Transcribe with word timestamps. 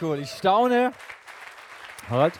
cool. 0.00 0.18
Ich 0.20 0.30
staune. 0.30 0.92
Halt. 2.08 2.34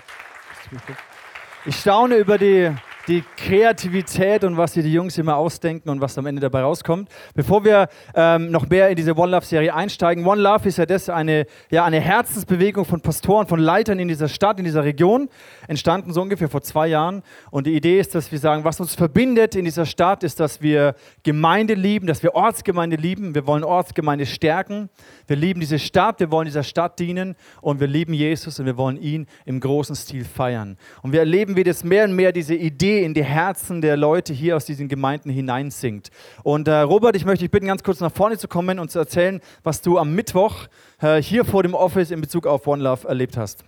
Ich 1.66 1.77
staune 1.77 2.16
über 2.16 2.39
die 2.39 2.75
die 3.11 3.25
Kreativität 3.37 4.45
und 4.45 4.57
was 4.57 4.75
sich 4.75 4.84
die 4.84 4.93
Jungs 4.93 5.19
immer 5.19 5.37
ausdenken 5.37 5.88
und 5.88 6.01
was 6.01 6.16
am 6.16 6.27
Ende 6.27 6.41
dabei 6.41 6.62
rauskommt. 6.62 7.09
Bevor 7.34 7.65
wir 7.65 7.88
ähm, 8.15 8.52
noch 8.52 8.69
mehr 8.69 8.88
in 8.88 8.95
diese 8.95 9.16
One 9.16 9.33
Love-Serie 9.33 9.75
einsteigen, 9.75 10.25
One 10.25 10.41
Love 10.41 10.69
ist 10.69 10.79
ja 10.79 10.87
das 10.87 11.09
eine, 11.09 11.46
ja, 11.70 11.84
eine 11.84 11.98
Herzensbewegung 11.98 12.84
von 12.84 13.01
Pastoren, 13.01 13.48
von 13.48 13.59
Leitern 13.59 13.98
in 13.98 14.06
dieser 14.06 14.29
Stadt, 14.29 14.59
in 14.59 14.65
dieser 14.65 14.84
Region, 14.84 15.29
entstanden 15.70 16.12
so 16.12 16.20
ungefähr 16.20 16.48
vor 16.48 16.62
zwei 16.62 16.88
Jahren. 16.88 17.23
Und 17.52 17.69
die 17.69 17.77
Idee 17.77 18.01
ist, 18.01 18.16
dass 18.16 18.33
wir 18.33 18.41
sagen, 18.41 18.65
was 18.65 18.80
uns 18.80 18.97
verbindet 18.97 19.55
in 19.55 19.65
dieser 19.65 19.87
Stadt, 19.87 20.24
ist, 20.24 20.41
dass 20.41 20.60
wir 20.60 20.96
Gemeinde 21.23 21.74
lieben, 21.74 22.09
dass 22.09 22.24
wir 22.24 22.34
Ortsgemeinde 22.34 22.96
lieben. 22.96 23.37
Wir 23.37 23.46
wollen 23.46 23.62
Ortsgemeinde 23.62 24.27
stärken. 24.27 24.91
Wir 25.29 25.37
lieben 25.37 25.60
diese 25.60 25.79
Stadt, 25.79 26.19
wir 26.19 26.33
wollen 26.33 26.46
dieser 26.46 26.65
Stadt 26.65 26.98
dienen 26.98 27.37
und 27.60 27.79
wir 27.79 27.87
lieben 27.87 28.12
Jesus 28.12 28.59
und 28.59 28.66
wir 28.66 28.77
wollen 28.77 28.96
ihn 28.96 29.29
im 29.45 29.60
großen 29.60 29.95
Stil 29.95 30.24
feiern. 30.24 30.77
Und 31.02 31.12
wir 31.12 31.20
erleben, 31.20 31.55
wie 31.55 31.62
das 31.62 31.84
mehr 31.84 32.02
und 32.05 32.16
mehr 32.16 32.32
diese 32.32 32.57
Idee 32.57 33.05
in 33.05 33.15
die 33.15 33.24
Herzen 33.24 33.80
der 33.80 33.96
Leute 33.96 34.32
hier 34.32 34.57
aus 34.57 34.65
diesen 34.65 34.88
Gemeinden 34.88 35.30
hineinsinkt. 35.30 36.10
Und 36.43 36.66
äh, 36.66 36.80
Robert, 36.80 37.15
ich 37.15 37.24
möchte 37.24 37.45
dich 37.45 37.51
bitten, 37.52 37.68
ganz 37.68 37.84
kurz 37.84 38.01
nach 38.01 38.12
vorne 38.12 38.37
zu 38.38 38.48
kommen 38.48 38.80
und 38.80 38.91
zu 38.91 38.98
erzählen, 38.98 39.41
was 39.62 39.80
du 39.82 39.98
am 39.98 40.16
Mittwoch 40.16 40.66
äh, 41.01 41.23
hier 41.23 41.45
vor 41.45 41.62
dem 41.62 41.74
Office 41.74 42.10
in 42.10 42.21
Bezug 42.21 42.48
auf 42.48 42.66
One 42.66 42.82
Love 42.82 43.07
erlebt 43.07 43.37
hast. 43.37 43.65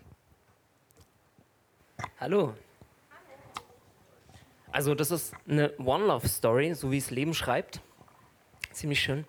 Hallo. 2.19 2.55
Also 4.71 4.95
das 4.95 5.11
ist 5.11 5.35
eine 5.49 5.77
One 5.79 6.07
Love 6.07 6.29
Story, 6.29 6.75
so 6.75 6.91
wie 6.91 6.99
es 6.99 7.11
Leben 7.11 7.35
schreibt. 7.35 7.81
Ziemlich 8.71 9.01
schön. 9.01 9.27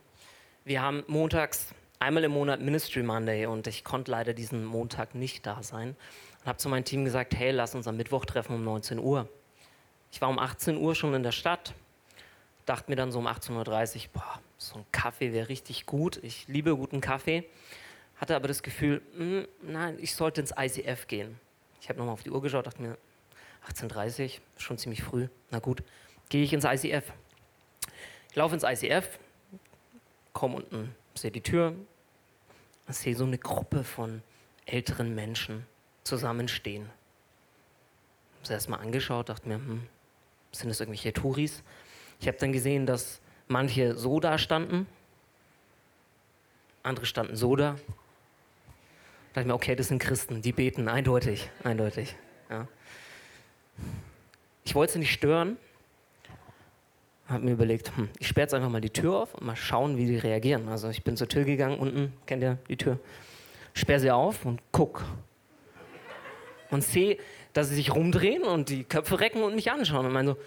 Wir 0.63 0.81
haben 0.81 1.03
montags 1.07 1.73
einmal 1.99 2.23
im 2.23 2.31
Monat 2.31 2.61
Ministry 2.61 3.03
Monday 3.03 3.45
und 3.45 3.67
ich 3.67 3.83
konnte 3.83 4.11
leider 4.11 4.33
diesen 4.33 4.63
Montag 4.63 5.16
nicht 5.16 5.45
da 5.45 5.63
sein 5.63 5.95
und 6.39 6.47
habe 6.47 6.57
zu 6.57 6.69
meinem 6.69 6.85
Team 6.85 7.05
gesagt, 7.05 7.35
hey, 7.35 7.51
lass 7.51 7.75
uns 7.75 7.88
am 7.88 7.97
Mittwoch 7.97 8.25
treffen 8.25 8.55
um 8.55 8.63
19 8.63 8.99
Uhr. 8.99 9.27
Ich 10.11 10.21
war 10.21 10.29
um 10.29 10.39
18 10.39 10.77
Uhr 10.77 10.95
schon 10.95 11.13
in 11.13 11.23
der 11.23 11.31
Stadt, 11.31 11.73
dachte 12.66 12.91
mir 12.91 12.95
dann 12.95 13.11
so 13.11 13.19
um 13.19 13.27
18.30 13.27 13.95
Uhr, 13.95 14.01
boah, 14.13 14.39
so 14.57 14.75
ein 14.77 14.85
Kaffee 14.91 15.33
wäre 15.33 15.49
richtig 15.49 15.85
gut. 15.85 16.19
Ich 16.23 16.47
liebe 16.47 16.75
guten 16.75 17.01
Kaffee. 17.01 17.44
Hatte 18.17 18.35
aber 18.35 18.47
das 18.47 18.63
Gefühl, 18.63 19.01
mh, 19.17 19.19
hm, 19.19 19.47
nein, 19.61 19.97
ich 19.99 20.16
sollte 20.16 20.41
ins 20.41 20.53
ICF 20.57 21.07
gehen. 21.07 21.39
Ich 21.83 21.89
habe 21.89 21.99
nochmal 21.99 22.13
auf 22.13 22.23
die 22.23 22.31
Uhr 22.31 22.41
geschaut, 22.41 22.65
dachte 22.65 22.81
mir, 22.81 22.97
18.30 23.67 24.23
Uhr, 24.23 24.41
schon 24.55 24.77
ziemlich 24.77 25.03
früh. 25.03 25.27
Na 25.51 25.59
gut, 25.59 25.83
gehe 26.29 26.41
ich 26.41 26.53
ins 26.53 26.63
ICF. 26.63 27.11
Ich 28.29 28.35
laufe 28.37 28.55
ins 28.55 28.63
ICF, 28.63 29.19
komme 30.31 30.55
unten, 30.55 30.95
sehe 31.13 31.29
die 31.29 31.41
Tür, 31.41 31.75
sehe 32.87 33.17
so 33.17 33.25
eine 33.25 33.37
Gruppe 33.37 33.83
von 33.83 34.23
älteren 34.65 35.13
Menschen 35.13 35.65
zusammenstehen. 36.05 36.83
Ich 36.83 38.35
habe 38.35 38.43
es 38.43 38.49
erstmal 38.51 38.79
angeschaut, 38.79 39.27
dachte 39.27 39.49
mir, 39.49 39.55
hm, 39.55 39.85
sind 40.53 40.69
das 40.69 40.79
irgendwelche 40.79 41.11
Touris? 41.11 41.63
Ich 42.21 42.29
habe 42.29 42.37
dann 42.37 42.53
gesehen, 42.53 42.85
dass 42.85 43.19
manche 43.49 43.93
so 43.97 44.21
da 44.21 44.37
standen, 44.37 44.87
andere 46.81 47.05
standen 47.05 47.35
so 47.35 47.57
da. 47.57 47.75
Da 49.33 49.39
dachte 49.39 49.47
ich 49.47 49.47
mir, 49.47 49.55
okay, 49.55 49.75
das 49.75 49.87
sind 49.87 49.97
Christen, 49.97 50.43
die 50.43 50.51
beten, 50.51 50.87
eindeutig, 50.87 51.49
eindeutig. 51.63 52.15
Ja. 52.51 52.67
Ich 54.63 54.75
wollte 54.75 54.93
sie 54.93 54.99
nicht 54.99 55.11
stören, 55.11 55.57
habe 57.27 57.43
mir 57.43 57.53
überlegt, 57.53 57.97
hm, 57.97 58.09
ich 58.19 58.27
sperre 58.27 58.43
jetzt 58.43 58.53
einfach 58.53 58.69
mal 58.69 58.79
die 58.79 58.91
Tür 58.91 59.16
auf 59.23 59.33
und 59.33 59.47
mal 59.47 59.55
schauen, 59.55 59.97
wie 59.97 60.05
die 60.05 60.17
reagieren. 60.17 60.69
Also 60.69 60.89
ich 60.89 61.03
bin 61.03 61.17
zur 61.17 61.27
Tür 61.27 61.45
gegangen, 61.45 61.79
unten, 61.79 62.13
kennt 62.27 62.43
ihr 62.43 62.59
die 62.69 62.77
Tür? 62.77 62.99
Sperre 63.73 63.99
sie 63.99 64.11
auf 64.11 64.45
und 64.45 64.61
guck. 64.72 65.03
Und 66.69 66.83
sehe, 66.83 67.17
dass 67.53 67.69
sie 67.69 67.75
sich 67.75 67.95
rumdrehen 67.95 68.43
und 68.43 68.69
die 68.69 68.83
Köpfe 68.83 69.19
recken 69.19 69.41
und 69.41 69.55
mich 69.55 69.72
anschauen 69.72 70.05
und 70.05 70.13
meinen 70.13 70.27
so, 70.27 70.38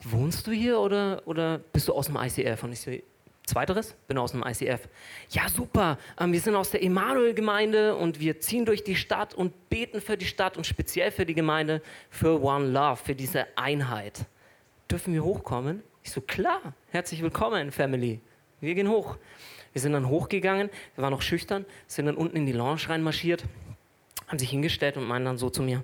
wohnst 0.00 0.48
du 0.48 0.50
hier 0.50 0.80
oder, 0.80 1.22
oder 1.26 1.58
bist 1.58 1.86
du 1.86 1.92
aus 1.92 2.06
dem 2.06 2.16
ICF? 2.16 2.64
Und 2.64 2.72
ich 2.72 2.80
so, 2.80 2.90
zweiteres, 3.46 3.94
bin 4.08 4.18
aus 4.18 4.32
dem 4.32 4.42
ICF. 4.42 4.88
Ja, 5.30 5.48
super, 5.48 5.98
ähm, 6.18 6.32
wir 6.32 6.40
sind 6.40 6.54
aus 6.54 6.70
der 6.70 6.82
Emanuel-Gemeinde 6.82 7.96
und 7.96 8.20
wir 8.20 8.40
ziehen 8.40 8.64
durch 8.64 8.84
die 8.84 8.96
Stadt 8.96 9.34
und 9.34 9.68
beten 9.68 10.00
für 10.00 10.16
die 10.16 10.26
Stadt 10.26 10.56
und 10.56 10.66
speziell 10.66 11.10
für 11.10 11.26
die 11.26 11.34
Gemeinde, 11.34 11.82
für 12.10 12.42
One 12.42 12.66
Love, 12.66 12.96
für 12.96 13.14
diese 13.14 13.46
Einheit. 13.56 14.26
Dürfen 14.90 15.14
wir 15.14 15.24
hochkommen? 15.24 15.82
Ich 16.02 16.10
so, 16.10 16.20
klar, 16.20 16.74
herzlich 16.90 17.22
willkommen, 17.22 17.70
Family. 17.70 18.20
Wir 18.60 18.74
gehen 18.74 18.88
hoch. 18.88 19.16
Wir 19.72 19.80
sind 19.80 19.92
dann 19.92 20.08
hochgegangen, 20.08 20.70
wir 20.94 21.02
waren 21.02 21.10
noch 21.10 21.22
schüchtern, 21.22 21.66
sind 21.88 22.06
dann 22.06 22.16
unten 22.16 22.36
in 22.36 22.46
die 22.46 22.52
Lounge 22.52 22.88
reinmarschiert, 22.88 23.44
haben 24.28 24.38
sich 24.38 24.50
hingestellt 24.50 24.96
und 24.96 25.04
meinen 25.04 25.24
dann 25.24 25.36
so 25.36 25.50
zu 25.50 25.62
mir, 25.62 25.82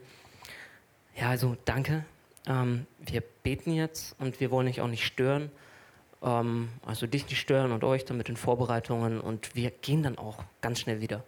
ja, 1.17 1.29
also 1.29 1.57
danke. 1.65 2.05
Ähm, 2.47 2.87
wir 3.01 3.21
beten 3.21 3.73
jetzt 3.73 4.15
und 4.19 4.41
wir 4.41 4.51
wollen 4.51 4.69
dich 4.69 4.81
auch 4.81 4.87
nicht 4.87 5.05
stören. 5.05 5.51
Ähm, 6.23 6.69
also 6.85 7.07
dich 7.07 7.27
nicht 7.27 7.39
stören 7.39 7.73
und 7.73 7.85
euch 7.85 8.05
dann 8.05 8.17
mit 8.17 8.29
den 8.29 8.37
Vorbereitungen 8.37 9.21
und 9.21 9.55
wir 9.55 9.71
gehen 9.71 10.03
dann 10.03 10.19
auch 10.19 10.45
ganz 10.61 10.81
schnell 10.81 11.01
wieder. 11.01 11.25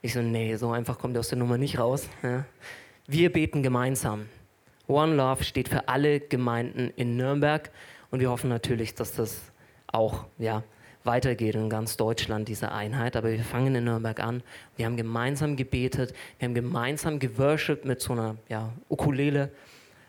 Ich 0.00 0.14
so, 0.14 0.20
nee, 0.20 0.56
so 0.56 0.70
einfach 0.72 0.98
kommt 0.98 1.16
ihr 1.16 1.20
aus 1.20 1.28
der 1.28 1.38
Nummer 1.38 1.58
nicht 1.58 1.78
raus. 1.78 2.08
Ja. 2.22 2.44
Wir 3.06 3.32
beten 3.32 3.62
gemeinsam. 3.62 4.26
One 4.88 5.14
Love 5.14 5.44
steht 5.44 5.68
für 5.68 5.88
alle 5.88 6.18
Gemeinden 6.20 6.92
in 6.96 7.16
Nürnberg 7.16 7.70
und 8.10 8.20
wir 8.20 8.30
hoffen 8.30 8.50
natürlich, 8.50 8.94
dass 8.94 9.12
das 9.12 9.40
auch 9.86 10.26
ja, 10.38 10.64
weitergeht 11.04 11.54
in 11.54 11.70
ganz 11.70 11.96
Deutschland, 11.96 12.48
diese 12.48 12.72
Einheit. 12.72 13.16
Aber 13.16 13.30
wir 13.30 13.44
fangen 13.44 13.74
in 13.74 13.84
Nürnberg 13.84 14.18
an. 14.20 14.42
Wir 14.76 14.86
haben 14.86 14.96
gemeinsam 14.96 15.56
gebetet, 15.56 16.14
wir 16.38 16.48
haben 16.48 16.54
gemeinsam 16.54 17.18
geworshipped 17.18 17.84
mit 17.84 18.00
so 18.00 18.12
einer 18.12 18.36
ja, 18.48 18.72
Ukulele. 18.88 19.50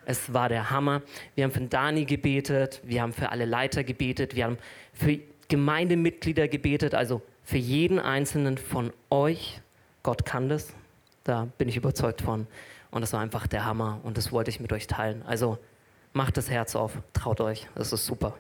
Es 0.06 0.34
war 0.34 0.50
der 0.50 0.70
Hammer. 0.70 1.02
Wir 1.36 1.46
haben 1.46 1.52
für 1.52 1.62
Dani 1.62 2.06
gebetet, 2.06 2.82
wir 2.84 3.02
haben 3.02 3.14
für 3.14 3.30
alle 3.30 3.46
Leiter 3.46 3.84
gebetet, 3.84 4.36
wir 4.36 4.46
haben 4.46 4.58
für 4.94 5.20
Gemeindemitglieder 5.48 6.48
gebetet, 6.48 6.96
also 6.96 7.22
für 7.44 7.58
jeden 7.58 8.00
einzelnen 8.00 8.58
von 8.58 8.92
euch. 9.10 9.62
Gott 10.02 10.26
kann 10.26 10.50
das, 10.50 10.74
da 11.24 11.48
bin 11.58 11.70
ich 11.70 11.78
überzeugt 11.78 12.22
von. 12.22 12.48
Und 12.92 13.02
das 13.02 13.14
war 13.14 13.22
einfach 13.22 13.48
der 13.48 13.66
Hammer 13.66 14.00
und 14.04 14.18
das 14.18 14.32
wollte 14.32 14.50
ich 14.52 14.60
mit 14.60 14.72
euch 14.74 14.88
teilen. 14.88 15.24
Also 15.26 15.58
macht 16.12 16.38
das 16.38 16.50
Herz 16.50 16.76
auf, 16.76 16.98
traut 17.14 17.42
euch, 17.42 17.68
das 17.76 17.92
ist 17.92 18.06
super. 18.06 18.36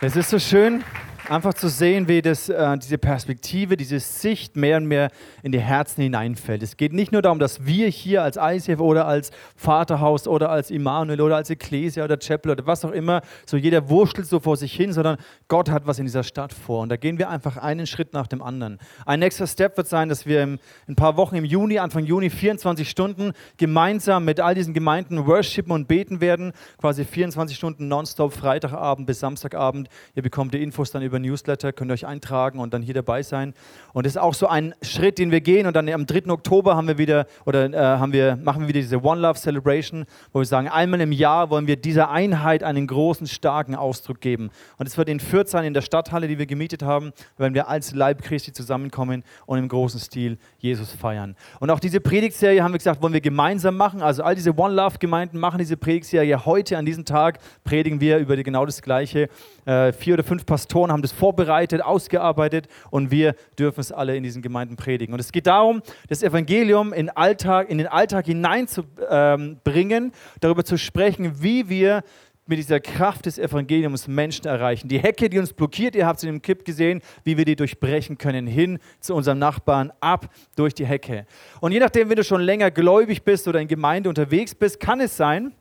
Es 0.00 0.16
ist 0.16 0.30
so 0.30 0.38
schön, 0.38 0.84
einfach 1.30 1.54
zu 1.54 1.68
sehen, 1.68 2.08
wie 2.08 2.22
das, 2.22 2.48
äh, 2.48 2.78
diese 2.78 2.98
Perspektive, 2.98 3.76
diese 3.76 4.00
Sicht 4.00 4.56
mehr 4.56 4.76
und 4.76 4.86
mehr 4.86 5.10
in 5.42 5.52
die 5.52 5.60
Herzen 5.60 6.02
hineinfällt. 6.02 6.62
Es 6.62 6.76
geht 6.76 6.92
nicht 6.92 7.12
nur 7.12 7.22
darum, 7.22 7.38
dass 7.38 7.66
wir 7.66 7.88
hier 7.88 8.22
als 8.22 8.36
ICF 8.36 8.80
oder 8.80 9.06
als 9.06 9.30
Vaterhaus 9.56 10.28
oder 10.28 10.50
als 10.50 10.70
Immanuel 10.70 11.20
oder 11.20 11.36
als 11.36 11.50
Ecclesia 11.50 12.04
oder 12.04 12.18
Chapel 12.18 12.52
oder 12.52 12.66
was 12.66 12.84
auch 12.84 12.90
immer, 12.90 13.22
so 13.46 13.56
jeder 13.56 13.88
wurschtelt 13.88 14.26
so 14.26 14.40
vor 14.40 14.56
sich 14.56 14.74
hin, 14.74 14.92
sondern 14.92 15.16
Gott 15.48 15.70
hat 15.70 15.86
was 15.86 15.98
in 15.98 16.04
dieser 16.04 16.22
Stadt 16.22 16.52
vor. 16.52 16.82
Und 16.82 16.88
da 16.90 16.96
gehen 16.96 17.18
wir 17.18 17.30
einfach 17.30 17.56
einen 17.56 17.86
Schritt 17.86 18.12
nach 18.12 18.26
dem 18.26 18.42
anderen. 18.42 18.78
Ein 19.06 19.20
nächster 19.20 19.46
Step 19.46 19.76
wird 19.76 19.88
sein, 19.88 20.08
dass 20.08 20.26
wir 20.26 20.42
in 20.42 20.58
ein 20.88 20.96
paar 20.96 21.16
Wochen 21.16 21.36
im 21.36 21.44
Juni, 21.44 21.78
Anfang 21.78 22.04
Juni, 22.04 22.30
24 22.30 22.88
Stunden 22.88 23.32
gemeinsam 23.56 24.24
mit 24.24 24.40
all 24.40 24.54
diesen 24.54 24.74
Gemeinden 24.74 25.26
worshipen 25.26 25.72
und 25.72 25.88
beten 25.88 26.20
werden. 26.20 26.52
Quasi 26.78 27.04
24 27.04 27.56
Stunden 27.56 27.88
nonstop, 27.88 28.32
Freitagabend 28.32 29.06
bis 29.06 29.20
Samstagabend. 29.20 29.88
Ihr 30.14 30.22
bekommt 30.22 30.54
die 30.54 30.62
Infos 30.62 30.90
dann 30.90 31.02
über 31.02 31.13
über 31.14 31.20
Newsletter, 31.20 31.72
könnt 31.72 31.90
ihr 31.90 31.94
euch 31.94 32.06
eintragen 32.06 32.58
und 32.58 32.74
dann 32.74 32.82
hier 32.82 32.94
dabei 32.94 33.22
sein. 33.22 33.54
Und 33.92 34.04
das 34.04 34.14
ist 34.14 34.16
auch 34.20 34.34
so 34.34 34.48
ein 34.48 34.74
Schritt, 34.82 35.18
den 35.18 35.30
wir 35.30 35.40
gehen. 35.40 35.66
Und 35.66 35.76
dann 35.76 35.88
am 35.88 36.06
3. 36.06 36.30
Oktober 36.30 36.76
haben 36.76 36.88
wir 36.88 36.98
wieder, 36.98 37.26
oder 37.46 37.72
äh, 37.72 37.76
haben 37.76 38.12
wir, 38.12 38.36
machen 38.36 38.62
wir 38.62 38.68
wieder 38.68 38.80
diese 38.80 39.02
One 39.02 39.20
Love 39.20 39.38
Celebration, 39.38 40.06
wo 40.32 40.40
wir 40.40 40.46
sagen, 40.46 40.68
einmal 40.68 41.00
im 41.00 41.12
Jahr 41.12 41.50
wollen 41.50 41.68
wir 41.68 41.76
dieser 41.76 42.10
Einheit 42.10 42.64
einen 42.64 42.88
großen, 42.88 43.28
starken 43.28 43.76
Ausdruck 43.76 44.20
geben. 44.20 44.50
Und 44.78 44.86
es 44.86 44.98
wird 44.98 45.08
in 45.08 45.20
Fürth 45.20 45.48
sein, 45.48 45.64
in 45.64 45.74
der 45.74 45.82
Stadthalle, 45.82 46.26
die 46.26 46.38
wir 46.38 46.46
gemietet 46.46 46.82
haben, 46.82 47.12
wenn 47.38 47.54
wir 47.54 47.68
als 47.68 47.94
Leib 47.94 48.22
Christi 48.22 48.52
zusammenkommen 48.52 49.22
und 49.46 49.58
im 49.58 49.68
großen 49.68 50.00
Stil 50.00 50.38
Jesus 50.58 50.92
feiern. 50.92 51.36
Und 51.60 51.70
auch 51.70 51.78
diese 51.78 52.00
Predigtserie 52.00 52.62
haben 52.62 52.72
wir 52.72 52.78
gesagt, 52.78 53.00
wollen 53.02 53.12
wir 53.12 53.20
gemeinsam 53.20 53.76
machen. 53.76 54.02
Also 54.02 54.24
all 54.24 54.34
diese 54.34 54.58
One 54.58 54.74
Love 54.74 54.98
Gemeinden 54.98 55.38
machen 55.38 55.58
diese 55.58 55.76
Predigtserie 55.76 56.44
heute 56.44 56.76
an 56.76 56.84
diesem 56.84 57.04
Tag, 57.04 57.38
predigen 57.62 58.00
wir 58.00 58.18
über 58.18 58.36
genau 58.36 58.66
das 58.66 58.82
Gleiche. 58.82 59.28
Äh, 59.64 59.92
vier 59.92 60.14
oder 60.14 60.24
fünf 60.24 60.44
Pastoren 60.44 60.90
haben 60.90 61.03
das 61.04 61.12
vorbereitet, 61.12 61.82
ausgearbeitet 61.82 62.68
und 62.90 63.10
wir 63.10 63.34
dürfen 63.58 63.80
es 63.80 63.92
alle 63.92 64.16
in 64.16 64.22
diesen 64.22 64.42
Gemeinden 64.42 64.76
predigen. 64.76 65.12
Und 65.14 65.20
es 65.20 65.32
geht 65.32 65.46
darum, 65.46 65.82
das 66.08 66.22
Evangelium 66.22 66.92
in, 66.92 67.10
Alltag, 67.10 67.70
in 67.70 67.78
den 67.78 67.86
Alltag 67.86 68.26
hineinzubringen, 68.26 70.12
darüber 70.40 70.64
zu 70.64 70.76
sprechen, 70.76 71.42
wie 71.42 71.68
wir 71.68 72.02
mit 72.46 72.58
dieser 72.58 72.80
Kraft 72.80 73.26
des 73.26 73.38
Evangeliums 73.38 74.06
Menschen 74.06 74.46
erreichen. 74.46 74.88
Die 74.88 74.98
Hecke, 74.98 75.30
die 75.30 75.38
uns 75.38 75.52
blockiert, 75.52 75.94
ihr 75.94 76.06
habt 76.06 76.18
es 76.18 76.24
in 76.24 76.30
dem 76.30 76.42
Clip 76.42 76.64
gesehen, 76.64 77.00
wie 77.22 77.38
wir 77.38 77.44
die 77.44 77.56
durchbrechen 77.56 78.18
können, 78.18 78.46
hin 78.46 78.78
zu 79.00 79.14
unserem 79.14 79.38
Nachbarn, 79.38 79.92
ab 80.00 80.28
durch 80.56 80.74
die 80.74 80.84
Hecke. 80.84 81.26
Und 81.60 81.72
je 81.72 81.80
nachdem, 81.80 82.10
wenn 82.10 82.16
du 82.16 82.24
schon 82.24 82.42
länger 82.42 82.70
gläubig 82.70 83.22
bist 83.22 83.48
oder 83.48 83.60
in 83.60 83.68
Gemeinde 83.68 84.08
unterwegs 84.08 84.54
bist, 84.54 84.78
kann 84.78 85.00
es 85.00 85.16
sein, 85.16 85.54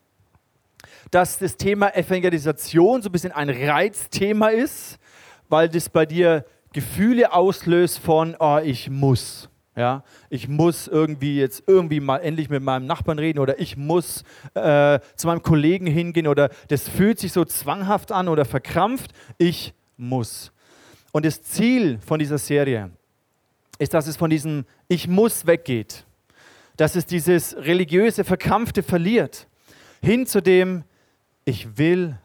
dass 1.12 1.38
das 1.38 1.56
Thema 1.56 1.96
Evangelisation 1.96 3.02
so 3.02 3.10
ein 3.10 3.12
bisschen 3.12 3.32
ein 3.32 3.50
Reizthema 3.50 4.50
ist 4.50 5.00
weil 5.50 5.70
das 5.70 5.90
bei 5.90 6.06
dir 6.06 6.46
Gefühle 6.74 7.34
auslöst 7.34 8.00
von, 8.00 8.36
oh, 8.40 8.60
ich 8.64 8.90
muss. 8.90 9.50
Ja, 9.76 10.04
ich 10.30 10.48
muss 10.48 10.88
irgendwie 10.88 11.40
jetzt 11.40 11.64
irgendwie 11.66 12.00
mal 12.00 12.20
endlich 12.20 12.48
mit 12.48 12.62
meinem 12.62 12.86
Nachbarn 12.86 13.18
reden 13.18 13.40
oder 13.40 13.60
ich 13.60 13.76
muss 13.76 14.24
äh, 14.54 15.00
zu 15.16 15.26
meinem 15.26 15.42
Kollegen 15.42 15.88
hingehen 15.88 16.28
oder 16.28 16.50
das 16.68 16.88
fühlt 16.88 17.18
sich 17.18 17.34
so 17.34 17.44
zwanghaft 17.44 18.12
an 18.12 18.28
oder 18.28 18.46
verkrampft. 18.46 19.14
Ich 19.40 19.74
muss. 19.98 20.52
Und 21.12 21.26
das 21.26 21.42
Ziel 21.42 21.98
von 22.06 22.20
dieser 22.20 22.38
Serie 22.38 22.92
ist, 23.80 23.96
dass 23.96 24.06
es 24.06 24.16
von 24.16 24.30
diesem 24.30 24.66
Ich 24.88 25.08
muss 25.08 25.48
weggeht, 25.48 26.06
dass 26.78 26.96
es 26.96 27.08
dieses 27.08 27.56
religiöse 27.58 28.24
Verkrampfte 28.24 28.84
verliert, 28.84 29.48
hin 30.04 30.28
zu 30.28 30.42
dem 30.42 30.84
Ich 31.46 31.80
will 31.80 32.20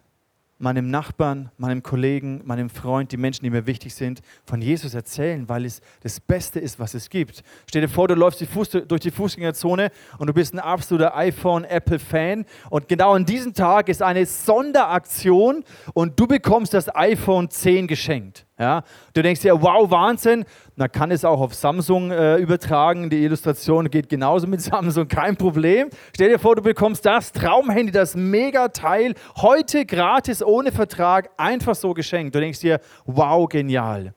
meinem 0.58 0.90
Nachbarn, 0.90 1.50
meinem 1.56 1.82
Kollegen, 1.82 2.42
meinem 2.44 2.68
Freund, 2.68 3.12
die 3.12 3.16
Menschen, 3.16 3.44
die 3.44 3.50
mir 3.50 3.66
wichtig 3.66 3.94
sind, 3.94 4.20
von 4.44 4.60
Jesus 4.60 4.94
erzählen, 4.94 5.48
weil 5.48 5.64
es 5.64 5.80
das 6.02 6.18
Beste 6.18 6.58
ist, 6.58 6.80
was 6.80 6.94
es 6.94 7.08
gibt. 7.10 7.42
Stell 7.68 7.82
dir 7.82 7.88
vor, 7.88 8.08
du 8.08 8.14
läufst 8.14 8.40
die 8.40 8.46
Fuß, 8.46 8.70
durch 8.88 9.00
die 9.00 9.10
Fußgängerzone 9.10 9.90
und 10.18 10.26
du 10.26 10.34
bist 10.34 10.54
ein 10.54 10.58
absoluter 10.58 11.16
iPhone, 11.16 11.64
Apple-Fan 11.64 12.44
und 12.70 12.88
genau 12.88 13.14
an 13.14 13.24
diesem 13.24 13.54
Tag 13.54 13.88
ist 13.88 14.02
eine 14.02 14.26
Sonderaktion 14.26 15.64
und 15.94 16.18
du 16.18 16.26
bekommst 16.26 16.74
das 16.74 16.94
iPhone 16.94 17.48
10 17.48 17.86
geschenkt. 17.86 18.47
Ja? 18.58 18.82
Du 19.14 19.22
denkst 19.22 19.42
dir, 19.42 19.60
wow, 19.60 19.90
Wahnsinn. 19.90 20.44
Man 20.76 20.90
kann 20.90 21.10
es 21.10 21.24
auch 21.24 21.40
auf 21.40 21.54
Samsung 21.54 22.10
äh, 22.10 22.36
übertragen. 22.36 23.10
Die 23.10 23.22
Illustration 23.22 23.90
geht 23.90 24.08
genauso 24.08 24.46
mit 24.46 24.60
Samsung, 24.62 25.08
kein 25.08 25.36
Problem. 25.36 25.88
Stell 26.14 26.30
dir 26.30 26.38
vor, 26.38 26.56
du 26.56 26.62
bekommst 26.62 27.06
das 27.06 27.32
Traumhandy, 27.32 27.92
das 27.92 28.16
Megateil, 28.16 29.14
heute 29.36 29.86
gratis, 29.86 30.42
ohne 30.42 30.72
Vertrag, 30.72 31.30
einfach 31.36 31.74
so 31.74 31.94
geschenkt. 31.94 32.34
Du 32.34 32.40
denkst 32.40 32.60
dir, 32.60 32.80
wow, 33.06 33.48
genial 33.48 34.14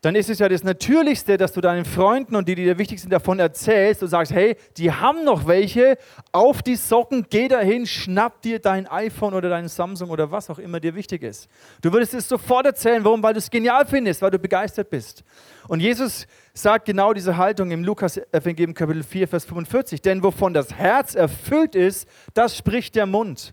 dann 0.00 0.14
ist 0.14 0.30
es 0.30 0.38
ja 0.38 0.48
das 0.48 0.62
Natürlichste, 0.62 1.36
dass 1.36 1.52
du 1.52 1.60
deinen 1.60 1.84
Freunden 1.84 2.36
und 2.36 2.48
die, 2.48 2.54
die 2.54 2.64
dir 2.64 2.78
wichtig 2.78 3.00
sind, 3.00 3.12
davon 3.12 3.40
erzählst 3.40 4.02
und 4.02 4.08
sagst, 4.08 4.32
hey, 4.32 4.56
die 4.76 4.92
haben 4.92 5.24
noch 5.24 5.46
welche, 5.48 5.98
auf 6.30 6.62
die 6.62 6.76
Socken, 6.76 7.26
geh 7.28 7.48
dahin, 7.48 7.84
schnapp 7.84 8.40
dir 8.42 8.60
dein 8.60 8.86
iPhone 8.86 9.34
oder 9.34 9.48
dein 9.48 9.66
Samsung 9.66 10.10
oder 10.10 10.30
was 10.30 10.50
auch 10.50 10.60
immer 10.60 10.78
dir 10.78 10.94
wichtig 10.94 11.24
ist. 11.24 11.48
Du 11.82 11.92
würdest 11.92 12.14
es 12.14 12.28
sofort 12.28 12.66
erzählen, 12.66 13.02
warum? 13.04 13.22
Weil 13.22 13.34
du 13.34 13.38
es 13.38 13.50
genial 13.50 13.86
findest, 13.86 14.22
weil 14.22 14.30
du 14.30 14.38
begeistert 14.38 14.88
bist. 14.88 15.24
Und 15.66 15.80
Jesus 15.80 16.28
sagt 16.54 16.84
genau 16.84 17.12
diese 17.12 17.36
Haltung 17.36 17.72
im 17.72 17.82
Lukas-Evangelium 17.82 18.74
Kapitel 18.74 19.02
4, 19.02 19.26
Vers 19.26 19.44
45, 19.46 20.00
denn 20.00 20.22
wovon 20.22 20.54
das 20.54 20.72
Herz 20.72 21.16
erfüllt 21.16 21.74
ist, 21.74 22.08
das 22.34 22.56
spricht 22.56 22.94
der 22.94 23.06
Mund. 23.06 23.52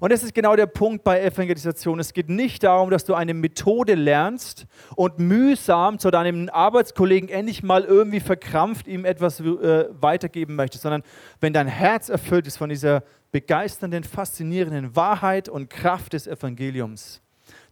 Und 0.00 0.12
das 0.12 0.22
ist 0.22 0.34
genau 0.34 0.54
der 0.56 0.66
Punkt 0.66 1.04
bei 1.04 1.20
Evangelisation. 1.20 1.98
Es 1.98 2.12
geht 2.12 2.28
nicht 2.28 2.62
darum, 2.62 2.90
dass 2.90 3.04
du 3.04 3.14
eine 3.14 3.34
Methode 3.34 3.94
lernst 3.94 4.66
und 4.94 5.18
mühsam 5.18 5.98
zu 5.98 6.10
deinem 6.10 6.48
Arbeitskollegen 6.50 7.28
endlich 7.28 7.62
mal 7.62 7.84
irgendwie 7.84 8.20
verkrampft 8.20 8.86
ihm 8.86 9.04
etwas 9.04 9.40
äh, 9.40 9.86
weitergeben 10.00 10.54
möchtest, 10.54 10.82
sondern 10.82 11.02
wenn 11.40 11.52
dein 11.52 11.68
Herz 11.68 12.08
erfüllt 12.08 12.46
ist 12.46 12.58
von 12.58 12.68
dieser 12.68 13.02
begeisternden, 13.32 14.04
faszinierenden 14.04 14.96
Wahrheit 14.96 15.48
und 15.48 15.68
Kraft 15.68 16.12
des 16.12 16.26
Evangeliums, 16.26 17.20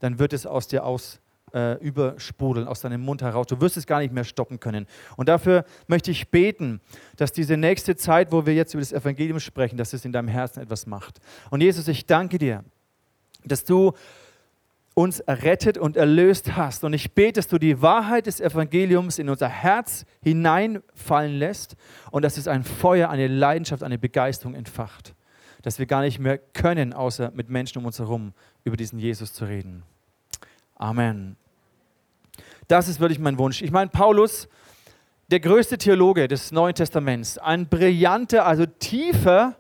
dann 0.00 0.18
wird 0.18 0.32
es 0.32 0.46
aus 0.46 0.68
dir 0.68 0.84
aus 0.84 1.20
äh, 1.56 1.74
übersprudeln 1.80 2.68
aus 2.68 2.82
deinem 2.82 3.00
Mund 3.00 3.22
heraus. 3.22 3.46
Du 3.46 3.58
wirst 3.62 3.78
es 3.78 3.86
gar 3.86 4.00
nicht 4.00 4.12
mehr 4.12 4.24
stoppen 4.24 4.60
können. 4.60 4.86
Und 5.16 5.30
dafür 5.30 5.64
möchte 5.86 6.10
ich 6.10 6.30
beten, 6.30 6.82
dass 7.16 7.32
diese 7.32 7.56
nächste 7.56 7.96
Zeit, 7.96 8.30
wo 8.30 8.44
wir 8.44 8.54
jetzt 8.54 8.74
über 8.74 8.82
das 8.82 8.92
Evangelium 8.92 9.40
sprechen, 9.40 9.78
dass 9.78 9.94
es 9.94 10.04
in 10.04 10.12
deinem 10.12 10.28
Herzen 10.28 10.60
etwas 10.60 10.86
macht. 10.86 11.18
Und 11.50 11.62
Jesus, 11.62 11.88
ich 11.88 12.04
danke 12.04 12.36
dir, 12.36 12.62
dass 13.44 13.64
du 13.64 13.92
uns 14.92 15.20
errettet 15.20 15.78
und 15.78 15.96
erlöst 15.96 16.56
hast. 16.56 16.84
Und 16.84 16.92
ich 16.92 17.14
bete, 17.14 17.34
dass 17.34 17.48
du 17.48 17.58
die 17.58 17.80
Wahrheit 17.80 18.26
des 18.26 18.40
Evangeliums 18.40 19.18
in 19.18 19.30
unser 19.30 19.48
Herz 19.48 20.04
hineinfallen 20.22 21.38
lässt 21.38 21.76
und 22.10 22.22
dass 22.22 22.36
es 22.36 22.48
ein 22.48 22.64
Feuer, 22.64 23.08
eine 23.08 23.28
Leidenschaft, 23.28 23.82
eine 23.82 23.98
Begeisterung 23.98 24.54
entfacht. 24.54 25.14
Dass 25.62 25.78
wir 25.78 25.86
gar 25.86 26.02
nicht 26.02 26.18
mehr 26.18 26.36
können, 26.38 26.92
außer 26.92 27.30
mit 27.34 27.48
Menschen 27.48 27.78
um 27.78 27.86
uns 27.86 27.98
herum 27.98 28.34
über 28.64 28.76
diesen 28.76 28.98
Jesus 28.98 29.32
zu 29.32 29.46
reden. 29.46 29.82
Amen. 30.76 31.36
Das 32.68 32.88
ist 32.88 33.00
wirklich 33.00 33.18
mein 33.18 33.38
Wunsch. 33.38 33.62
Ich 33.62 33.70
meine, 33.70 33.90
Paulus, 33.90 34.48
der 35.28 35.40
größte 35.40 35.78
Theologe 35.78 36.28
des 36.28 36.52
Neuen 36.52 36.74
Testaments, 36.74 37.38
ein 37.38 37.68
brillanter, 37.68 38.44
also 38.46 38.66
tiefer, 38.66 39.56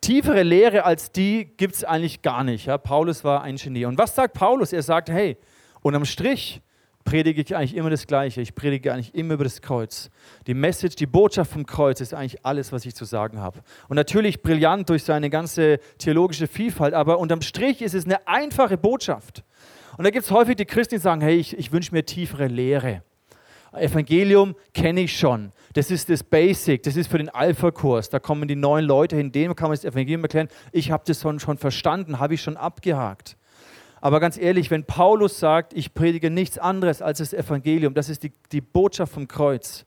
tiefere 0.00 0.42
Lehre 0.42 0.84
als 0.84 1.12
die 1.12 1.52
gibt 1.56 1.74
es 1.76 1.84
eigentlich 1.84 2.22
gar 2.22 2.44
nicht. 2.44 2.66
Ja, 2.66 2.78
Paulus 2.78 3.24
war 3.24 3.42
ein 3.42 3.56
Genie. 3.56 3.86
Und 3.86 3.96
was 3.96 4.14
sagt 4.14 4.34
Paulus? 4.34 4.72
Er 4.72 4.82
sagt, 4.82 5.08
hey, 5.08 5.36
unterm 5.82 6.04
Strich 6.04 6.60
predige 7.04 7.42
ich 7.42 7.54
eigentlich 7.54 7.76
immer 7.76 7.90
das 7.90 8.06
Gleiche. 8.06 8.40
Ich 8.40 8.54
predige 8.54 8.92
eigentlich 8.92 9.14
immer 9.14 9.34
über 9.34 9.44
das 9.44 9.60
Kreuz. 9.62 10.10
Die 10.46 10.54
Message, 10.54 10.96
die 10.96 11.06
Botschaft 11.06 11.52
vom 11.52 11.66
Kreuz 11.66 12.00
ist 12.00 12.14
eigentlich 12.14 12.44
alles, 12.44 12.72
was 12.72 12.86
ich 12.86 12.94
zu 12.94 13.04
sagen 13.04 13.38
habe. 13.40 13.60
Und 13.88 13.96
natürlich 13.96 14.42
brillant 14.42 14.88
durch 14.88 15.04
seine 15.04 15.30
ganze 15.30 15.78
theologische 15.98 16.46
Vielfalt, 16.46 16.94
aber 16.94 17.18
unterm 17.18 17.42
Strich 17.42 17.82
ist 17.82 17.94
es 17.94 18.04
eine 18.04 18.26
einfache 18.26 18.78
Botschaft. 18.78 19.44
Und 19.96 20.04
da 20.04 20.10
gibt 20.10 20.24
es 20.24 20.30
häufig 20.30 20.56
die 20.56 20.64
Christen, 20.64 20.96
die 20.96 21.00
sagen, 21.00 21.20
hey, 21.20 21.36
ich, 21.36 21.56
ich 21.56 21.72
wünsche 21.72 21.92
mir 21.92 22.04
tiefere 22.04 22.46
Lehre. 22.46 23.02
Evangelium 23.72 24.54
kenne 24.72 25.00
ich 25.00 25.18
schon. 25.18 25.52
Das 25.72 25.90
ist 25.90 26.08
das 26.08 26.22
Basic, 26.22 26.82
das 26.84 26.96
ist 26.96 27.10
für 27.10 27.18
den 27.18 27.28
Alpha-Kurs. 27.28 28.08
Da 28.08 28.20
kommen 28.20 28.46
die 28.46 28.56
neuen 28.56 28.84
Leute 28.84 29.16
hin, 29.16 29.32
denen 29.32 29.56
kann 29.56 29.68
man 29.68 29.76
das 29.76 29.84
Evangelium 29.84 30.22
erklären. 30.22 30.48
Ich 30.72 30.90
habe 30.90 31.02
das 31.06 31.20
schon, 31.20 31.40
schon 31.40 31.58
verstanden, 31.58 32.20
habe 32.20 32.34
ich 32.34 32.42
schon 32.42 32.56
abgehakt. 32.56 33.36
Aber 34.00 34.20
ganz 34.20 34.36
ehrlich, 34.36 34.70
wenn 34.70 34.84
Paulus 34.84 35.38
sagt, 35.38 35.72
ich 35.72 35.94
predige 35.94 36.30
nichts 36.30 36.58
anderes 36.58 37.00
als 37.00 37.18
das 37.18 37.32
Evangelium, 37.32 37.94
das 37.94 38.08
ist 38.08 38.22
die, 38.22 38.32
die 38.52 38.60
Botschaft 38.60 39.14
vom 39.14 39.26
Kreuz, 39.26 39.86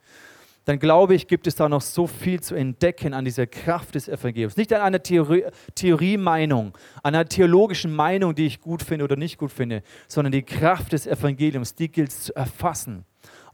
dann 0.67 0.79
glaube 0.79 1.15
ich, 1.15 1.27
gibt 1.27 1.47
es 1.47 1.55
da 1.55 1.69
noch 1.69 1.79
so 1.79 2.07
viel 2.07 2.41
zu 2.41 2.53
entdecken 2.53 3.13
an 3.13 3.23
dieser 3.23 3.47
Kraft 3.47 3.95
des 3.95 4.09
Evangeliums. 4.09 4.57
Nicht 4.57 4.73
an 4.73 4.81
einer 4.81 5.01
Theorie, 5.01 5.45
Theorie-Meinung, 5.75 6.77
an 7.03 7.15
einer 7.15 7.25
theologischen 7.25 7.95
Meinung, 7.95 8.35
die 8.35 8.47
ich 8.47 8.59
gut 8.59 8.83
finde 8.83 9.05
oder 9.05 9.15
nicht 9.15 9.37
gut 9.37 9.53
finde, 9.53 9.81
sondern 10.09 10.33
die 10.33 10.43
Kraft 10.43 10.91
des 10.91 11.07
Evangeliums, 11.07 11.73
die 11.75 11.89
gilt 11.89 12.09
es 12.09 12.23
zu 12.23 12.35
erfassen. 12.35 13.05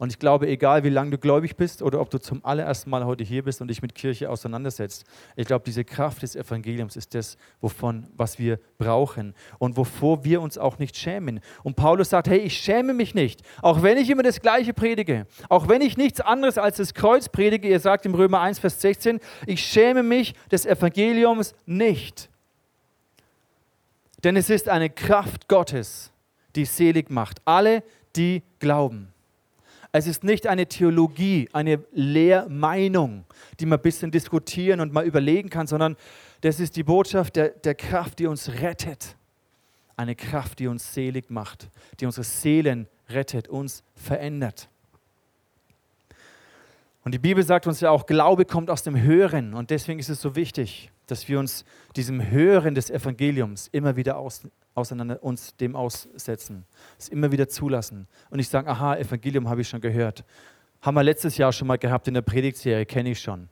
Und 0.04 0.12
ich 0.12 0.20
glaube, 0.20 0.50
egal 0.50 0.84
wie 0.84 0.90
lange 0.90 1.12
du 1.12 1.18
gläubig 1.18 1.56
bist 1.56 1.82
oder 1.82 2.02
ob 2.02 2.10
du 2.10 2.18
zum 2.18 2.44
allerersten 2.44 2.90
Mal 2.90 3.06
heute 3.06 3.24
hier 3.24 3.42
bist 3.42 3.62
und 3.62 3.70
dich 3.70 3.82
mit 3.82 3.96
Kirche 3.96 4.30
auseinandersetzt, 4.30 5.06
ich 5.38 5.48
glaube, 5.48 5.64
diese 5.64 5.86
Kraft 5.86 6.24
des 6.24 6.36
Evangeliums 6.36 6.98
ist 6.98 7.16
das, 7.16 7.38
wovon, 7.62 8.08
was 8.18 8.38
wir 8.38 8.60
brauchen 8.78 9.34
und 9.60 9.78
wovor 9.78 10.26
wir 10.26 10.42
uns 10.42 10.58
auch 10.58 10.78
nicht 10.78 10.98
schämen. 10.98 11.40
Und 11.64 11.78
Paulus 11.78 12.10
sagt, 12.10 12.28
hey, 12.28 12.40
ich 12.40 12.58
schäme 12.58 12.94
mich 12.94 13.16
nicht, 13.16 13.44
auch 13.62 13.82
wenn 13.82 13.98
ich 13.98 14.10
immer 14.10 14.24
das 14.24 14.42
Gleiche 14.42 14.74
predige, 14.74 15.26
auch 15.48 15.70
wenn 15.70 15.82
ich 15.82 15.96
nichts 15.96 16.20
anderes 16.20 16.58
als 16.58 16.76
das 16.76 16.94
Kreuz 16.94 17.30
predige. 17.30 17.70
Er 17.70 17.80
sagt 17.80 18.06
im 18.06 18.14
Römer 18.14 18.42
1, 18.42 18.60
Vers 18.60 18.82
16, 18.82 19.22
ich 19.46 19.66
schäme 19.66 20.04
mich 20.04 20.34
des 20.52 20.66
Evangeliums 20.66 21.56
nicht. 21.66 22.30
Denn 24.22 24.36
es 24.36 24.50
ist 24.50 24.68
eine 24.68 24.90
Kraft 24.90 25.48
Gottes, 25.48 26.12
die 26.58 26.66
selig 26.66 27.10
macht. 27.10 27.40
Alle, 27.46 27.84
die 28.18 28.44
glauben. 28.60 29.13
Es 29.96 30.08
ist 30.08 30.24
nicht 30.24 30.48
eine 30.48 30.66
Theologie, 30.66 31.48
eine 31.54 31.84
Lehrmeinung, 31.92 33.26
die 33.60 33.68
man 33.68 33.78
ein 33.78 33.84
bisschen 33.84 34.10
diskutieren 34.10 34.80
und 34.80 34.92
mal 34.92 35.06
überlegen 35.06 35.52
kann, 35.52 35.68
sondern 35.68 35.96
das 36.42 36.60
ist 36.60 36.76
die 36.76 36.84
Botschaft 36.84 37.36
der, 37.36 37.50
der 37.50 37.76
Kraft, 37.76 38.18
die 38.18 38.26
uns 38.26 38.50
rettet. 38.50 39.16
Eine 39.96 40.16
Kraft, 40.16 40.58
die 40.58 40.66
uns 40.66 40.96
selig 40.96 41.30
macht, 41.30 41.70
die 42.00 42.08
unsere 42.08 42.24
Seelen 42.24 42.88
rettet, 43.08 43.48
uns 43.48 43.84
verändert. 43.96 44.68
Und 47.04 47.14
die 47.14 47.20
Bibel 47.20 47.44
sagt 47.44 47.68
uns 47.68 47.80
ja 47.80 47.92
auch, 47.92 48.08
Glaube 48.08 48.46
kommt 48.46 48.72
aus 48.72 48.82
dem 48.82 49.00
Hören. 49.00 49.54
Und 49.54 49.70
deswegen 49.70 50.00
ist 50.00 50.10
es 50.10 50.20
so 50.20 50.36
wichtig, 50.36 50.90
dass 51.06 51.28
wir 51.28 51.38
uns 51.38 51.66
diesem 51.96 52.32
Hören 52.32 52.74
des 52.74 52.90
Evangeliums 52.90 53.68
immer 53.72 53.96
wieder 53.96 54.18
aus, 54.18 54.42
auseinander, 54.76 55.24
uns 55.24 55.56
dem 55.56 55.76
aussetzen, 55.76 56.66
es 56.98 57.10
immer 57.10 57.32
wieder 57.32 57.48
zulassen 57.48 58.08
und 58.30 58.38
nicht 58.38 58.50
sagen, 58.50 58.68
aha, 58.68 58.96
Evangelium 58.98 59.50
habe 59.50 59.62
ich 59.62 59.70
schon 59.70 59.82
gehört. 59.82 60.24
Haben 60.82 60.96
wir 60.96 61.04
letztes 61.04 61.38
Jahr 61.38 61.54
schon 61.54 61.68
mal 61.68 61.78
gehabt 61.78 62.08
in 62.08 62.14
der 62.14 62.22
Predigtserie, 62.22 62.86
kenne 62.86 63.12
ich 63.12 63.20
schon. 63.20 63.50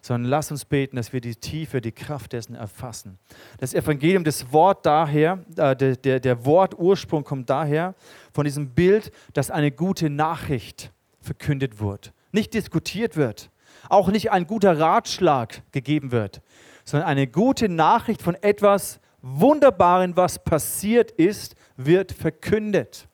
Sondern 0.00 0.30
lass 0.30 0.50
uns 0.52 0.64
beten, 0.64 0.94
dass 0.94 1.12
wir 1.12 1.20
die 1.20 1.34
Tiefe, 1.34 1.80
die 1.80 1.90
Kraft 1.90 2.32
dessen 2.32 2.54
erfassen. 2.54 3.18
Das 3.58 3.74
Evangelium, 3.74 4.22
das 4.22 4.52
Wort 4.52 4.86
daher, 4.86 5.44
äh, 5.56 5.74
der, 5.74 5.96
der, 5.96 6.20
der 6.20 6.44
Wortursprung 6.44 7.24
kommt 7.24 7.50
daher 7.50 7.94
von 8.32 8.44
diesem 8.44 8.70
Bild, 8.70 9.10
dass 9.32 9.50
eine 9.50 9.72
gute 9.72 10.08
Nachricht 10.08 10.92
verkündet 11.20 11.80
wird. 11.80 12.12
Nicht 12.30 12.54
diskutiert 12.54 13.16
wird, 13.16 13.50
auch 13.88 14.08
nicht 14.08 14.30
ein 14.30 14.46
guter 14.46 14.78
Ratschlag 14.78 15.62
gegeben 15.72 16.12
wird, 16.12 16.42
sondern 16.84 17.08
eine 17.08 17.26
gute 17.26 17.68
Nachricht 17.68 18.22
von 18.22 18.34
etwas, 18.36 19.00
Wunderbaren, 19.22 20.16
was 20.16 20.42
passiert 20.42 21.10
ist, 21.12 21.54
wird 21.76 22.12
verkündet. 22.12 23.08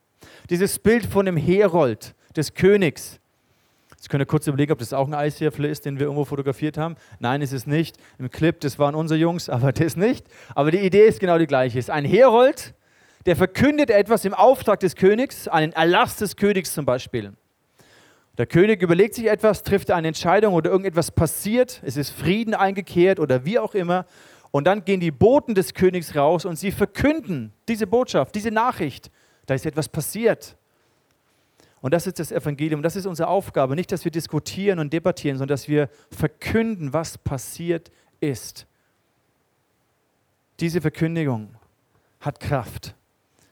Dieses 0.51 0.79
Bild 0.79 1.07
von 1.07 1.27
dem 1.27 1.37
Herold, 1.37 2.15
des 2.37 2.55
Königs. 2.55 3.21
Jetzt 3.91 4.11
könnt 4.11 4.21
ihr 4.21 4.27
kurz 4.27 4.47
überlegen, 4.47 4.73
ob 4.73 4.79
das 4.79 4.93
auch 4.93 5.07
ein 5.07 5.15
Eishäfler 5.15 5.69
ist, 5.69 5.87
den 5.87 5.99
wir 5.99 6.05
irgendwo 6.07 6.25
fotografiert 6.25 6.77
haben. 6.77 6.97
Nein, 7.21 7.41
ist 7.41 7.53
es 7.53 7.67
nicht. 7.67 7.97
Im 8.19 8.31
Clip, 8.31 8.61
das 8.61 8.79
waren 8.79 8.95
unsere 8.95 9.19
Jungs, 9.19 9.49
aber 9.49 9.73
das 9.73 9.97
nicht. 9.97 10.27
Aber 10.55 10.71
die 10.71 10.79
Idee 10.79 11.07
ist 11.07 11.21
genau 11.21 11.39
die 11.39 11.47
gleiche. 11.47 11.79
Es 11.79 11.87
ist 11.87 11.91
ein 11.91 12.05
Herold, 12.05 12.75
der 13.27 13.37
verkündet 13.37 13.91
etwas 13.91 14.25
im 14.25 14.35
Auftrag 14.35 14.81
des 14.81 14.97
Königs, 14.97 15.49
einen 15.49 15.73
Erlass 15.73 16.17
des 16.17 16.37
Königs 16.37 16.75
zum 16.75 16.85
Beispiel. 16.85 17.33
Der 18.37 18.47
König 18.47 18.83
überlegt 18.83 19.15
sich 19.15 19.29
etwas, 19.29 19.63
trifft 19.63 19.91
eine 19.93 20.09
Entscheidung 20.09 20.55
oder 20.55 20.69
irgendetwas 20.69 21.13
passiert, 21.13 21.81
es 21.85 21.97
ist 21.97 22.11
Frieden 22.11 22.53
eingekehrt 22.53 23.21
oder 23.21 23.45
wie 23.45 23.61
auch 23.61 23.75
immer. 23.75 24.07
Und 24.55 24.69
dann 24.69 24.85
gehen 24.85 25.01
die 25.01 25.11
Boten 25.11 25.57
des 25.57 25.75
Königs 25.75 26.15
raus 26.15 26.45
und 26.45 26.55
sie 26.55 26.71
verkünden 26.71 27.53
diese 27.67 27.89
Botschaft, 27.89 28.37
diese 28.37 28.53
Nachricht. 28.53 29.11
Da 29.47 29.55
ist 29.55 29.67
etwas 29.67 29.89
passiert. 29.89 30.57
Und 31.81 31.93
das 31.93 32.07
ist 32.07 32.21
das 32.21 32.31
Evangelium. 32.31 32.81
Das 32.81 32.95
ist 32.95 33.05
unsere 33.07 33.27
Aufgabe. 33.27 33.75
Nicht, 33.75 33.91
dass 33.91 34.05
wir 34.05 34.13
diskutieren 34.13 34.79
und 34.79 34.93
debattieren, 34.93 35.39
sondern 35.39 35.55
dass 35.55 35.67
wir 35.67 35.89
verkünden, 36.09 36.93
was 36.93 37.19
passiert 37.19 37.91
ist. 38.21 38.69
Diese 40.61 40.81
Verkündigung 40.81 41.57
hat 42.21 42.39
Kraft, 42.39 42.95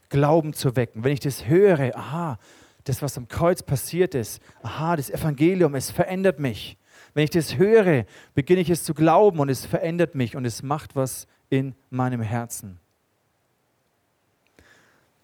Glauben 0.08 0.52
zu 0.52 0.76
wecken. 0.76 1.02
Wenn 1.02 1.14
ich 1.14 1.18
das 1.18 1.48
höre, 1.48 1.96
aha, 1.96 2.38
das, 2.84 3.02
was 3.02 3.18
am 3.18 3.26
Kreuz 3.26 3.64
passiert 3.64 4.14
ist, 4.14 4.40
aha, 4.62 4.94
das 4.94 5.10
Evangelium, 5.10 5.74
es 5.74 5.90
verändert 5.90 6.38
mich. 6.38 6.78
Wenn 7.14 7.24
ich 7.24 7.30
das 7.30 7.56
höre, 7.56 8.04
beginne 8.34 8.60
ich 8.60 8.70
es 8.70 8.84
zu 8.84 8.94
glauben 8.94 9.40
und 9.40 9.48
es 9.48 9.66
verändert 9.66 10.14
mich 10.14 10.36
und 10.36 10.44
es 10.44 10.62
macht 10.62 10.96
was 10.96 11.26
in 11.50 11.74
meinem 11.90 12.22
Herzen. 12.22 12.78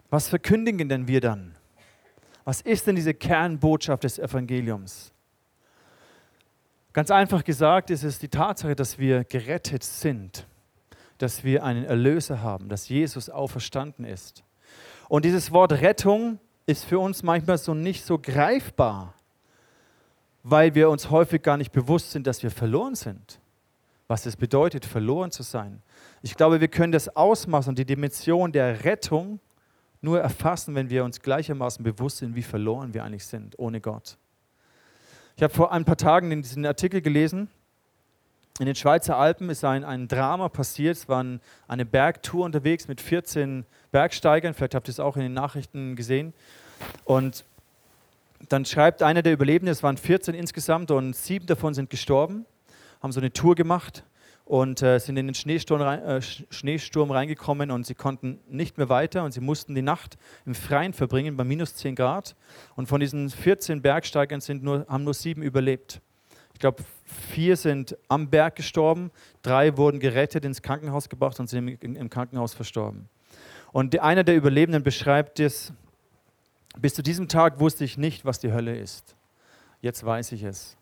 Was 0.09 0.27
verkündigen 0.27 0.89
denn 0.89 1.07
wir 1.07 1.21
dann? 1.21 1.55
Was 2.43 2.61
ist 2.61 2.87
denn 2.87 2.95
diese 2.95 3.13
Kernbotschaft 3.13 4.03
des 4.03 4.19
Evangeliums? 4.19 5.11
Ganz 6.93 7.11
einfach 7.11 7.43
gesagt 7.43 7.91
ist 7.91 8.03
es 8.03 8.19
die 8.19 8.29
Tatsache, 8.29 8.75
dass 8.75 8.97
wir 8.97 9.23
gerettet 9.23 9.83
sind 9.83 10.47
dass 11.19 11.43
wir 11.43 11.63
einen 11.63 11.85
Erlöser 11.85 12.41
haben, 12.41 12.69
dass 12.69 12.89
Jesus 12.89 13.29
auferstanden 13.29 14.05
ist. 14.05 14.43
Und 15.09 15.25
dieses 15.25 15.51
Wort 15.51 15.73
Rettung 15.73 16.39
ist 16.65 16.85
für 16.85 16.97
uns 16.97 17.23
manchmal 17.23 17.57
so 17.57 17.73
nicht 17.73 18.05
so 18.05 18.17
greifbar, 18.17 19.13
weil 20.43 20.75
wir 20.75 20.89
uns 20.89 21.09
häufig 21.09 21.41
gar 21.41 21.57
nicht 21.57 21.71
bewusst 21.71 22.11
sind, 22.11 22.27
dass 22.27 22.43
wir 22.43 22.51
verloren 22.51 22.95
sind. 22.95 23.39
Was 24.07 24.25
es 24.25 24.35
bedeutet, 24.35 24.85
verloren 24.85 25.31
zu 25.31 25.43
sein. 25.43 25.83
Ich 26.21 26.35
glaube, 26.35 26.59
wir 26.61 26.67
können 26.67 26.91
das 26.91 27.15
Ausmaß 27.15 27.67
und 27.67 27.77
die 27.77 27.85
Dimension 27.85 28.51
der 28.51 28.83
Rettung 28.83 29.39
nur 30.01 30.19
erfassen, 30.19 30.73
wenn 30.75 30.89
wir 30.89 31.03
uns 31.03 31.19
gleichermaßen 31.19 31.83
bewusst 31.83 32.17
sind, 32.17 32.35
wie 32.35 32.41
verloren 32.41 32.93
wir 32.93 33.03
eigentlich 33.03 33.25
sind 33.25 33.59
ohne 33.59 33.81
Gott. 33.81 34.17
Ich 35.35 35.43
habe 35.43 35.53
vor 35.53 35.71
ein 35.71 35.85
paar 35.85 35.97
Tagen 35.97 36.41
diesen 36.41 36.65
Artikel 36.65 37.01
gelesen, 37.01 37.49
in 38.59 38.65
den 38.65 38.75
Schweizer 38.75 39.15
Alpen 39.15 39.49
ist 39.49 39.63
ein, 39.63 39.85
ein 39.85 40.09
Drama 40.09 40.49
passiert. 40.49 40.97
Es 40.97 41.07
war 41.07 41.23
eine 41.69 41.85
Bergtour 41.85 42.43
unterwegs 42.43 42.89
mit 42.89 42.99
14 42.99 43.65
Bergsteigern. 43.93 44.53
Vielleicht 44.53 44.75
habt 44.75 44.89
ihr 44.89 44.91
es 44.91 44.99
auch 44.99 45.15
in 45.15 45.21
den 45.21 45.33
Nachrichten 45.33 45.95
gesehen. 45.95 46.33
Und 47.05 47.45
dann 48.47 48.65
schreibt 48.65 49.03
einer 49.03 49.21
der 49.21 49.33
Überlebenden, 49.33 49.71
es 49.71 49.83
waren 49.83 49.97
14 49.97 50.33
insgesamt 50.33 50.91
und 50.91 51.15
sieben 51.15 51.45
davon 51.45 51.73
sind 51.73 51.89
gestorben, 51.89 52.45
haben 53.01 53.11
so 53.11 53.19
eine 53.19 53.33
Tour 53.33 53.55
gemacht 53.55 54.03
und 54.45 54.81
äh, 54.81 54.97
sind 54.99 55.17
in 55.17 55.27
den 55.27 55.35
Schneesturm, 55.35 55.81
äh, 55.81 56.21
Schneesturm 56.21 57.11
reingekommen 57.11 57.69
und 57.69 57.85
sie 57.85 57.95
konnten 57.95 58.39
nicht 58.47 58.77
mehr 58.77 58.89
weiter 58.89 59.23
und 59.23 59.31
sie 59.31 59.41
mussten 59.41 59.75
die 59.75 59.81
Nacht 59.81 60.17
im 60.45 60.55
Freien 60.55 60.93
verbringen 60.93 61.37
bei 61.37 61.43
minus 61.43 61.75
10 61.75 61.95
Grad. 61.95 62.35
Und 62.75 62.87
von 62.87 62.99
diesen 62.99 63.29
14 63.29 63.81
Bergsteigern 63.81 64.41
sind 64.41 64.63
nur, 64.63 64.87
haben 64.87 65.03
nur 65.03 65.13
sieben 65.13 65.43
überlebt. 65.43 66.01
Ich 66.53 66.59
glaube, 66.59 66.83
vier 67.05 67.55
sind 67.57 67.95
am 68.07 68.29
Berg 68.29 68.55
gestorben, 68.55 69.11
drei 69.43 69.77
wurden 69.77 69.99
gerettet, 69.99 70.43
ins 70.45 70.61
Krankenhaus 70.61 71.09
gebracht 71.09 71.39
und 71.39 71.47
sind 71.47 71.81
im 71.83 72.09
Krankenhaus 72.09 72.53
verstorben. 72.53 73.07
Und 73.71 73.99
einer 73.99 74.23
der 74.23 74.35
Überlebenden 74.35 74.81
beschreibt 74.81 75.39
es, 75.39 75.71
bis 76.81 76.93
zu 76.93 77.03
diesem 77.03 77.27
Tag 77.27 77.59
wusste 77.59 77.83
ich 77.83 77.97
nicht, 77.97 78.25
was 78.25 78.39
die 78.39 78.51
Hölle 78.51 78.77
ist. 78.77 79.15
Jetzt 79.81 80.05
weiß 80.05 80.31
ich 80.31 80.43
es. 80.43 80.77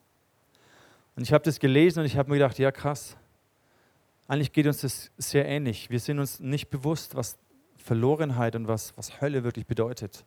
Und 1.15 1.23
ich 1.23 1.33
habe 1.33 1.43
das 1.43 1.59
gelesen 1.59 1.99
und 1.99 2.05
ich 2.05 2.17
habe 2.17 2.29
mir 2.29 2.37
gedacht, 2.37 2.59
ja 2.59 2.71
krass, 2.71 3.17
eigentlich 4.27 4.51
geht 4.51 4.67
uns 4.67 4.81
das 4.81 5.11
sehr 5.17 5.47
ähnlich. 5.47 5.89
Wir 5.89 5.99
sind 5.99 6.19
uns 6.19 6.39
nicht 6.39 6.69
bewusst, 6.69 7.15
was 7.15 7.37
Verlorenheit 7.77 8.55
und 8.55 8.67
was, 8.67 8.95
was 8.97 9.21
Hölle 9.21 9.43
wirklich 9.43 9.65
bedeutet. 9.65 10.25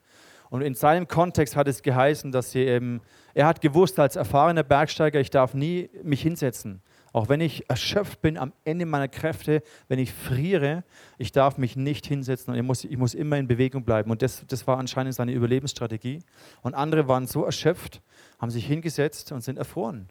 Und 0.49 0.63
in 0.63 0.75
seinem 0.75 1.07
Kontext 1.07 1.55
hat 1.55 1.69
es 1.69 1.83
geheißen, 1.83 2.33
dass 2.33 2.51
sie 2.51 2.61
eben, 2.61 3.03
er 3.35 3.47
hat 3.47 3.61
gewusst 3.61 3.99
als 4.01 4.17
erfahrener 4.17 4.65
Bergsteiger, 4.65 5.21
ich 5.21 5.31
darf 5.31 5.55
nie 5.55 5.91
mich 6.03 6.23
hinsetzen. 6.23 6.83
Auch 7.13 7.29
wenn 7.29 7.41
ich 7.41 7.69
erschöpft 7.69 8.23
bin 8.23 8.39
am 8.39 8.53
Ende 8.65 8.87
meiner 8.87 9.09
Kräfte, 9.09 9.63
wenn 9.89 9.99
ich 9.99 10.13
friere, 10.13 10.85
ich 11.19 11.33
darf 11.33 11.59
mich 11.59 11.77
nicht 11.77 12.07
hinsetzen 12.07 12.53
und 12.53 12.59
ich 12.59 12.65
muss, 12.65 12.85
ich 12.85 12.97
muss 12.97 13.15
immer 13.15 13.37
in 13.37 13.49
Bewegung 13.49 13.85
bleiben. 13.85 14.11
Und 14.11 14.23
das, 14.23 14.45
das 14.47 14.67
war 14.67 14.79
anscheinend 14.79 15.15
seine 15.15 15.33
Überlebensstrategie. 15.33 16.21
Und 16.63 16.75
andere 16.75 17.09
waren 17.09 17.27
so 17.27 17.45
erschöpft, 17.45 18.01
haben 18.39 18.51
sich 18.51 18.67
hingesetzt 18.67 19.33
und 19.33 19.43
sind 19.43 19.59
erfroren. 19.59 20.09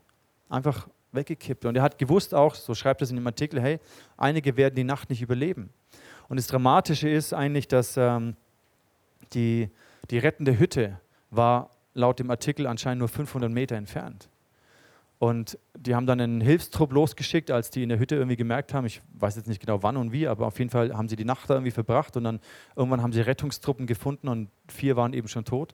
Einfach 0.50 0.90
weggekippt. 1.12 1.66
Und 1.66 1.76
er 1.76 1.84
hat 1.84 1.98
gewusst 1.98 2.34
auch, 2.36 2.56
so 2.56 2.76
schreibt 2.76 3.02
es 3.02 3.10
in 3.10 3.16
dem 3.16 3.28
Artikel, 3.28 3.62
hey, 3.62 3.80
einige 4.18 4.58
werden 4.58 4.76
die 4.76 4.84
Nacht 4.84 5.10
nicht 5.10 5.22
überleben. 5.22 5.70
Und 6.28 6.38
das 6.38 6.48
Dramatische 6.48 7.10
ist 7.10 7.34
eigentlich, 7.34 7.68
dass 7.68 7.98
ähm, 7.98 8.36
die, 9.34 9.70
die 10.12 10.20
rettende 10.20 10.60
Hütte 10.60 11.00
war 11.32 11.70
laut 11.94 12.20
dem 12.20 12.30
Artikel 12.30 12.68
anscheinend 12.68 13.00
nur 13.00 13.08
500 13.08 13.52
Meter 13.52 13.76
entfernt. 13.76 14.30
Und 15.20 15.60
die 15.78 15.96
haben 15.96 16.06
dann 16.06 16.22
einen 16.22 16.40
Hilfstrupp 16.40 16.94
losgeschickt, 16.94 17.52
als 17.52 17.70
die 17.70 17.84
in 17.84 17.90
der 17.90 18.00
Hütte 18.00 18.16
irgendwie 18.16 18.38
gemerkt 18.38 18.74
haben, 18.74 18.86
ich 18.86 19.02
weiß 19.16 19.36
jetzt 19.36 19.48
nicht 19.48 19.60
genau 19.60 19.84
wann 19.84 19.98
und 19.98 20.14
wie, 20.14 20.28
aber 20.28 20.48
auf 20.48 20.58
jeden 20.60 20.72
Fall 20.72 20.96
haben 20.96 21.10
sie 21.10 21.18
die 21.18 21.26
Nacht 21.26 21.50
da 21.50 21.56
irgendwie 21.56 21.72
verbracht 21.72 22.16
und 22.16 22.24
dann 22.24 22.40
irgendwann 22.78 23.04
haben 23.04 23.12
sie 23.12 23.20
Rettungstruppen 23.20 23.86
gefunden 23.86 24.30
und 24.30 24.50
vier 24.70 24.96
waren 24.96 25.12
eben 25.12 25.28
schon 25.28 25.44
tot. 25.44 25.74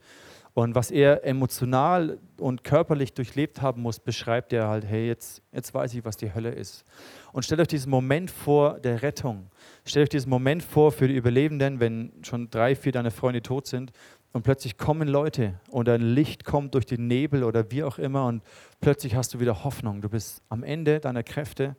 Und 0.55 0.73
was 0.73 0.89
er 0.89 1.25
emotional 1.25 2.17
und 2.39 2.63
körperlich 2.63 3.13
durchlebt 3.13 3.61
haben 3.61 3.81
muss, 3.81 3.99
beschreibt 3.99 4.51
er 4.53 4.69
halt, 4.69 4.85
hey, 4.85 5.05
jetzt, 5.05 5.43
jetzt 5.51 5.73
weiß 5.73 5.93
ich, 5.93 6.05
was 6.05 6.15
die 6.15 6.33
Hölle 6.33 6.51
ist. 6.51 6.85
Und 7.33 7.43
stellt 7.43 7.59
euch 7.59 7.67
diesen 7.67 7.89
Moment 7.89 8.31
vor 8.31 8.79
der 8.79 9.01
Rettung. 9.01 9.51
Stellt 9.83 10.05
euch 10.05 10.09
diesen 10.09 10.29
Moment 10.29 10.63
vor 10.63 10.93
für 10.93 11.09
die 11.09 11.15
Überlebenden, 11.15 11.81
wenn 11.81 12.13
schon 12.23 12.49
drei, 12.49 12.73
vier 12.73 12.93
deiner 12.93 13.11
Freunde 13.11 13.41
tot 13.41 13.67
sind 13.67 13.91
und 14.35 14.43
plötzlich 14.43 14.77
kommen 14.77 15.07
Leute 15.07 15.53
und 15.69 15.87
ein 15.87 16.01
Licht 16.01 16.43
kommt 16.43 16.73
durch 16.73 16.85
den 16.85 17.07
Nebel 17.07 17.45
oder 17.45 17.71
wie 17.71 17.85
auch 17.85 17.97
immer 17.97 18.25
und 18.25 18.43
plötzlich 18.81 19.15
hast 19.15 19.33
du 19.33 19.39
wieder 19.39 19.63
Hoffnung. 19.63 20.01
Du 20.01 20.09
bist 20.09 20.41
am 20.49 20.61
Ende 20.61 20.99
deiner 20.99 21.23
Kräfte 21.23 21.77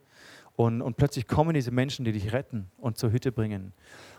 und, 0.54 0.80
und 0.80 0.96
plötzlich 0.96 1.26
kommen 1.26 1.52
diese 1.52 1.70
Menschen, 1.70 2.06
die 2.06 2.12
dich 2.12 2.32
retten 2.32 2.70
und 2.78 2.96
zur 2.96 3.12
Hütte 3.12 3.30
bringen. 3.30 3.74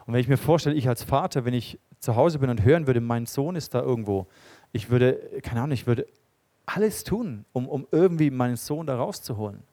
Und 0.05 0.13
wenn 0.13 0.21
ich 0.21 0.27
mir 0.27 0.37
vorstelle, 0.37 0.75
ich 0.75 0.87
als 0.87 1.01
Vater, 1.01 1.45
wenn 1.45 1.55
ich 1.55 1.79
zu 1.99 2.15
Hause 2.15 2.37
bin 2.37 2.51
und 2.51 2.63
hören 2.63 2.85
würde, 2.85 3.01
mein 3.01 3.25
Sohn 3.25 3.55
ist 3.55 3.73
da 3.73 3.81
irgendwo, 3.81 4.27
ich 4.71 4.91
würde, 4.91 5.15
keine 5.41 5.61
Ahnung, 5.61 5.73
ich 5.73 5.87
würde 5.87 6.05
alles 6.67 7.03
tun, 7.03 7.43
um, 7.53 7.67
um 7.67 7.87
irgendwie 7.91 8.29
meinen 8.29 8.55
Sohn 8.55 8.85
da 8.85 8.97
rauszuholen. 8.97 9.63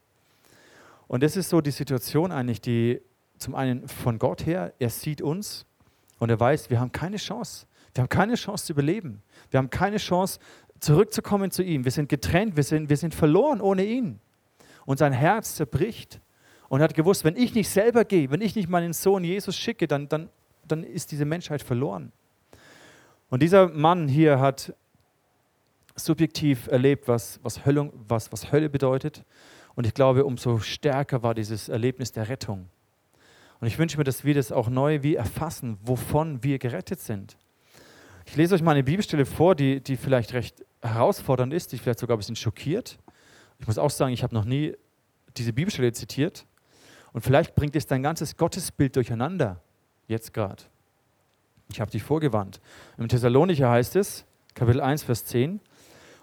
Und 1.06 1.22
das 1.22 1.36
ist 1.36 1.50
so 1.50 1.60
die 1.60 1.70
Situation 1.70 2.32
eigentlich, 2.32 2.62
die 2.62 3.02
zum 3.36 3.56
einen 3.56 3.86
von 3.88 4.18
Gott 4.18 4.46
her, 4.46 4.72
er 4.78 4.88
sieht 4.88 5.20
uns 5.20 5.66
und 6.18 6.30
er 6.30 6.38
weiß, 6.38 6.70
wir 6.70 6.80
haben 6.80 6.92
keine 6.92 7.16
Chance. 7.16 7.66
Wir 7.94 8.02
haben 8.02 8.08
keine 8.08 8.34
Chance 8.34 8.66
zu 8.66 8.72
überleben. 8.72 9.22
Wir 9.50 9.58
haben 9.58 9.70
keine 9.70 9.98
Chance 9.98 10.40
zurückzukommen 10.80 11.50
zu 11.50 11.62
ihm. 11.62 11.84
Wir 11.84 11.92
sind 11.92 12.08
getrennt, 12.08 12.56
wir 12.56 12.62
sind, 12.62 12.88
wir 12.88 12.96
sind 12.96 13.14
verloren 13.14 13.60
ohne 13.60 13.84
ihn. 13.84 14.20
Und 14.84 14.98
sein 14.98 15.12
Herz 15.12 15.56
zerbricht. 15.56 16.20
Und 16.68 16.80
er 16.80 16.84
hat 16.84 16.94
gewusst, 16.94 17.24
wenn 17.24 17.36
ich 17.36 17.54
nicht 17.54 17.68
selber 17.68 18.04
gehe, 18.04 18.30
wenn 18.30 18.40
ich 18.40 18.56
nicht 18.56 18.68
meinen 18.68 18.92
Sohn 18.92 19.24
Jesus 19.24 19.56
schicke, 19.56 19.86
dann, 19.86 20.08
dann, 20.08 20.28
dann 20.66 20.82
ist 20.82 21.12
diese 21.12 21.24
Menschheit 21.24 21.62
verloren. 21.62 22.12
Und 23.30 23.42
dieser 23.42 23.68
Mann 23.68 24.08
hier 24.08 24.40
hat 24.40 24.74
subjektiv 25.96 26.66
erlebt, 26.66 27.08
was, 27.08 27.40
was, 27.42 27.64
Hölle, 27.64 27.92
was, 28.08 28.32
was 28.32 28.52
Hölle 28.52 28.68
bedeutet. 28.68 29.24
Und 29.74 29.86
ich 29.86 29.94
glaube, 29.94 30.24
umso 30.24 30.58
stärker 30.58 31.22
war 31.22 31.34
dieses 31.34 31.68
Erlebnis 31.68 32.12
der 32.12 32.28
Rettung. 32.28 32.68
Und 33.64 33.68
ich 33.68 33.78
wünsche 33.78 33.96
mir, 33.96 34.04
dass 34.04 34.24
wir 34.24 34.34
das 34.34 34.52
auch 34.52 34.68
neu 34.68 35.02
wie 35.02 35.14
erfassen, 35.14 35.78
wovon 35.82 36.42
wir 36.42 36.58
gerettet 36.58 37.00
sind. 37.00 37.38
Ich 38.26 38.36
lese 38.36 38.54
euch 38.54 38.60
mal 38.60 38.72
eine 38.72 38.84
Bibelstelle 38.84 39.24
vor, 39.24 39.54
die, 39.54 39.80
die 39.80 39.96
vielleicht 39.96 40.34
recht 40.34 40.62
herausfordernd 40.82 41.50
ist, 41.54 41.72
die 41.72 41.78
vielleicht 41.78 41.98
sogar 41.98 42.14
ein 42.14 42.18
bisschen 42.18 42.36
schockiert. 42.36 42.98
Ich 43.58 43.66
muss 43.66 43.78
auch 43.78 43.88
sagen, 43.88 44.12
ich 44.12 44.22
habe 44.22 44.34
noch 44.34 44.44
nie 44.44 44.74
diese 45.38 45.54
Bibelstelle 45.54 45.90
zitiert. 45.94 46.44
Und 47.14 47.22
vielleicht 47.22 47.54
bringt 47.54 47.74
es 47.74 47.86
dein 47.86 48.02
ganzes 48.02 48.36
Gottesbild 48.36 48.96
durcheinander, 48.96 49.62
jetzt 50.08 50.34
gerade. 50.34 50.62
Ich 51.70 51.80
habe 51.80 51.90
dich 51.90 52.02
vorgewarnt. 52.02 52.60
Im 52.98 53.08
Thessalonicher 53.08 53.70
heißt 53.70 53.96
es, 53.96 54.26
Kapitel 54.52 54.82
1, 54.82 55.04
Vers 55.04 55.24
10, 55.24 55.58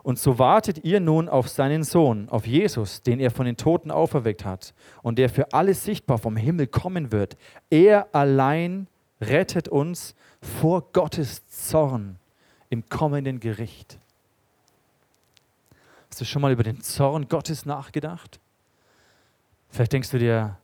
und 0.04 0.18
so 0.18 0.40
wartet 0.40 0.84
ihr 0.84 1.00
nun 1.00 1.30
auf 1.30 1.48
seinen 1.48 1.84
Sohn, 1.84 2.28
auf 2.30 2.48
Jesus, 2.48 3.04
den 3.04 3.20
er 3.20 3.32
von 3.32 3.46
den 3.46 3.58
Toten 3.58 3.92
auferweckt 3.92 4.46
hat 4.46 4.74
und 5.04 5.18
der 5.18 5.30
für 5.30 5.54
alles 5.54 5.84
sichtbar 5.84 6.18
vom 6.18 6.36
Himmel 6.36 6.68
kommen 6.68 7.12
wird. 7.12 7.38
Er 7.70 8.14
allein 8.14 8.88
rettet 9.20 9.68
uns 9.68 10.16
vor 10.42 10.92
Gottes 10.92 11.48
Zorn 11.48 12.18
im 12.70 12.88
kommenden 12.90 13.40
Gericht. 13.40 14.00
Hast 16.10 16.22
du 16.22 16.26
schon 16.26 16.42
mal 16.42 16.52
über 16.52 16.64
den 16.64 16.82
Zorn 16.82 17.28
Gottes 17.28 17.66
nachgedacht? 17.66 18.40
Vielleicht 19.70 19.94
denkst 19.94 20.10
du 20.10 20.20
dir, 20.20 20.58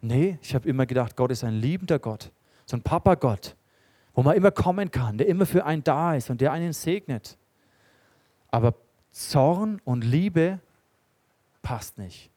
nee, 0.00 0.38
ich 0.40 0.54
habe 0.54 0.68
immer 0.68 0.86
gedacht, 0.86 1.16
Gott 1.16 1.30
ist 1.30 1.44
ein 1.44 1.54
liebender 1.54 1.98
Gott, 1.98 2.30
so 2.64 2.76
ein 2.76 2.82
Papa-Gott, 2.82 3.56
wo 4.14 4.22
man 4.22 4.36
immer 4.36 4.52
kommen 4.52 4.90
kann, 4.90 5.18
der 5.18 5.26
immer 5.26 5.46
für 5.46 5.64
einen 5.64 5.82
da 5.82 6.14
ist 6.14 6.30
und 6.30 6.40
der 6.40 6.52
einen 6.52 6.72
segnet. 6.72 7.36
Aber 8.50 8.72
Zorn 9.14 9.80
und 9.84 10.02
Liebe 10.02 10.58
passt 11.62 11.98
nicht. 11.98 12.30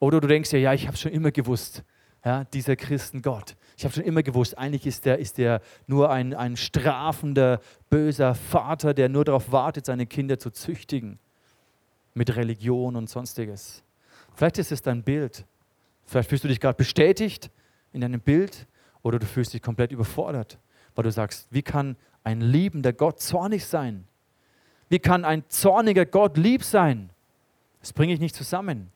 Oder 0.00 0.20
du 0.20 0.26
denkst 0.26 0.50
dir, 0.50 0.58
ja, 0.58 0.74
ich 0.74 0.88
habe 0.88 0.96
schon 0.96 1.12
immer 1.12 1.30
gewusst, 1.30 1.84
ja, 2.24 2.42
dieser 2.42 2.74
Christengott. 2.74 3.56
Ich 3.76 3.84
habe 3.84 3.94
schon 3.94 4.02
immer 4.02 4.24
gewusst, 4.24 4.58
eigentlich 4.58 4.84
ist 4.84 5.04
der, 5.04 5.20
ist 5.20 5.38
der 5.38 5.62
nur 5.86 6.10
ein, 6.10 6.34
ein 6.34 6.56
strafender, 6.56 7.60
böser 7.88 8.34
Vater, 8.34 8.94
der 8.94 9.08
nur 9.08 9.24
darauf 9.24 9.52
wartet, 9.52 9.86
seine 9.86 10.06
Kinder 10.06 10.40
zu 10.40 10.50
züchtigen. 10.50 11.20
Mit 12.14 12.34
Religion 12.34 12.96
und 12.96 13.08
sonstiges. 13.08 13.84
Vielleicht 14.34 14.58
ist 14.58 14.72
es 14.72 14.82
dein 14.82 15.04
Bild. 15.04 15.46
Vielleicht 16.04 16.30
fühlst 16.30 16.42
du 16.42 16.48
dich 16.48 16.58
gerade 16.58 16.76
bestätigt 16.76 17.48
in 17.92 18.00
deinem 18.00 18.20
Bild 18.20 18.66
oder 19.02 19.20
du 19.20 19.26
fühlst 19.26 19.54
dich 19.54 19.62
komplett 19.62 19.92
überfordert, 19.92 20.58
weil 20.96 21.04
du 21.04 21.12
sagst, 21.12 21.46
wie 21.52 21.62
kann 21.62 21.96
ein 22.24 22.40
liebender 22.40 22.92
Gott 22.92 23.20
zornig 23.20 23.64
sein? 23.64 24.08
Wie 24.88 24.98
kann 24.98 25.24
ein 25.24 25.44
zorniger 25.48 26.06
Gott 26.06 26.36
lieb 26.36 26.64
sein? 26.64 27.10
Das 27.80 27.92
bringe 27.92 28.12
ich 28.12 28.20
nicht 28.20 28.34
zusammen. 28.34 28.90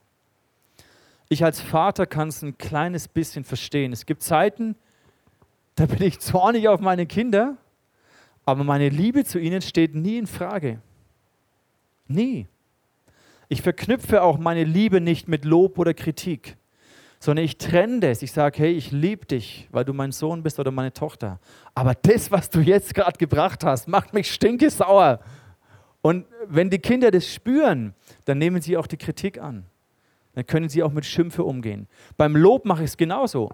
Ich 1.28 1.44
als 1.44 1.60
Vater 1.60 2.06
kann 2.06 2.28
es 2.28 2.42
ein 2.42 2.58
kleines 2.58 3.08
bisschen 3.08 3.44
verstehen. 3.44 3.92
Es 3.92 4.06
gibt 4.06 4.22
Zeiten, 4.22 4.76
da 5.76 5.86
bin 5.86 6.02
ich 6.02 6.20
zornig 6.20 6.68
auf 6.68 6.80
meine 6.80 7.06
Kinder, 7.06 7.56
aber 8.44 8.64
meine 8.64 8.88
Liebe 8.88 9.24
zu 9.24 9.38
ihnen 9.38 9.62
steht 9.62 9.94
nie 9.94 10.18
in 10.18 10.26
Frage. 10.26 10.80
Nie. 12.06 12.46
Ich 13.48 13.62
verknüpfe 13.62 14.22
auch 14.22 14.38
meine 14.38 14.64
Liebe 14.64 15.00
nicht 15.00 15.28
mit 15.28 15.44
Lob 15.44 15.78
oder 15.78 15.94
Kritik, 15.94 16.56
sondern 17.18 17.44
ich 17.44 17.58
trenne 17.58 18.00
das. 18.00 18.22
Ich 18.22 18.32
sage, 18.32 18.58
hey, 18.58 18.72
ich 18.72 18.90
liebe 18.90 19.26
dich, 19.26 19.68
weil 19.70 19.84
du 19.84 19.92
mein 19.92 20.12
Sohn 20.12 20.42
bist 20.42 20.58
oder 20.58 20.70
meine 20.70 20.92
Tochter. 20.92 21.38
Aber 21.74 21.94
das, 21.94 22.30
was 22.30 22.50
du 22.50 22.60
jetzt 22.60 22.94
gerade 22.94 23.16
gebracht 23.18 23.64
hast, 23.64 23.88
macht 23.88 24.12
mich 24.12 24.32
stinkesauer. 24.32 25.20
Und 26.02 26.26
wenn 26.48 26.68
die 26.68 26.80
Kinder 26.80 27.10
das 27.10 27.32
spüren, 27.32 27.94
dann 28.24 28.38
nehmen 28.38 28.60
sie 28.60 28.76
auch 28.76 28.86
die 28.86 28.96
Kritik 28.96 29.40
an. 29.40 29.64
Dann 30.34 30.46
können 30.46 30.68
sie 30.68 30.82
auch 30.82 30.92
mit 30.92 31.06
Schimpfe 31.06 31.44
umgehen. 31.44 31.86
Beim 32.16 32.36
Lob 32.36 32.64
mache 32.64 32.82
ich 32.82 32.90
es 32.90 32.96
genauso. 32.96 33.50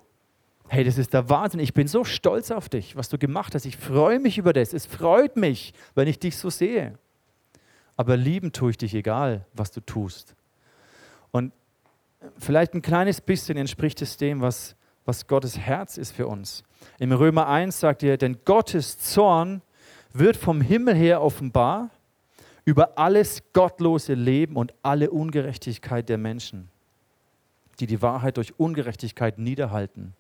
Hey, 0.69 0.85
das 0.85 0.99
ist 0.99 1.13
der 1.13 1.29
Wahnsinn. 1.29 1.61
Ich 1.61 1.75
bin 1.75 1.89
so 1.89 2.05
stolz 2.05 2.51
auf 2.51 2.69
dich, 2.69 2.97
was 2.97 3.09
du 3.09 3.19
gemacht 3.19 3.55
hast. 3.55 3.67
Ich 3.67 3.77
freue 3.77 4.19
mich 4.19 4.39
über 4.39 4.53
das. 4.53 4.73
Es 4.73 4.87
freut 4.87 5.37
mich, 5.37 5.73
wenn 5.95 6.09
ich 6.09 6.19
dich 6.19 6.37
so 6.37 6.51
sehe. 6.51 6.99
Aber 7.97 8.17
lieben 8.17 8.53
tue 8.53 8.71
ich 8.71 8.79
dich 8.79 8.95
egal, 8.95 9.47
was 9.55 9.71
du 9.71 9.81
tust. 9.81 10.35
Und 11.31 11.53
vielleicht 12.39 12.75
ein 12.75 12.83
kleines 12.83 13.21
bisschen 13.21 13.57
entspricht 13.57 14.01
es 14.03 14.17
dem, 14.17 14.41
was, 14.41 14.77
was 15.05 15.27
Gottes 15.27 15.59
Herz 15.59 15.99
ist 15.99 16.13
für 16.13 16.27
uns. 16.27 16.65
Im 16.99 17.13
Römer 17.13 17.49
1 17.49 17.81
sagt 17.81 18.03
er, 18.03 18.17
denn 18.17 18.39
Gottes 18.45 18.99
Zorn 18.99 19.63
wird 20.13 20.37
vom 20.37 20.61
Himmel 20.61 20.95
her 20.95 21.23
offenbar 21.23 21.91
über 22.69 22.99
alles 22.99 23.43
gottlose 23.55 24.13
Leben 24.13 24.57
und 24.57 24.75
alle 24.83 25.11
Ungerechtigkeit 25.11 26.07
der 26.07 26.19
Menschen, 26.19 26.69
die 27.81 27.87
die 27.87 28.03
Wahrheit 28.03 28.37
durch 28.37 28.61
Ungerechtigkeit 28.61 29.39
niederhalten. 29.39 30.13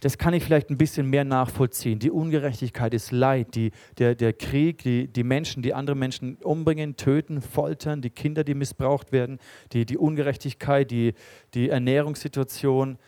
Das 0.00 0.18
kann 0.18 0.34
ich 0.34 0.44
vielleicht 0.44 0.68
ein 0.68 0.76
bisschen 0.76 1.08
mehr 1.08 1.24
nachvollziehen. 1.24 1.98
Die 2.00 2.10
Ungerechtigkeit 2.10 2.92
ist 2.92 3.12
Leid, 3.12 3.54
die, 3.54 3.70
der, 3.96 4.14
der 4.14 4.34
Krieg, 4.34 4.82
die, 4.82 5.08
die 5.08 5.24
Menschen, 5.24 5.62
die 5.62 5.72
andere 5.72 5.96
Menschen 5.96 6.36
umbringen, 6.42 6.96
töten, 6.96 7.40
foltern, 7.40 8.02
die 8.02 8.10
Kinder, 8.10 8.44
die 8.44 8.52
missbraucht 8.52 9.10
werden, 9.10 9.38
die, 9.72 9.86
die 9.86 9.96
Ungerechtigkeit, 9.96 10.90
die, 10.90 11.14
die 11.54 11.70
Ernährungssituation. 11.70 12.98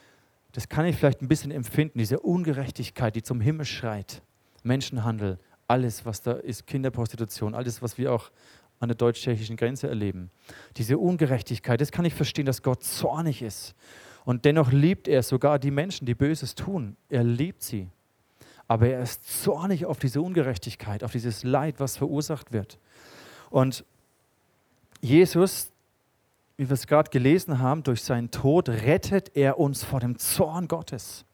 Das 0.52 0.70
kann 0.70 0.86
ich 0.86 0.96
vielleicht 0.96 1.20
ein 1.20 1.28
bisschen 1.28 1.50
empfinden, 1.50 1.98
diese 1.98 2.20
Ungerechtigkeit, 2.20 3.16
die 3.16 3.22
zum 3.22 3.42
Himmel 3.42 3.66
schreit. 3.66 4.22
Menschenhandel, 4.62 5.38
alles, 5.68 6.04
was 6.06 6.22
da 6.22 6.32
ist, 6.32 6.66
Kinderprostitution, 6.66 7.54
alles, 7.54 7.82
was 7.82 7.98
wir 7.98 8.12
auch 8.12 8.30
an 8.78 8.88
der 8.88 8.96
deutsch-tschechischen 8.96 9.56
Grenze 9.56 9.88
erleben. 9.88 10.30
Diese 10.76 10.98
Ungerechtigkeit, 10.98 11.80
das 11.80 11.92
kann 11.92 12.04
ich 12.04 12.14
verstehen, 12.14 12.46
dass 12.46 12.62
Gott 12.62 12.84
zornig 12.84 13.42
ist. 13.42 13.74
Und 14.24 14.44
dennoch 14.44 14.72
liebt 14.72 15.08
er 15.08 15.22
sogar 15.22 15.58
die 15.58 15.70
Menschen, 15.70 16.04
die 16.04 16.14
Böses 16.14 16.54
tun. 16.54 16.96
Er 17.08 17.24
liebt 17.24 17.62
sie. 17.62 17.88
Aber 18.68 18.88
er 18.88 19.02
ist 19.02 19.42
zornig 19.42 19.86
auf 19.86 19.98
diese 19.98 20.20
Ungerechtigkeit, 20.20 21.04
auf 21.04 21.12
dieses 21.12 21.44
Leid, 21.44 21.76
was 21.78 21.96
verursacht 21.96 22.52
wird. 22.52 22.78
Und 23.50 23.84
Jesus, 25.00 25.70
wie 26.56 26.68
wir 26.68 26.74
es 26.74 26.86
gerade 26.86 27.10
gelesen 27.10 27.60
haben, 27.60 27.84
durch 27.84 28.02
seinen 28.02 28.30
Tod 28.30 28.68
rettet 28.68 29.36
er 29.36 29.58
uns 29.58 29.84
vor 29.84 30.00
dem 30.00 30.18
Zorn 30.18 30.66
Gottes. 30.66 31.24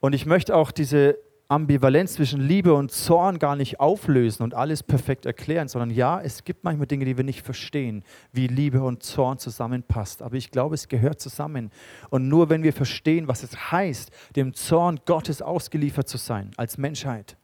Und 0.00 0.12
ich 0.12 0.26
möchte 0.26 0.54
auch 0.54 0.70
diese 0.72 1.18
Ambivalenz 1.50 2.12
zwischen 2.12 2.40
Liebe 2.40 2.72
und 2.74 2.92
Zorn 2.92 3.40
gar 3.40 3.56
nicht 3.56 3.80
auflösen 3.80 4.44
und 4.44 4.54
alles 4.54 4.84
perfekt 4.84 5.26
erklären, 5.26 5.66
sondern 5.66 5.90
ja, 5.90 6.20
es 6.20 6.44
gibt 6.44 6.62
manchmal 6.62 6.86
Dinge, 6.86 7.04
die 7.04 7.16
wir 7.16 7.24
nicht 7.24 7.44
verstehen, 7.44 8.04
wie 8.32 8.46
Liebe 8.46 8.84
und 8.84 9.02
Zorn 9.02 9.38
zusammenpasst. 9.38 10.22
Aber 10.22 10.36
ich 10.36 10.52
glaube, 10.52 10.76
es 10.76 10.86
gehört 10.86 11.20
zusammen. 11.20 11.72
Und 12.08 12.28
nur 12.28 12.50
wenn 12.50 12.62
wir 12.62 12.72
verstehen, 12.72 13.26
was 13.26 13.42
es 13.42 13.72
heißt, 13.72 14.12
dem 14.36 14.54
Zorn 14.54 15.00
Gottes 15.06 15.42
ausgeliefert 15.42 16.08
zu 16.08 16.18
sein 16.18 16.52
als 16.56 16.78
Menschheit, 16.78 17.36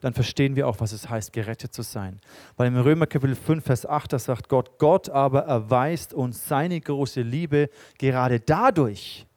dann 0.00 0.14
verstehen 0.14 0.56
wir 0.56 0.66
auch, 0.66 0.80
was 0.80 0.90
es 0.90 1.08
heißt, 1.08 1.32
gerettet 1.32 1.72
zu 1.72 1.82
sein. 1.82 2.20
Weil 2.56 2.66
im 2.66 2.76
Römer 2.76 3.06
Kapitel 3.06 3.36
5, 3.36 3.64
Vers 3.64 3.86
8, 3.86 4.14
da 4.14 4.18
sagt 4.18 4.48
Gott, 4.48 4.80
Gott 4.80 5.08
aber 5.08 5.42
erweist 5.42 6.12
uns 6.12 6.48
seine 6.48 6.80
große 6.80 7.22
Liebe 7.22 7.70
gerade 7.98 8.40
dadurch, 8.40 9.28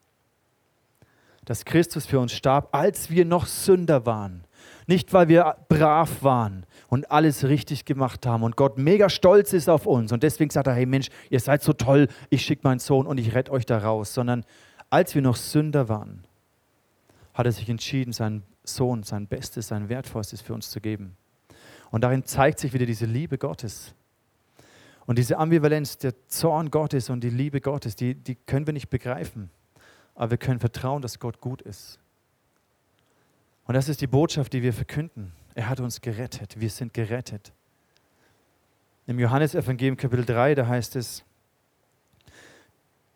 dass 1.48 1.64
Christus 1.64 2.06
für 2.06 2.20
uns 2.20 2.34
starb, 2.34 2.76
als 2.76 3.10
wir 3.10 3.24
noch 3.24 3.46
Sünder 3.46 4.06
waren. 4.06 4.44
Nicht, 4.86 5.14
weil 5.14 5.30
wir 5.30 5.56
brav 5.70 6.22
waren 6.22 6.66
und 6.90 7.10
alles 7.10 7.46
richtig 7.46 7.86
gemacht 7.86 8.26
haben 8.26 8.44
und 8.44 8.58
Gott 8.58 8.78
mega 8.78 9.10
stolz 9.10 9.54
ist 9.54 9.70
auf 9.70 9.86
uns 9.86 10.12
und 10.12 10.24
deswegen 10.24 10.50
sagt 10.50 10.68
er, 10.68 10.74
hey 10.74 10.86
Mensch, 10.86 11.08
ihr 11.30 11.40
seid 11.40 11.64
so 11.64 11.72
toll, 11.72 12.10
ich 12.30 12.42
schicke 12.42 12.68
meinen 12.68 12.80
Sohn 12.80 13.08
und 13.08 13.18
ich 13.18 13.34
rette 13.34 13.52
euch 13.54 13.66
da 13.66 13.78
raus, 13.78 14.14
sondern 14.14 14.44
als 14.90 15.16
wir 15.16 15.22
noch 15.22 15.38
Sünder 15.38 15.88
waren, 15.88 16.26
hat 17.34 17.46
er 17.46 17.54
sich 17.54 17.70
entschieden, 17.70 18.12
seinen 18.12 18.44
Sohn, 18.66 19.04
sein 19.04 19.26
Bestes, 19.28 19.70
sein 19.70 19.88
Wertvollstes 19.88 20.42
für 20.42 20.54
uns 20.54 20.70
zu 20.70 20.82
geben. 20.82 21.16
Und 21.92 22.04
darin 22.04 22.26
zeigt 22.26 22.60
sich 22.60 22.74
wieder 22.74 22.86
diese 22.86 23.06
Liebe 23.06 23.38
Gottes. 23.38 23.96
Und 25.06 25.18
diese 25.18 25.38
Ambivalenz, 25.38 25.98
der 25.98 26.14
Zorn 26.28 26.72
Gottes 26.72 27.10
und 27.10 27.24
die 27.24 27.30
Liebe 27.30 27.62
Gottes, 27.62 27.96
die, 27.96 28.16
die 28.16 28.36
können 28.36 28.68
wir 28.68 28.74
nicht 28.74 28.90
begreifen 28.90 29.50
aber 30.18 30.32
wir 30.32 30.38
können 30.38 30.60
vertrauen, 30.60 31.02
dass 31.02 31.20
Gott 31.20 31.40
gut 31.40 31.62
ist. 31.62 32.00
Und 33.66 33.76
das 33.76 33.88
ist 33.88 34.02
die 34.02 34.08
Botschaft, 34.08 34.52
die 34.52 34.64
wir 34.64 34.74
verkünden. 34.74 35.32
Er 35.54 35.70
hat 35.70 35.80
uns 35.80 36.02
gerettet. 36.02 36.60
Wir 36.60 36.70
sind 36.70 36.94
gerettet. 36.94 37.54
Im 39.06 39.20
Johannesevangelium 39.20 39.96
Kapitel 39.96 40.26
3, 40.26 40.56
da 40.56 40.68
heißt 40.68 40.96
es, 40.96 41.24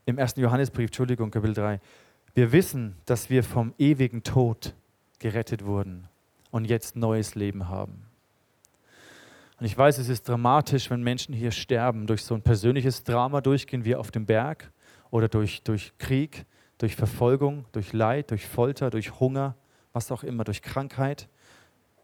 im 0.05 0.17
ersten 0.17 0.41
Johannesbrief, 0.41 0.87
Entschuldigung, 0.87 1.31
Kapitel 1.31 1.55
3, 1.55 1.79
wir 2.33 2.51
wissen, 2.51 2.95
dass 3.05 3.29
wir 3.29 3.43
vom 3.43 3.73
ewigen 3.77 4.23
Tod 4.23 4.73
gerettet 5.19 5.65
wurden 5.65 6.07
und 6.51 6.65
jetzt 6.65 6.95
neues 6.95 7.35
Leben 7.35 7.67
haben. 7.67 8.05
Und 9.59 9.65
ich 9.65 9.77
weiß, 9.77 9.97
es 9.97 10.09
ist 10.09 10.27
dramatisch, 10.29 10.89
wenn 10.89 11.01
Menschen 11.01 11.33
hier 11.33 11.51
sterben, 11.51 12.07
durch 12.07 12.23
so 12.23 12.35
ein 12.35 12.41
persönliches 12.41 13.03
Drama 13.03 13.41
durchgehen, 13.41 13.85
wie 13.85 13.95
auf 13.95 14.11
dem 14.11 14.25
Berg 14.25 14.71
oder 15.09 15.27
durch, 15.27 15.61
durch 15.63 15.93
Krieg 15.97 16.45
durch 16.81 16.95
Verfolgung, 16.95 17.65
durch 17.73 17.93
Leid, 17.93 18.31
durch 18.31 18.47
Folter, 18.47 18.89
durch 18.89 19.19
Hunger, 19.19 19.55
was 19.93 20.11
auch 20.11 20.23
immer, 20.23 20.43
durch 20.43 20.63
Krankheit. 20.63 21.29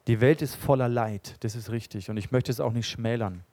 Die 0.06 0.22
Welt 0.22 0.44
ist 0.44 0.56
voller 0.56 0.88
Leid, 0.88 1.36
das 1.40 1.56
ist 1.56 1.72
richtig. 1.72 2.12
Und 2.12 2.18
ich 2.18 2.30
möchte 2.30 2.52
es 2.52 2.60
auch 2.60 2.74
nicht 2.74 2.88
schmälern. 2.88 3.44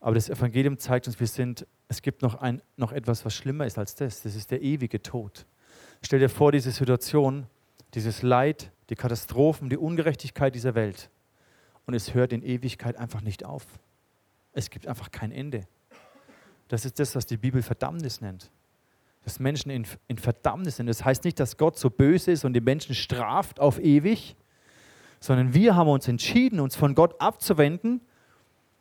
Aber 0.00 0.14
das 0.14 0.30
Evangelium 0.30 0.78
zeigt 0.78 1.06
uns, 1.06 1.20
wir 1.20 1.26
sind, 1.26 1.66
es 1.88 2.00
gibt 2.00 2.22
noch, 2.22 2.36
ein, 2.36 2.62
noch 2.78 2.92
etwas, 2.92 3.26
was 3.26 3.34
schlimmer 3.34 3.66
ist 3.66 3.76
als 3.76 3.94
das. 3.94 4.22
Das 4.22 4.34
ist 4.34 4.50
der 4.50 4.62
ewige 4.62 5.02
Tod. 5.02 5.44
Stell 6.00 6.18
dir 6.18 6.30
vor, 6.30 6.50
diese 6.50 6.70
Situation, 6.70 7.46
dieses 7.92 8.22
Leid, 8.22 8.72
die 8.88 8.96
Katastrophen, 8.96 9.68
die 9.68 9.76
Ungerechtigkeit 9.76 10.54
dieser 10.54 10.74
Welt. 10.74 11.10
Und 11.84 11.92
es 11.92 12.14
hört 12.14 12.32
in 12.32 12.42
Ewigkeit 12.42 12.96
einfach 12.96 13.20
nicht 13.20 13.44
auf. 13.44 13.66
Es 14.54 14.70
gibt 14.70 14.86
einfach 14.86 15.10
kein 15.10 15.30
Ende. 15.30 15.68
Das 16.68 16.86
ist 16.86 16.98
das, 16.98 17.14
was 17.14 17.26
die 17.26 17.36
Bibel 17.36 17.62
Verdammnis 17.62 18.22
nennt 18.22 18.50
dass 19.24 19.38
Menschen 19.38 19.70
in, 19.70 19.86
in 20.08 20.18
Verdammnis 20.18 20.76
sind. 20.76 20.86
Das 20.86 21.04
heißt 21.04 21.24
nicht, 21.24 21.38
dass 21.38 21.56
Gott 21.56 21.78
so 21.78 21.90
böse 21.90 22.32
ist 22.32 22.44
und 22.44 22.54
die 22.54 22.60
Menschen 22.60 22.94
straft 22.94 23.60
auf 23.60 23.78
ewig, 23.80 24.36
sondern 25.20 25.54
wir 25.54 25.76
haben 25.76 25.88
uns 25.88 26.08
entschieden, 26.08 26.58
uns 26.58 26.74
von 26.74 26.94
Gott 26.94 27.20
abzuwenden. 27.20 28.00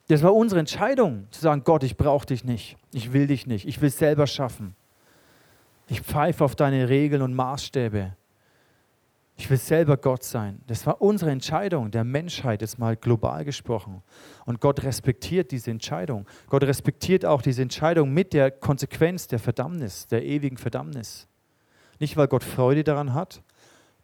Das 0.08 0.24
war 0.24 0.36
unsere 0.36 0.60
Entscheidung, 0.60 1.28
zu 1.32 1.42
sagen, 1.42 1.64
Gott, 1.64 1.84
ich 1.84 1.96
brauche 1.96 2.26
dich 2.26 2.44
nicht, 2.44 2.78
ich 2.92 3.14
will 3.14 3.28
dich 3.28 3.46
nicht, 3.46 3.68
ich 3.68 3.80
will 3.82 3.90
es 3.90 3.98
selber 3.98 4.26
schaffen. 4.26 4.76
Ich 5.88 6.02
pfeife 6.02 6.44
auf 6.44 6.56
deine 6.56 6.90
Regeln 6.90 7.22
und 7.22 7.34
Maßstäbe. 7.34 8.16
Ich 9.42 9.50
will 9.50 9.58
selber 9.58 9.98
Gott 9.98 10.24
sein. 10.24 10.62
Das 10.68 10.86
war 10.86 11.02
unsere 11.02 11.32
Entscheidung 11.32 11.90
der 11.90 12.04
Menschheit, 12.04 12.62
jetzt 12.62 12.78
mal 12.78 12.96
global 12.96 13.44
gesprochen. 13.44 14.04
Und 14.46 14.62
Gott 14.62 14.84
respektiert 14.84 15.50
diese 15.50 15.72
Entscheidung. 15.72 16.28
Gott 16.48 16.62
respektiert 16.62 17.26
auch 17.26 17.42
diese 17.42 17.64
Entscheidung 17.64 18.14
mit 18.14 18.34
der 18.34 18.52
Konsequenz 18.52 19.26
der 19.28 19.40
Verdammnis, 19.40 20.06
der 20.06 20.24
ewigen 20.24 20.58
Verdammnis. 20.58 21.28
Nicht, 21.98 22.18
weil 22.18 22.28
Gott 22.28 22.44
Freude 22.44 22.84
daran 22.84 23.16
hat, 23.16 23.42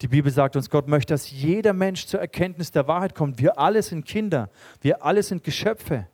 Die 0.01 0.07
Bibel 0.07 0.31
sagt 0.31 0.55
uns, 0.55 0.71
Gott 0.71 0.87
möchte, 0.87 1.13
dass 1.13 1.29
jeder 1.29 1.73
Mensch 1.73 2.07
zur 2.07 2.19
Erkenntnis 2.19 2.71
der 2.71 2.87
Wahrheit 2.87 3.13
kommt. 3.13 3.37
Wir 3.39 3.59
alle 3.59 3.83
sind 3.83 4.05
Kinder, 4.05 4.49
wir 4.81 5.05
alle 5.05 5.21
sind 5.21 5.43
Geschöpfe, 5.43 6.07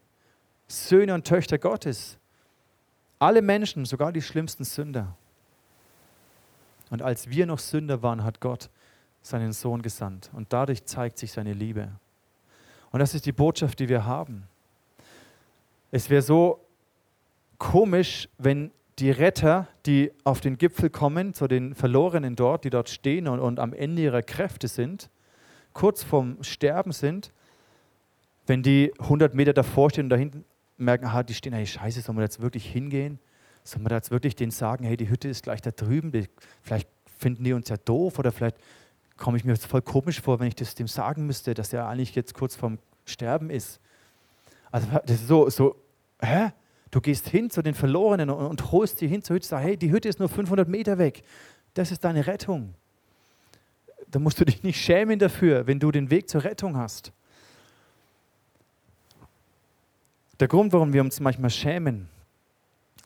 Söhne 0.68 1.14
und 1.14 1.26
Töchter 1.26 1.58
Gottes. 1.58 2.18
Alle 3.20 3.42
Menschen, 3.42 3.86
sogar 3.86 4.12
die 4.12 4.22
schlimmsten 4.22 4.66
Sünder. 4.66 5.16
Und 6.90 7.02
als 7.02 7.30
wir 7.30 7.46
noch 7.46 7.60
Sünder 7.60 8.04
waren, 8.04 8.26
hat 8.26 8.42
Gott 8.42 8.70
seinen 9.24 9.54
Sohn 9.54 9.82
gesandt. 9.82 10.30
Und 10.34 10.54
dadurch 10.54 10.86
zeigt 10.86 11.18
sich 11.18 11.32
seine 11.32 11.54
Liebe. 11.54 11.90
Und 12.92 13.00
das 13.00 13.16
ist 13.16 13.26
die 13.26 13.32
Botschaft, 13.32 13.80
die 13.80 13.90
wir 13.90 14.06
haben. 14.06 14.44
Es 15.90 16.10
wäre 16.10 16.22
so 16.22 16.60
komisch, 17.58 18.30
wenn 18.38 18.72
die 19.00 19.10
Retter, 19.10 19.68
die 19.86 20.12
auf 20.24 20.42
den 20.42 20.58
Gipfel 20.58 20.90
kommen, 20.90 21.34
zu 21.34 21.48
den 21.48 21.74
Verlorenen 21.74 22.36
dort, 22.36 22.64
die 22.64 22.70
dort 22.70 22.90
stehen 22.90 23.28
und, 23.28 23.40
und 23.40 23.60
am 23.60 23.74
Ende 23.74 24.04
ihrer 24.04 24.22
Kräfte 24.22 24.68
sind, 24.68 25.10
kurz 25.74 26.04
vorm 26.04 26.38
Sterben 26.44 26.92
sind, 26.92 27.32
wenn 28.46 28.62
die 28.62 28.94
100 29.00 29.34
Meter 29.34 29.54
davor 29.54 29.90
stehen 29.90 30.06
und 30.06 30.10
da 30.10 30.16
hinten 30.16 30.46
merken, 30.78 31.06
aha, 31.06 31.24
die 31.24 31.34
stehen, 31.34 31.54
hey, 31.54 31.66
scheiße, 31.66 32.02
sollen 32.02 32.18
wir 32.18 32.24
jetzt 32.24 32.42
wirklich 32.42 32.70
hingehen? 32.70 33.20
Sollen 33.64 33.86
wir 33.86 33.96
jetzt 33.96 34.12
wirklich 34.12 34.36
denen 34.36 34.52
sagen, 34.52 34.84
hey, 34.84 34.98
die 34.98 35.10
Hütte 35.10 35.30
ist 35.30 35.44
gleich 35.44 35.62
da 35.62 35.72
drüben, 35.72 36.12
die, 36.12 36.28
vielleicht 36.62 36.90
finden 37.18 37.44
die 37.44 37.54
uns 37.54 37.70
ja 37.70 37.78
doof 37.78 38.20
oder 38.20 38.32
vielleicht 38.32 38.58
komme 39.18 39.38
ich 39.38 39.46
mir 39.46 39.56
voll 39.56 39.82
komisch 39.82 40.22
vor, 40.22 40.40
wenn 40.40 40.48
ich 40.48 40.56
das 40.56 40.76
dem 40.76 40.88
sagen 40.88 41.26
müsste, 41.26 41.54
dass 41.54 41.74
er 41.74 41.88
eigentlich 41.88 42.16
jetzt 42.16 42.34
kurz 42.34 42.56
vorm 42.56 42.80
Sterben 43.06 43.50
ist. 43.50 43.80
Also 44.72 44.88
das 45.06 45.22
ist 45.22 45.28
so, 45.28 45.50
so 45.50 45.76
hä? 46.22 46.52
Du 46.92 47.02
gehst 47.02 47.28
hin 47.28 47.50
zu 47.50 47.64
den 47.64 47.74
Verlorenen 47.74 48.30
und, 48.30 48.46
und 48.46 48.72
holst 48.72 49.00
sie 49.00 49.08
hin 49.08 49.24
zur 49.24 49.36
Hütte, 49.36 49.48
sagst, 49.48 49.66
hey, 49.66 49.78
die 49.78 49.92
Hütte 49.92 50.08
ist 50.08 50.20
nur 50.20 50.30
500 50.30 50.68
Meter 50.68 51.00
weg. 51.00 51.24
Das 51.74 51.92
ist 51.92 52.04
deine 52.04 52.28
Rettung. 52.28 52.76
Da 54.10 54.20
musst 54.20 54.40
du 54.40 54.46
dich 54.46 54.62
nicht 54.62 54.80
schämen 54.80 55.18
dafür, 55.18 55.66
wenn 55.66 55.80
du 55.80 55.92
den 55.92 56.12
Weg 56.12 56.30
zur 56.30 56.44
Rettung 56.44 56.78
hast. 56.78 57.12
Der 60.40 60.48
Grund, 60.48 60.72
warum 60.72 60.94
wir 60.94 61.02
uns 61.02 61.20
manchmal 61.20 61.50
schämen 61.50 62.10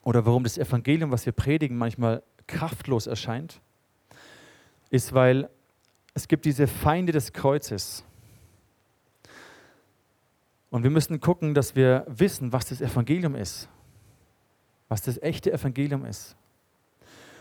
oder 0.02 0.26
warum 0.26 0.44
das 0.44 0.58
Evangelium, 0.58 1.10
was 1.10 1.24
wir 1.24 1.32
predigen, 1.32 1.78
manchmal 1.78 2.22
kraftlos 2.46 3.06
erscheint, 3.06 3.60
ist, 4.90 5.14
weil 5.14 5.48
es 6.18 6.28
gibt 6.28 6.44
diese 6.44 6.66
Feinde 6.66 7.12
des 7.12 7.32
Kreuzes. 7.32 8.04
Und 10.70 10.82
wir 10.82 10.90
müssen 10.90 11.20
gucken, 11.20 11.54
dass 11.54 11.74
wir 11.74 12.04
wissen, 12.08 12.52
was 12.52 12.66
das 12.66 12.80
Evangelium 12.80 13.34
ist 13.34 13.68
was 14.88 15.02
das 15.02 15.20
echte 15.22 15.52
Evangelium 15.52 16.04
ist. 16.04 16.36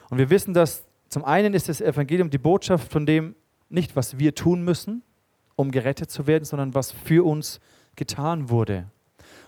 Und 0.09 0.17
wir 0.17 0.29
wissen, 0.29 0.53
dass 0.53 0.85
zum 1.09 1.23
einen 1.23 1.53
ist 1.53 1.69
das 1.69 1.81
Evangelium 1.81 2.29
die 2.29 2.37
Botschaft 2.37 2.91
von 2.91 3.05
dem, 3.05 3.35
nicht 3.69 3.95
was 3.95 4.19
wir 4.19 4.35
tun 4.35 4.63
müssen, 4.63 5.03
um 5.55 5.71
gerettet 5.71 6.11
zu 6.11 6.27
werden, 6.27 6.45
sondern 6.45 6.75
was 6.75 6.91
für 6.91 7.25
uns 7.25 7.59
getan 7.95 8.49
wurde. 8.49 8.89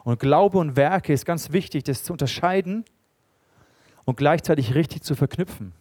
Und 0.03 0.19
Glaube 0.19 0.57
und 0.57 0.75
Werke 0.75 1.13
ist 1.13 1.25
ganz 1.25 1.51
wichtig, 1.51 1.83
das 1.83 2.03
zu 2.03 2.13
unterscheiden 2.13 2.85
und 4.05 4.17
gleichzeitig 4.17 4.73
richtig 4.73 5.03
zu 5.03 5.15
verknüpfen. 5.15 5.73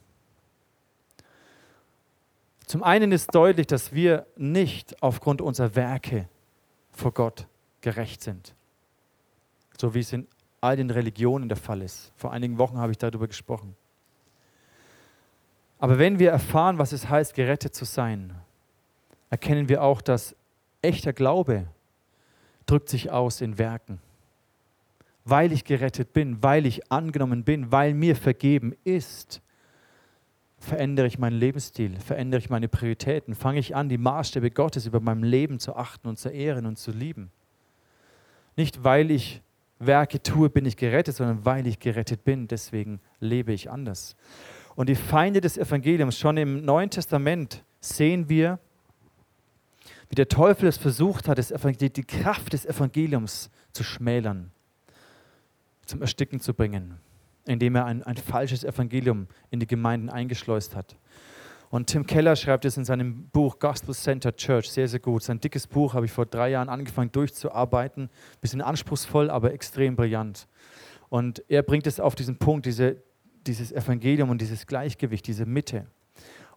Zum 2.69 2.83
einen 2.83 3.13
ist 3.13 3.35
deutlich, 3.35 3.67
dass 3.67 3.95
wir 3.95 4.27
nicht 4.37 5.03
aufgrund 5.03 5.41
unserer 5.41 5.75
Werke 5.75 6.29
vor 6.93 7.13
Gott 7.15 7.47
gerecht 7.81 8.21
sind, 8.23 8.55
so 9.81 9.95
wie 9.95 10.01
es 10.01 10.13
in 10.13 10.29
all 10.61 10.77
den 10.77 10.91
Religionen 10.91 11.49
der 11.49 11.57
Fall 11.57 11.81
ist. 11.81 12.13
Vor 12.15 12.31
einigen 12.31 12.59
Wochen 12.59 12.77
habe 12.77 12.93
ich 12.93 12.99
darüber 12.99 13.27
gesprochen. 13.27 13.75
Aber 15.79 15.99
wenn 15.99 16.19
wir 16.19 16.31
erfahren, 16.31 16.77
was 16.77 16.93
es 16.93 17.09
heißt, 17.09 17.33
gerettet 17.33 17.75
zu 17.75 17.87
sein, 17.87 18.35
erkennen 19.31 19.71
wir 19.71 19.83
auch, 19.83 20.03
dass 20.03 20.37
echter 20.83 21.15
Glaube 21.15 21.69
drückt 22.67 22.91
sich 22.91 23.11
aus 23.11 23.41
in 23.41 23.57
Werken. 23.57 23.99
Weil 25.25 25.53
ich 25.53 25.65
gerettet 25.65 26.13
bin, 26.13 26.43
weil 26.43 26.67
ich 26.67 26.93
angenommen 26.93 27.45
bin, 27.45 27.73
weil 27.73 27.95
mir 27.95 28.15
vergeben 28.15 28.77
ist, 28.85 29.41
verändere 30.59 31.07
ich 31.07 31.19
meinen 31.19 31.39
Lebensstil, 31.39 31.99
verändere 32.01 32.41
ich 32.41 32.51
meine 32.51 32.69
Prioritäten, 32.69 33.35
fange 33.35 33.61
ich 33.61 33.77
an, 33.77 33.89
die 33.89 33.99
Maßstäbe 33.99 34.51
Gottes 34.51 34.87
über 34.87 35.01
meinem 35.01 35.23
Leben 35.23 35.59
zu 35.59 35.77
achten 35.77 36.09
und 36.09 36.19
zu 36.19 36.29
ehren 36.29 36.67
und 36.67 36.79
zu 36.79 36.91
lieben. 36.91 37.31
Nicht 38.57 38.83
weil 38.83 39.11
ich 39.11 39.43
Werke 39.79 40.21
tue, 40.23 40.51
bin 40.51 40.67
ich 40.67 40.77
gerettet, 40.77 41.15
sondern 41.15 41.45
weil 41.45 41.67
ich 41.67 41.79
gerettet 41.79 42.25
bin, 42.25 42.49
deswegen 42.49 43.01
lebe 43.21 43.53
ich 43.53 43.71
anders. 43.71 44.17
Und 44.75 44.89
die 44.89 44.97
Feinde 44.97 45.41
des 45.41 45.57
Evangeliums, 45.57 46.19
schon 46.19 46.37
im 46.37 46.65
Neuen 46.65 46.91
Testament 46.91 47.65
sehen 47.81 48.29
wir, 48.29 48.59
wie 50.09 50.15
der 50.17 50.29
Teufel 50.29 50.69
es 50.69 50.79
versucht 50.79 51.29
hat, 51.29 51.39
die 51.39 52.05
Kraft 52.05 52.53
des 52.53 52.67
Evangeliums 52.67 53.51
zu 53.73 53.85
schmälern, 53.85 54.51
zum 55.87 56.01
Ersticken 56.01 56.41
zu 56.41 56.55
bringen, 56.55 56.99
indem 57.49 57.77
er 57.77 57.87
ein, 57.87 58.03
ein 58.03 58.17
falsches 58.17 58.65
Evangelium 58.65 59.27
in 59.51 59.61
die 59.61 59.67
Gemeinden 59.67 60.11
eingeschleust 60.11 60.77
hat. 60.77 60.97
Und 61.71 61.89
Tim 61.89 62.07
Keller 62.07 62.35
schreibt 62.35 62.65
es 62.65 62.77
in 62.77 62.85
seinem 62.85 63.29
Buch 63.29 63.59
Gospel 63.59 63.95
Center 63.95 64.35
Church 64.35 64.71
sehr, 64.71 64.89
sehr 64.89 65.01
gut. 65.01 65.23
Sein 65.23 65.39
dickes 65.39 65.67
Buch 65.67 65.93
habe 65.95 66.07
ich 66.07 66.13
vor 66.13 66.25
drei 66.25 66.51
Jahren 66.51 66.69
angefangen 66.69 67.13
durchzuarbeiten. 67.13 68.09
Bisschen 68.41 68.63
anspruchsvoll, 68.63 69.29
aber 69.31 69.53
extrem 69.53 69.95
brillant. 69.95 70.47
Und 71.11 71.43
er 71.49 71.63
bringt 71.63 71.87
es 71.87 72.01
auf 72.01 72.15
diesen 72.15 72.39
Punkt, 72.39 72.65
diese, 72.65 72.97
dieses 73.47 73.71
Evangelium 73.73 74.31
und 74.31 74.41
dieses 74.41 74.67
Gleichgewicht, 74.67 75.27
diese 75.27 75.45
Mitte. 75.45 75.87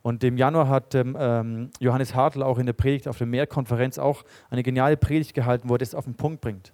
Und 0.01 0.23
im 0.23 0.37
Januar 0.37 0.67
hat 0.69 0.95
ähm, 0.95 1.15
ähm 1.19 1.69
Johannes 1.79 2.15
Hartl 2.15 2.41
auch 2.41 2.57
in 2.57 2.65
der 2.65 2.73
Predigt 2.73 3.07
auf 3.07 3.17
der 3.17 3.27
Mehrkonferenz 3.27 3.99
auch 3.99 4.23
eine 4.49 4.63
geniale 4.63 4.97
Predigt 4.97 5.33
gehalten, 5.33 5.69
wo 5.69 5.75
er 5.75 5.79
das 5.79 5.93
auf 5.93 6.05
den 6.05 6.15
Punkt 6.15 6.41
bringt. 6.41 6.73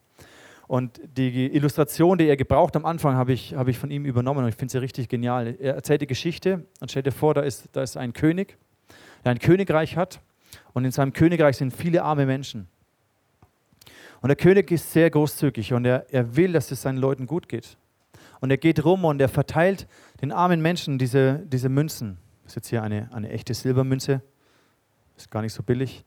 Und 0.68 1.00
die 1.16 1.56
Illustration, 1.56 2.18
die 2.18 2.28
er 2.28 2.36
gebraucht 2.36 2.76
am 2.76 2.86
Anfang, 2.86 3.16
habe 3.16 3.32
ich, 3.32 3.56
hab 3.56 3.70
ich 3.70 3.80
von 3.80 3.90
ihm 3.90 4.04
übernommen 4.04 4.44
und 4.44 4.50
ich 4.50 4.56
finde 4.56 4.74
sie 4.74 4.80
richtig 4.80 5.08
genial. 5.08 5.56
Er 5.60 5.76
erzählt 5.76 6.02
die 6.02 6.08
Geschichte 6.08 6.66
und 6.82 6.92
stellt 6.92 7.06
dir 7.06 7.14
vor, 7.14 7.34
da 7.34 7.42
ist, 7.42 7.70
da 7.72 7.82
ist 7.82 7.96
ein 7.96 8.12
König, 8.12 8.58
der 9.24 9.32
ein 9.32 9.40
Königreich 9.40 9.96
hat 9.96 10.20
und 10.74 10.84
in 10.84 10.92
seinem 10.92 11.14
Königreich 11.14 11.56
sind 11.56 11.72
viele 11.72 12.04
arme 12.04 12.26
Menschen. 12.26 12.68
Und 14.22 14.28
der 14.28 14.36
König 14.36 14.70
ist 14.72 14.92
sehr 14.92 15.10
großzügig 15.10 15.72
und 15.74 15.86
er, 15.86 16.06
er 16.12 16.36
will, 16.36 16.52
dass 16.52 16.70
es 16.72 16.82
seinen 16.82 16.98
Leuten 16.98 17.28
gut 17.28 17.48
geht. 17.48 17.78
Und 18.42 18.52
er 18.52 18.58
geht 18.58 18.84
rum 18.84 19.06
und 19.06 19.22
er 19.22 19.30
verteilt 19.30 19.88
den 20.22 20.32
armen 20.32 20.62
Menschen 20.62 20.98
diese, 20.98 21.44
diese 21.46 21.70
Münzen. 21.70 22.18
Das 22.44 22.52
ist 22.52 22.56
jetzt 22.56 22.68
hier 22.70 22.84
eine, 22.84 23.10
eine 23.14 23.30
echte 23.30 23.54
Silbermünze. 23.54 24.22
Ist 25.16 25.32
gar 25.32 25.42
nicht 25.42 25.54
so 25.54 25.64
billig 25.64 26.04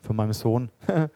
von 0.00 0.14
meinem 0.14 0.32
Sohn. 0.32 0.70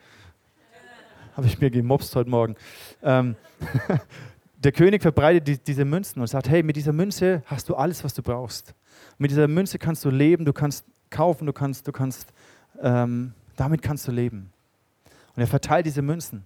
habe 1.38 1.46
ich 1.46 1.60
mir 1.60 1.70
gemobst 1.70 2.16
heute 2.16 2.28
Morgen. 2.28 2.56
Ähm, 3.00 3.36
der 4.56 4.72
König 4.72 5.02
verbreitet 5.02 5.46
die, 5.46 5.56
diese 5.56 5.84
Münzen 5.84 6.20
und 6.20 6.26
sagt, 6.26 6.48
hey, 6.48 6.64
mit 6.64 6.74
dieser 6.74 6.92
Münze 6.92 7.44
hast 7.46 7.68
du 7.68 7.76
alles, 7.76 8.02
was 8.02 8.12
du 8.12 8.22
brauchst. 8.22 8.74
Mit 9.18 9.30
dieser 9.30 9.46
Münze 9.46 9.78
kannst 9.78 10.04
du 10.04 10.10
leben, 10.10 10.44
du 10.44 10.52
kannst 10.52 10.84
kaufen, 11.10 11.46
du 11.46 11.52
kannst, 11.52 11.86
du 11.86 11.92
kannst, 11.92 12.32
ähm, 12.82 13.34
damit 13.54 13.82
kannst 13.82 14.08
du 14.08 14.10
leben. 14.10 14.50
Und 15.36 15.40
er 15.40 15.46
verteilt 15.46 15.86
diese 15.86 16.02
Münzen. 16.02 16.44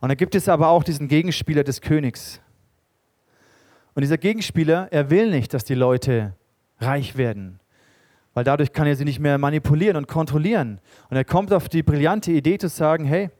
Und 0.00 0.08
dann 0.08 0.16
gibt 0.16 0.34
es 0.34 0.48
aber 0.48 0.70
auch 0.70 0.82
diesen 0.82 1.06
Gegenspieler 1.06 1.62
des 1.62 1.80
Königs. 1.80 2.40
Und 3.94 4.00
dieser 4.00 4.18
Gegenspieler, 4.18 4.88
er 4.90 5.08
will 5.08 5.30
nicht, 5.30 5.54
dass 5.54 5.62
die 5.62 5.74
Leute 5.74 6.34
reich 6.80 7.16
werden, 7.16 7.60
weil 8.32 8.42
dadurch 8.42 8.72
kann 8.72 8.88
er 8.88 8.96
sie 8.96 9.04
nicht 9.04 9.20
mehr 9.20 9.38
manipulieren 9.38 9.96
und 9.96 10.08
kontrollieren. 10.08 10.80
Und 11.10 11.16
er 11.16 11.24
kommt 11.24 11.52
auf 11.52 11.68
die 11.68 11.84
brillante 11.84 12.32
Idee 12.32 12.58
zu 12.58 12.68
sagen, 12.68 13.04
hey, 13.04 13.30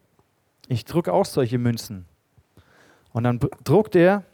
ich 0.69 0.85
drucke 0.85 1.13
auch 1.13 1.25
solche 1.25 1.59
Münzen. 1.59 2.07
Und 3.13 3.25
dann 3.25 3.41
druckt 3.63 3.95
er 3.97 4.25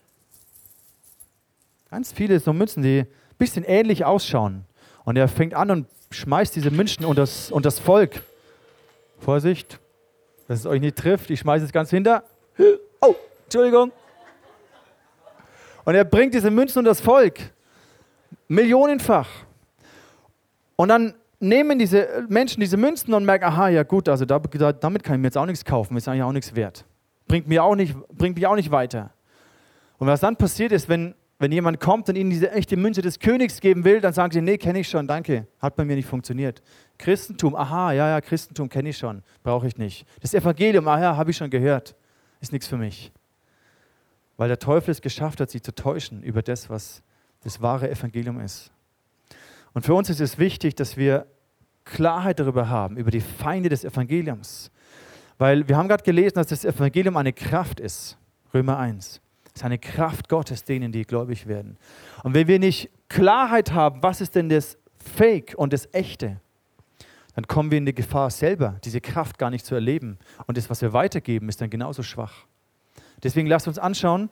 ganz 1.90 2.12
viele 2.12 2.40
so 2.40 2.52
Münzen, 2.52 2.82
die 2.82 3.00
ein 3.00 3.08
bisschen 3.38 3.64
ähnlich 3.64 4.04
ausschauen. 4.04 4.64
Und 5.04 5.16
er 5.16 5.28
fängt 5.28 5.54
an 5.54 5.70
und 5.70 5.86
schmeißt 6.10 6.54
diese 6.54 6.70
Münzen 6.70 7.04
unter 7.04 7.22
das, 7.22 7.50
unter 7.50 7.66
das 7.68 7.78
Volk. 7.78 8.22
Vorsicht, 9.18 9.78
dass 10.48 10.60
es 10.60 10.66
euch 10.66 10.80
nicht 10.80 10.96
trifft. 10.96 11.30
Ich 11.30 11.40
schmeiße 11.40 11.64
es 11.64 11.72
ganz 11.72 11.90
hinter. 11.90 12.24
Oh, 13.00 13.14
Entschuldigung. 13.44 13.92
Und 15.84 15.94
er 15.94 16.04
bringt 16.04 16.34
diese 16.34 16.50
Münzen 16.50 16.78
unter 16.78 16.90
das 16.90 17.00
Volk. 17.00 17.38
Millionenfach. 18.48 19.28
Und 20.76 20.88
dann 20.88 21.14
nehmen 21.40 21.78
diese 21.78 22.26
Menschen 22.28 22.60
diese 22.60 22.76
Münzen 22.76 23.12
und 23.14 23.24
merken, 23.24 23.46
aha, 23.46 23.68
ja 23.68 23.82
gut, 23.82 24.08
also 24.08 24.24
damit 24.24 24.52
kann 25.02 25.14
ich 25.14 25.20
mir 25.20 25.26
jetzt 25.26 25.38
auch 25.38 25.46
nichts 25.46 25.64
kaufen, 25.64 25.96
ist 25.96 26.06
eigentlich 26.06 26.22
auch 26.22 26.32
nichts 26.32 26.54
wert. 26.54 26.84
Bringt, 27.26 27.48
mir 27.48 27.64
auch 27.64 27.74
nicht, 27.74 27.96
bringt 28.08 28.36
mich 28.36 28.46
auch 28.46 28.56
nicht 28.56 28.70
weiter. 28.70 29.12
Und 29.98 30.06
was 30.06 30.20
dann 30.20 30.36
passiert 30.36 30.72
ist, 30.72 30.88
wenn, 30.88 31.14
wenn 31.38 31.52
jemand 31.52 31.80
kommt 31.80 32.08
und 32.08 32.16
ihnen 32.16 32.30
diese 32.30 32.50
echte 32.52 32.76
Münze 32.76 33.02
des 33.02 33.18
Königs 33.18 33.60
geben 33.60 33.84
will, 33.84 34.00
dann 34.00 34.12
sagen 34.12 34.32
sie, 34.32 34.40
nee, 34.40 34.58
kenne 34.58 34.80
ich 34.80 34.88
schon, 34.88 35.06
danke, 35.06 35.46
hat 35.58 35.76
bei 35.76 35.84
mir 35.84 35.96
nicht 35.96 36.08
funktioniert. 36.08 36.62
Christentum, 36.98 37.54
aha, 37.54 37.92
ja, 37.92 38.08
ja, 38.08 38.20
Christentum 38.20 38.68
kenne 38.68 38.90
ich 38.90 38.98
schon, 38.98 39.22
brauche 39.42 39.66
ich 39.66 39.76
nicht. 39.78 40.06
Das 40.20 40.34
Evangelium, 40.34 40.86
aha, 40.86 41.16
habe 41.16 41.30
ich 41.30 41.36
schon 41.36 41.50
gehört, 41.50 41.96
ist 42.40 42.52
nichts 42.52 42.66
für 42.66 42.76
mich. 42.76 43.12
Weil 44.36 44.48
der 44.48 44.58
Teufel 44.58 44.90
es 44.90 45.00
geschafft 45.00 45.40
hat, 45.40 45.50
sie 45.50 45.62
zu 45.62 45.74
täuschen 45.74 46.22
über 46.22 46.42
das, 46.42 46.68
was 46.68 47.02
das 47.42 47.60
wahre 47.62 47.90
Evangelium 47.90 48.40
ist. 48.40 48.70
Und 49.74 49.84
für 49.84 49.94
uns 49.94 50.10
ist 50.10 50.20
es 50.20 50.38
wichtig, 50.38 50.74
dass 50.74 50.96
wir 50.96 51.26
Klarheit 51.84 52.40
darüber 52.40 52.68
haben, 52.68 52.96
über 52.96 53.10
die 53.10 53.20
Feinde 53.20 53.68
des 53.68 53.84
Evangeliums. 53.84 54.70
Weil 55.38 55.68
wir 55.68 55.76
haben 55.76 55.88
gerade 55.88 56.04
gelesen, 56.04 56.34
dass 56.34 56.48
das 56.48 56.64
Evangelium 56.64 57.16
eine 57.16 57.32
Kraft 57.32 57.80
ist. 57.80 58.18
Römer 58.52 58.78
1. 58.78 59.20
Es 59.46 59.52
ist 59.56 59.64
eine 59.64 59.78
Kraft 59.78 60.28
Gottes 60.28 60.64
denen, 60.64 60.92
die 60.92 61.02
gläubig 61.02 61.46
werden. 61.46 61.78
Und 62.22 62.34
wenn 62.34 62.46
wir 62.46 62.58
nicht 62.58 62.90
Klarheit 63.08 63.72
haben, 63.72 64.02
was 64.02 64.20
ist 64.20 64.34
denn 64.34 64.48
das 64.48 64.76
Fake 64.98 65.54
und 65.56 65.72
das 65.72 65.88
Echte, 65.92 66.40
dann 67.34 67.46
kommen 67.46 67.70
wir 67.70 67.78
in 67.78 67.86
die 67.86 67.94
Gefahr 67.94 68.30
selber, 68.30 68.76
diese 68.84 69.00
Kraft 69.00 69.38
gar 69.38 69.50
nicht 69.50 69.64
zu 69.64 69.74
erleben. 69.74 70.18
Und 70.46 70.56
das, 70.56 70.68
was 70.68 70.82
wir 70.82 70.92
weitergeben, 70.92 71.48
ist 71.48 71.60
dann 71.60 71.70
genauso 71.70 72.02
schwach. 72.02 72.44
Deswegen 73.22 73.46
lasst 73.46 73.68
uns 73.68 73.78
anschauen, 73.78 74.30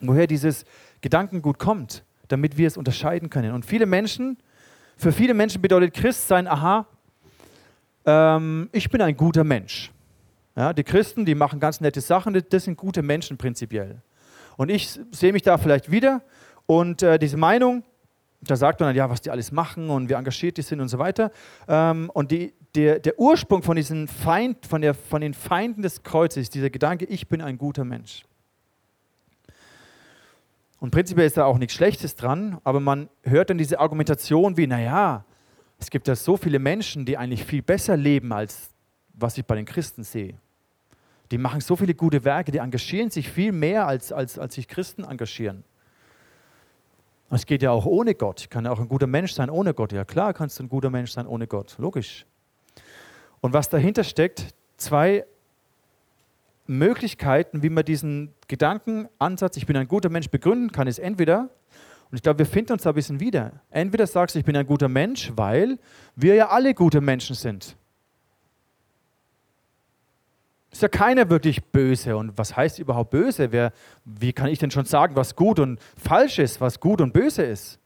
woher 0.00 0.26
dieses 0.26 0.64
Gedankengut 1.00 1.58
kommt, 1.58 2.04
damit 2.32 2.56
wir 2.56 2.66
es 2.66 2.76
unterscheiden 2.76 3.28
können. 3.28 3.52
Und 3.52 3.66
viele 3.66 3.86
Menschen, 3.86 4.38
für 4.96 5.12
viele 5.12 5.34
Menschen 5.34 5.60
bedeutet 5.60 5.92
Christsein, 5.94 6.48
aha, 6.48 6.86
ähm, 8.06 8.68
ich 8.72 8.88
bin 8.88 9.02
ein 9.02 9.16
guter 9.16 9.44
Mensch. 9.44 9.92
Ja, 10.56 10.72
die 10.72 10.84
Christen, 10.84 11.24
die 11.24 11.34
machen 11.34 11.60
ganz 11.60 11.80
nette 11.80 12.00
Sachen, 12.00 12.42
das 12.48 12.64
sind 12.64 12.76
gute 12.76 13.02
Menschen 13.02 13.36
prinzipiell. 13.36 14.02
Und 14.56 14.70
ich 14.70 14.98
sehe 15.10 15.32
mich 15.32 15.42
da 15.42 15.58
vielleicht 15.58 15.90
wieder 15.90 16.22
und 16.66 17.02
äh, 17.02 17.18
diese 17.18 17.36
Meinung, 17.36 17.84
da 18.40 18.56
sagt 18.56 18.80
man 18.80 18.88
dann, 18.88 18.96
ja, 18.96 19.08
was 19.08 19.20
die 19.20 19.30
alles 19.30 19.52
machen 19.52 19.88
und 19.88 20.08
wie 20.08 20.14
engagiert 20.14 20.56
die 20.56 20.62
sind 20.62 20.80
und 20.80 20.88
so 20.88 20.98
weiter. 20.98 21.30
Ähm, 21.68 22.10
und 22.12 22.30
die, 22.30 22.52
der, 22.74 22.98
der 22.98 23.18
Ursprung 23.18 23.62
von, 23.62 23.76
diesen 23.76 24.08
Feind, 24.08 24.66
von, 24.66 24.80
der, 24.82 24.94
von 24.94 25.20
den 25.20 25.32
Feinden 25.34 25.82
des 25.82 26.02
Kreuzes 26.02 26.50
dieser 26.50 26.70
Gedanke, 26.70 27.04
ich 27.04 27.28
bin 27.28 27.40
ein 27.40 27.56
guter 27.56 27.84
Mensch. 27.84 28.24
Und 30.82 30.90
prinzipiell 30.90 31.28
ist 31.28 31.36
da 31.36 31.44
auch 31.44 31.58
nichts 31.58 31.74
Schlechtes 31.74 32.16
dran, 32.16 32.58
aber 32.64 32.80
man 32.80 33.08
hört 33.22 33.50
dann 33.50 33.56
diese 33.56 33.78
Argumentation 33.78 34.56
wie, 34.56 34.66
naja, 34.66 35.24
es 35.78 35.90
gibt 35.90 36.08
ja 36.08 36.16
so 36.16 36.36
viele 36.36 36.58
Menschen, 36.58 37.04
die 37.06 37.16
eigentlich 37.16 37.44
viel 37.44 37.62
besser 37.62 37.96
leben, 37.96 38.32
als 38.32 38.70
was 39.14 39.38
ich 39.38 39.46
bei 39.46 39.54
den 39.54 39.64
Christen 39.64 40.02
sehe. 40.02 40.34
Die 41.30 41.38
machen 41.38 41.60
so 41.60 41.76
viele 41.76 41.94
gute 41.94 42.24
Werke, 42.24 42.50
die 42.50 42.58
engagieren 42.58 43.10
sich 43.10 43.30
viel 43.30 43.52
mehr, 43.52 43.86
als, 43.86 44.10
als, 44.10 44.40
als 44.40 44.56
sich 44.56 44.66
Christen 44.66 45.04
engagieren. 45.04 45.62
Es 47.30 47.46
geht 47.46 47.62
ja 47.62 47.70
auch 47.70 47.86
ohne 47.86 48.16
Gott. 48.16 48.40
Ich 48.40 48.50
kann 48.50 48.64
ja 48.64 48.72
auch 48.72 48.80
ein 48.80 48.88
guter 48.88 49.06
Mensch 49.06 49.34
sein 49.34 49.50
ohne 49.50 49.74
Gott. 49.74 49.92
Ja 49.92 50.04
klar 50.04 50.34
kannst 50.34 50.58
du 50.58 50.64
ein 50.64 50.68
guter 50.68 50.90
Mensch 50.90 51.12
sein 51.12 51.28
ohne 51.28 51.46
Gott. 51.46 51.76
Logisch. 51.78 52.26
Und 53.40 53.52
was 53.52 53.68
dahinter 53.68 54.02
steckt, 54.02 54.52
zwei 54.78 55.26
Möglichkeiten, 56.78 57.62
wie 57.62 57.70
man 57.70 57.84
diesen 57.84 58.34
Gedankenansatz, 58.48 59.56
ich 59.56 59.66
bin 59.66 59.76
ein 59.76 59.88
guter 59.88 60.08
Mensch, 60.08 60.28
begründen 60.28 60.72
kann, 60.72 60.86
ist 60.86 60.98
entweder, 60.98 61.50
und 62.10 62.16
ich 62.16 62.22
glaube, 62.22 62.40
wir 62.40 62.46
finden 62.46 62.72
uns 62.72 62.82
da 62.82 62.90
ein 62.90 62.94
bisschen 62.94 63.20
wieder, 63.20 63.52
entweder 63.70 64.06
sagst 64.06 64.34
du, 64.34 64.38
ich 64.38 64.44
bin 64.44 64.56
ein 64.56 64.66
guter 64.66 64.88
Mensch, 64.88 65.32
weil 65.36 65.78
wir 66.16 66.34
ja 66.34 66.48
alle 66.48 66.74
gute 66.74 67.00
Menschen 67.00 67.34
sind. 67.34 67.76
Ist 70.72 70.80
ja 70.80 70.88
keiner 70.88 71.28
wirklich 71.28 71.62
böse. 71.62 72.16
Und 72.16 72.36
was 72.38 72.56
heißt 72.56 72.78
überhaupt 72.78 73.10
böse? 73.10 73.52
Wer, 73.52 73.72
wie 74.06 74.32
kann 74.32 74.48
ich 74.48 74.58
denn 74.58 74.70
schon 74.70 74.86
sagen, 74.86 75.14
was 75.14 75.36
gut 75.36 75.58
und 75.58 75.78
falsch 75.98 76.38
ist, 76.38 76.62
was 76.62 76.80
gut 76.80 77.02
und 77.02 77.12
böse 77.12 77.42
ist? 77.42 77.78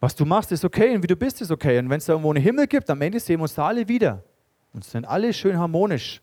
Was 0.00 0.14
du 0.14 0.26
machst, 0.26 0.52
ist 0.52 0.64
okay 0.64 0.94
und 0.94 1.02
wie 1.02 1.08
du 1.08 1.16
bist, 1.16 1.40
ist 1.40 1.50
okay. 1.50 1.78
Und 1.78 1.88
wenn 1.88 1.96
es 1.96 2.04
da 2.04 2.12
irgendwo 2.12 2.30
einen 2.30 2.42
Himmel 2.42 2.66
gibt, 2.66 2.88
am 2.90 3.00
Ende 3.00 3.18
sehen 3.18 3.38
wir 3.38 3.44
uns 3.44 3.54
da 3.54 3.66
alle 3.66 3.88
wieder. 3.88 4.22
Und 4.74 4.84
sind 4.84 5.06
alle 5.06 5.32
schön 5.32 5.58
harmonisch. 5.58 6.20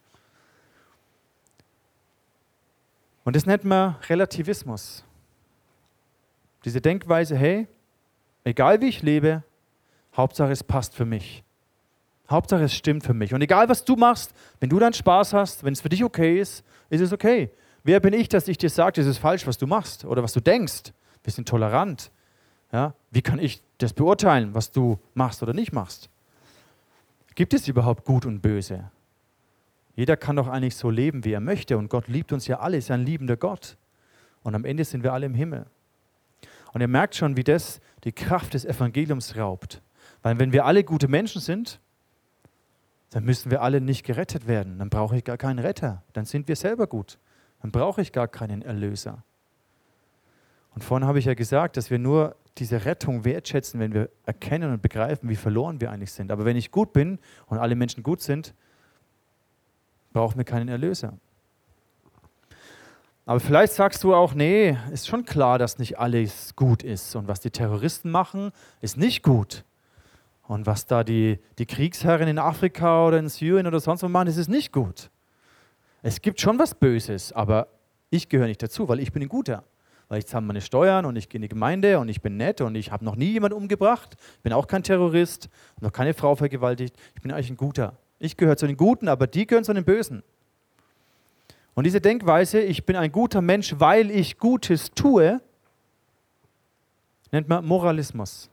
Und 3.25 3.35
das 3.35 3.45
nennt 3.45 3.65
man 3.65 3.95
Relativismus. 4.07 5.03
Diese 6.63 6.79
Denkweise, 6.79 7.35
hey, 7.35 7.67
egal 8.43 8.79
wie 8.79 8.88
ich 8.88 9.01
lebe, 9.01 9.43
Hauptsache 10.15 10.51
es 10.51 10.63
passt 10.63 10.95
für 10.95 11.05
mich. 11.05 11.43
Hauptsache 12.29 12.63
es 12.63 12.73
stimmt 12.73 13.03
für 13.03 13.13
mich. 13.13 13.33
Und 13.33 13.41
egal 13.41 13.67
was 13.67 13.83
du 13.83 13.95
machst, 13.95 14.33
wenn 14.59 14.69
du 14.69 14.79
dann 14.79 14.93
Spaß 14.93 15.33
hast, 15.33 15.63
wenn 15.63 15.73
es 15.73 15.81
für 15.81 15.89
dich 15.89 16.03
okay 16.03 16.39
ist, 16.39 16.63
ist 16.89 17.01
es 17.01 17.11
okay. 17.11 17.51
Wer 17.83 17.99
bin 17.99 18.13
ich, 18.13 18.29
dass 18.29 18.47
ich 18.47 18.57
dir 18.57 18.69
sage, 18.69 19.01
das 19.01 19.07
ist 19.07 19.17
falsch, 19.17 19.45
was 19.45 19.57
du 19.57 19.67
machst 19.67 20.05
oder 20.05 20.23
was 20.23 20.33
du 20.33 20.39
denkst? 20.39 20.93
Wir 21.23 21.33
sind 21.33 21.47
tolerant. 21.47 22.11
Ja? 22.71 22.93
Wie 23.11 23.21
kann 23.21 23.39
ich 23.39 23.61
das 23.79 23.93
beurteilen, 23.93 24.53
was 24.53 24.71
du 24.71 24.99
machst 25.13 25.43
oder 25.43 25.53
nicht 25.53 25.73
machst? 25.73 26.09
Gibt 27.35 27.53
es 27.53 27.67
überhaupt 27.67 28.05
Gut 28.05 28.25
und 28.25 28.41
Böse? 28.41 28.91
Jeder 29.95 30.17
kann 30.17 30.36
doch 30.36 30.47
eigentlich 30.47 30.75
so 30.75 30.89
leben, 30.89 31.23
wie 31.23 31.31
er 31.31 31.39
möchte. 31.39 31.77
Und 31.77 31.89
Gott 31.89 32.08
liebt 32.08 32.34
uns 32.34 32.47
ja 32.47 32.60
alle, 32.60 32.77
ist 32.77 32.91
ein 32.91 33.05
liebender 33.05 33.38
Gott. 33.38 33.77
Und 34.43 34.53
am 34.53 34.65
Ende 34.65 34.84
sind 34.84 35.03
wir 35.03 35.13
alle 35.13 35.25
im 35.25 35.34
Himmel. 35.34 35.65
Und 36.73 36.81
ihr 36.81 36.88
merkt 36.88 37.15
schon, 37.15 37.38
wie 37.38 37.43
das 37.43 37.79
die 38.03 38.12
Kraft 38.12 38.53
des 38.53 38.65
Evangeliums 38.65 39.38
raubt. 39.38 39.81
Weil 40.21 40.38
wenn 40.39 40.51
wir 40.51 40.65
alle 40.65 40.84
gute 40.84 41.08
Menschen 41.08 41.41
sind, 41.41 41.79
dann 43.12 43.23
müssen 43.23 43.49
wir 43.49 43.62
alle 43.62 43.79
nicht 43.79 44.05
gerettet 44.05 44.47
werden. 44.47 44.77
Dann 44.79 44.89
brauche 44.89 45.15
ich 45.15 45.23
gar 45.23 45.38
keinen 45.38 45.60
Retter. 45.60 46.03
Dann 46.12 46.25
sind 46.25 46.49
wir 46.49 46.58
selber 46.58 46.88
gut. 46.88 47.17
Dann 47.62 47.71
brauche 47.71 48.01
ich 48.01 48.12
gar 48.12 48.27
keinen 48.27 48.62
Erlöser. 48.62 49.23
Und 50.73 50.84
vorhin 50.84 51.08
habe 51.08 51.19
ich 51.19 51.25
ja 51.25 51.34
gesagt, 51.34 51.77
dass 51.77 51.89
wir 51.89 51.99
nur 51.99 52.36
diese 52.58 52.84
Rettung 52.84 53.23
wertschätzen, 53.23 53.79
wenn 53.79 53.93
wir 53.93 54.10
erkennen 54.25 54.73
und 54.73 54.81
begreifen, 54.81 55.29
wie 55.29 55.38
verloren 55.38 55.79
wir 55.79 55.91
eigentlich 55.91 56.12
sind. 56.12 56.31
Aber 56.31 56.43
wenn 56.43 56.58
ich 56.58 56.71
gut 56.71 56.91
bin 56.91 57.19
und 57.47 57.58
alle 57.58 57.75
Menschen 57.75 58.03
gut 58.03 58.21
sind, 58.21 58.53
brauchen 60.15 60.38
wir 60.38 60.45
keinen 60.45 60.69
Erlöser. 60.69 61.13
Aber 63.25 63.41
vielleicht 63.41 63.73
sagst 63.73 64.04
du 64.04 64.15
auch, 64.15 64.34
nee, 64.34 64.78
ist 64.91 65.08
schon 65.08 65.25
klar, 65.25 65.60
dass 65.60 65.78
nicht 65.78 65.99
alles 65.99 66.56
gut 66.56 66.84
ist. 66.84 67.15
Und 67.15 67.28
was 67.28 67.41
die 67.41 67.51
Terroristen 67.51 68.12
machen, 68.12 68.51
ist 68.80 68.97
nicht 68.97 69.23
gut. 69.23 69.65
Und 70.47 70.67
was 70.67 70.86
da 70.86 71.04
die, 71.04 71.39
die 71.58 71.65
Kriegsherren 71.65 72.30
in 72.30 72.39
Afrika 72.39 73.06
oder 73.06 73.19
in 73.19 73.28
Syrien 73.28 73.67
oder 73.67 73.80
sonst 73.82 74.04
wo 74.04 74.08
machen, 74.08 74.28
das 74.28 74.38
ist 74.38 74.47
nicht 74.47 74.71
gut. 74.71 75.10
Es 76.01 76.21
gibt 76.21 76.39
schon 76.39 76.60
was 76.60 76.75
Böses, 76.75 77.34
aber 77.34 77.67
ich 78.10 78.30
gehöre 78.30 78.47
nicht 78.47 78.63
dazu, 78.63 78.88
weil 78.88 78.99
ich 79.01 79.12
bin 79.12 79.21
ein 79.21 79.28
Guter. 79.28 79.63
Weil 80.08 80.19
ich 80.19 80.28
zahle 80.28 80.45
meine 80.45 80.62
Steuern 80.62 81.06
und 81.06 81.17
ich 81.17 81.28
gehe 81.28 81.39
in 81.39 81.41
die 81.41 81.49
Gemeinde 81.49 81.99
und 81.99 82.08
ich 82.08 82.21
bin 82.21 82.38
nett 82.38 82.62
und 82.62 82.75
ich 82.75 82.91
habe 82.91 83.04
noch 83.04 83.17
nie 83.17 83.34
jemanden 83.34 83.58
umgebracht, 83.58 84.15
bin 84.43 84.54
auch 84.54 84.67
kein 84.67 84.84
Terrorist, 84.84 85.49
noch 85.82 85.91
keine 85.91 86.13
Frau 86.13 86.36
vergewaltigt. 86.36 86.95
Ich 87.15 87.21
bin 87.21 87.32
eigentlich 87.32 87.49
ein 87.49 87.58
Guter. 87.58 87.97
Ich 88.19 88.38
gehöre 88.38 88.58
zu 88.58 88.67
den 88.67 88.78
Guten, 88.78 89.08
aber 89.08 89.28
die 89.28 89.45
gehören 89.45 89.63
zu 89.63 89.73
den 89.73 89.86
Bösen. 89.86 90.23
Und 91.73 91.84
diese 91.84 91.99
Denkweise, 91.99 92.62
ich 92.62 92.86
bin 92.86 92.95
ein 92.95 93.12
guter 93.12 93.41
Mensch, 93.41 93.75
weil 93.78 94.10
ich 94.10 94.38
Gutes 94.38 94.91
tue, 94.91 95.41
nennt 97.32 97.49
man 97.49 97.65
Moralismus. 97.65 98.49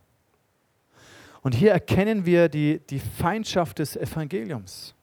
Und 1.42 1.55
hier 1.55 1.72
erkennen 1.72 2.27
wir 2.27 2.48
die, 2.48 2.81
die 2.90 2.98
Feindschaft 2.98 3.79
des 3.79 3.96
Evangeliums. 3.96 4.94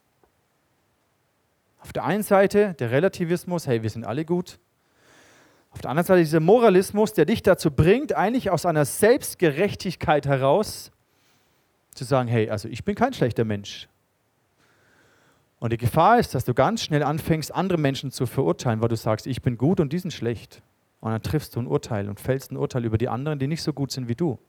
Auf 1.81 1.93
der 1.93 2.03
einen 2.03 2.23
Seite 2.23 2.75
der 2.79 2.91
Relativismus, 2.91 3.67
hey, 3.67 3.83
wir 3.83 3.89
sind 3.89 4.05
alle 4.05 4.25
gut. 4.25 4.59
Auf 5.71 5.81
der 5.81 5.91
anderen 5.91 6.07
Seite 6.07 6.21
dieser 6.21 6.39
Moralismus, 6.39 7.13
der 7.13 7.25
dich 7.25 7.41
dazu 7.41 7.71
bringt, 7.71 8.13
eigentlich 8.13 8.49
aus 8.49 8.65
einer 8.65 8.85
Selbstgerechtigkeit 8.85 10.25
heraus 10.25 10.91
zu 11.93 12.03
sagen, 12.03 12.27
hey, 12.27 12.49
also 12.49 12.67
ich 12.67 12.83
bin 12.83 12.95
kein 12.95 13.13
schlechter 13.13 13.45
Mensch. 13.45 13.87
Und 15.59 15.73
die 15.73 15.77
Gefahr 15.77 16.19
ist, 16.19 16.33
dass 16.35 16.45
du 16.45 16.53
ganz 16.53 16.81
schnell 16.83 17.03
anfängst, 17.03 17.53
andere 17.53 17.77
Menschen 17.77 18.11
zu 18.11 18.25
verurteilen, 18.25 18.81
weil 18.81 18.87
du 18.87 18.95
sagst, 18.95 19.27
ich 19.27 19.41
bin 19.41 19.57
gut 19.57 19.79
und 19.79 19.91
die 19.91 19.99
sind 19.99 20.11
schlecht. 20.11 20.61
Und 21.01 21.11
dann 21.11 21.21
triffst 21.21 21.55
du 21.55 21.59
ein 21.59 21.67
Urteil 21.67 22.09
und 22.09 22.19
fällst 22.19 22.51
ein 22.51 22.57
Urteil 22.57 22.85
über 22.85 22.97
die 22.97 23.09
anderen, 23.09 23.39
die 23.39 23.47
nicht 23.47 23.61
so 23.61 23.73
gut 23.73 23.91
sind 23.91 24.07
wie 24.07 24.15
du. 24.15 24.39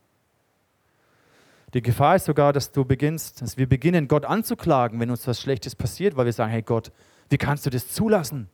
Die 1.74 1.82
Gefahr 1.82 2.16
ist 2.16 2.24
sogar, 2.24 2.52
dass 2.52 2.72
du 2.72 2.84
beginnst, 2.84 3.42
dass 3.42 3.56
wir 3.56 3.68
beginnen, 3.68 4.08
Gott 4.08 4.24
anzuklagen, 4.24 4.98
wenn 4.98 5.10
uns 5.10 5.26
was 5.26 5.40
Schlechtes 5.40 5.76
passiert, 5.76 6.16
weil 6.16 6.26
wir 6.26 6.32
sagen, 6.32 6.50
hey 6.50 6.62
Gott, 6.62 6.90
wie 7.28 7.38
kannst 7.38 7.66
du 7.66 7.70
das 7.70 7.88
zulassen, 7.88 8.48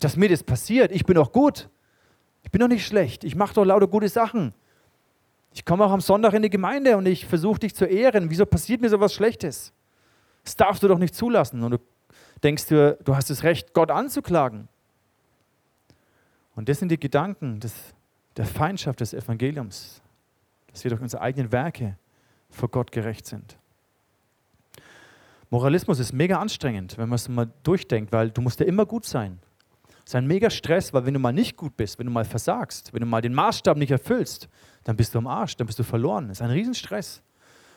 dass 0.00 0.16
mir 0.16 0.28
das 0.28 0.42
passiert? 0.42 0.92
Ich 0.92 1.06
bin 1.06 1.14
doch 1.14 1.32
gut. 1.32 1.70
Ich 2.42 2.50
bin 2.50 2.60
doch 2.60 2.68
nicht 2.68 2.86
schlecht. 2.86 3.24
Ich 3.24 3.34
mache 3.34 3.54
doch 3.54 3.64
lauter 3.64 3.88
gute 3.88 4.08
Sachen. 4.08 4.52
Ich 5.54 5.64
komme 5.64 5.84
auch 5.84 5.92
am 5.92 6.00
Sonntag 6.00 6.34
in 6.34 6.42
die 6.42 6.50
Gemeinde 6.50 6.96
und 6.96 7.06
ich 7.06 7.26
versuche 7.26 7.60
dich 7.60 7.74
zu 7.74 7.86
ehren. 7.86 8.28
Wieso 8.30 8.44
passiert 8.44 8.82
mir 8.82 8.90
so 8.90 9.00
was 9.00 9.14
Schlechtes? 9.14 9.72
Das 10.44 10.56
darfst 10.56 10.82
du 10.82 10.88
doch 10.88 10.98
nicht 10.98 11.14
zulassen. 11.14 11.62
Und 11.62 11.70
du 11.72 11.78
denkst 12.44 12.66
dir, 12.66 12.98
du 13.04 13.16
hast 13.16 13.30
das 13.30 13.42
Recht, 13.42 13.72
Gott 13.74 13.90
anzuklagen. 13.90 14.68
Und 16.54 16.68
das 16.68 16.78
sind 16.78 16.90
die 16.90 16.98
Gedanken 16.98 17.60
des, 17.60 17.72
der 18.36 18.44
Feindschaft 18.44 19.00
des 19.00 19.14
Evangeliums, 19.14 20.02
dass 20.72 20.84
wir 20.84 20.90
durch 20.90 21.00
unsere 21.00 21.22
eigenen 21.22 21.52
Werke 21.52 21.96
vor 22.50 22.68
Gott 22.68 22.92
gerecht 22.92 23.26
sind. 23.26 23.56
Moralismus 25.50 25.98
ist 25.98 26.12
mega 26.12 26.38
anstrengend, 26.38 26.98
wenn 26.98 27.08
man 27.08 27.16
es 27.16 27.28
mal 27.28 27.50
durchdenkt, 27.62 28.12
weil 28.12 28.30
du 28.30 28.42
musst 28.42 28.60
ja 28.60 28.66
immer 28.66 28.84
gut 28.84 29.06
sein. 29.06 29.38
Es 30.04 30.10
ist 30.10 30.16
ein 30.16 30.26
mega 30.26 30.50
Stress, 30.50 30.92
weil 30.92 31.06
wenn 31.06 31.14
du 31.14 31.20
mal 31.20 31.32
nicht 31.32 31.56
gut 31.56 31.76
bist, 31.76 31.98
wenn 31.98 32.06
du 32.06 32.12
mal 32.12 32.24
versagst, 32.24 32.92
wenn 32.92 33.00
du 33.00 33.06
mal 33.06 33.20
den 33.20 33.34
Maßstab 33.34 33.76
nicht 33.76 33.90
erfüllst, 33.90 34.48
dann 34.84 34.96
bist 34.96 35.14
du 35.14 35.18
am 35.18 35.26
Arsch, 35.26 35.56
dann 35.56 35.66
bist 35.66 35.78
du 35.78 35.82
verloren. 35.82 36.28
Das 36.28 36.38
ist 36.38 36.42
ein 36.42 36.50
Riesenstress. 36.50 37.22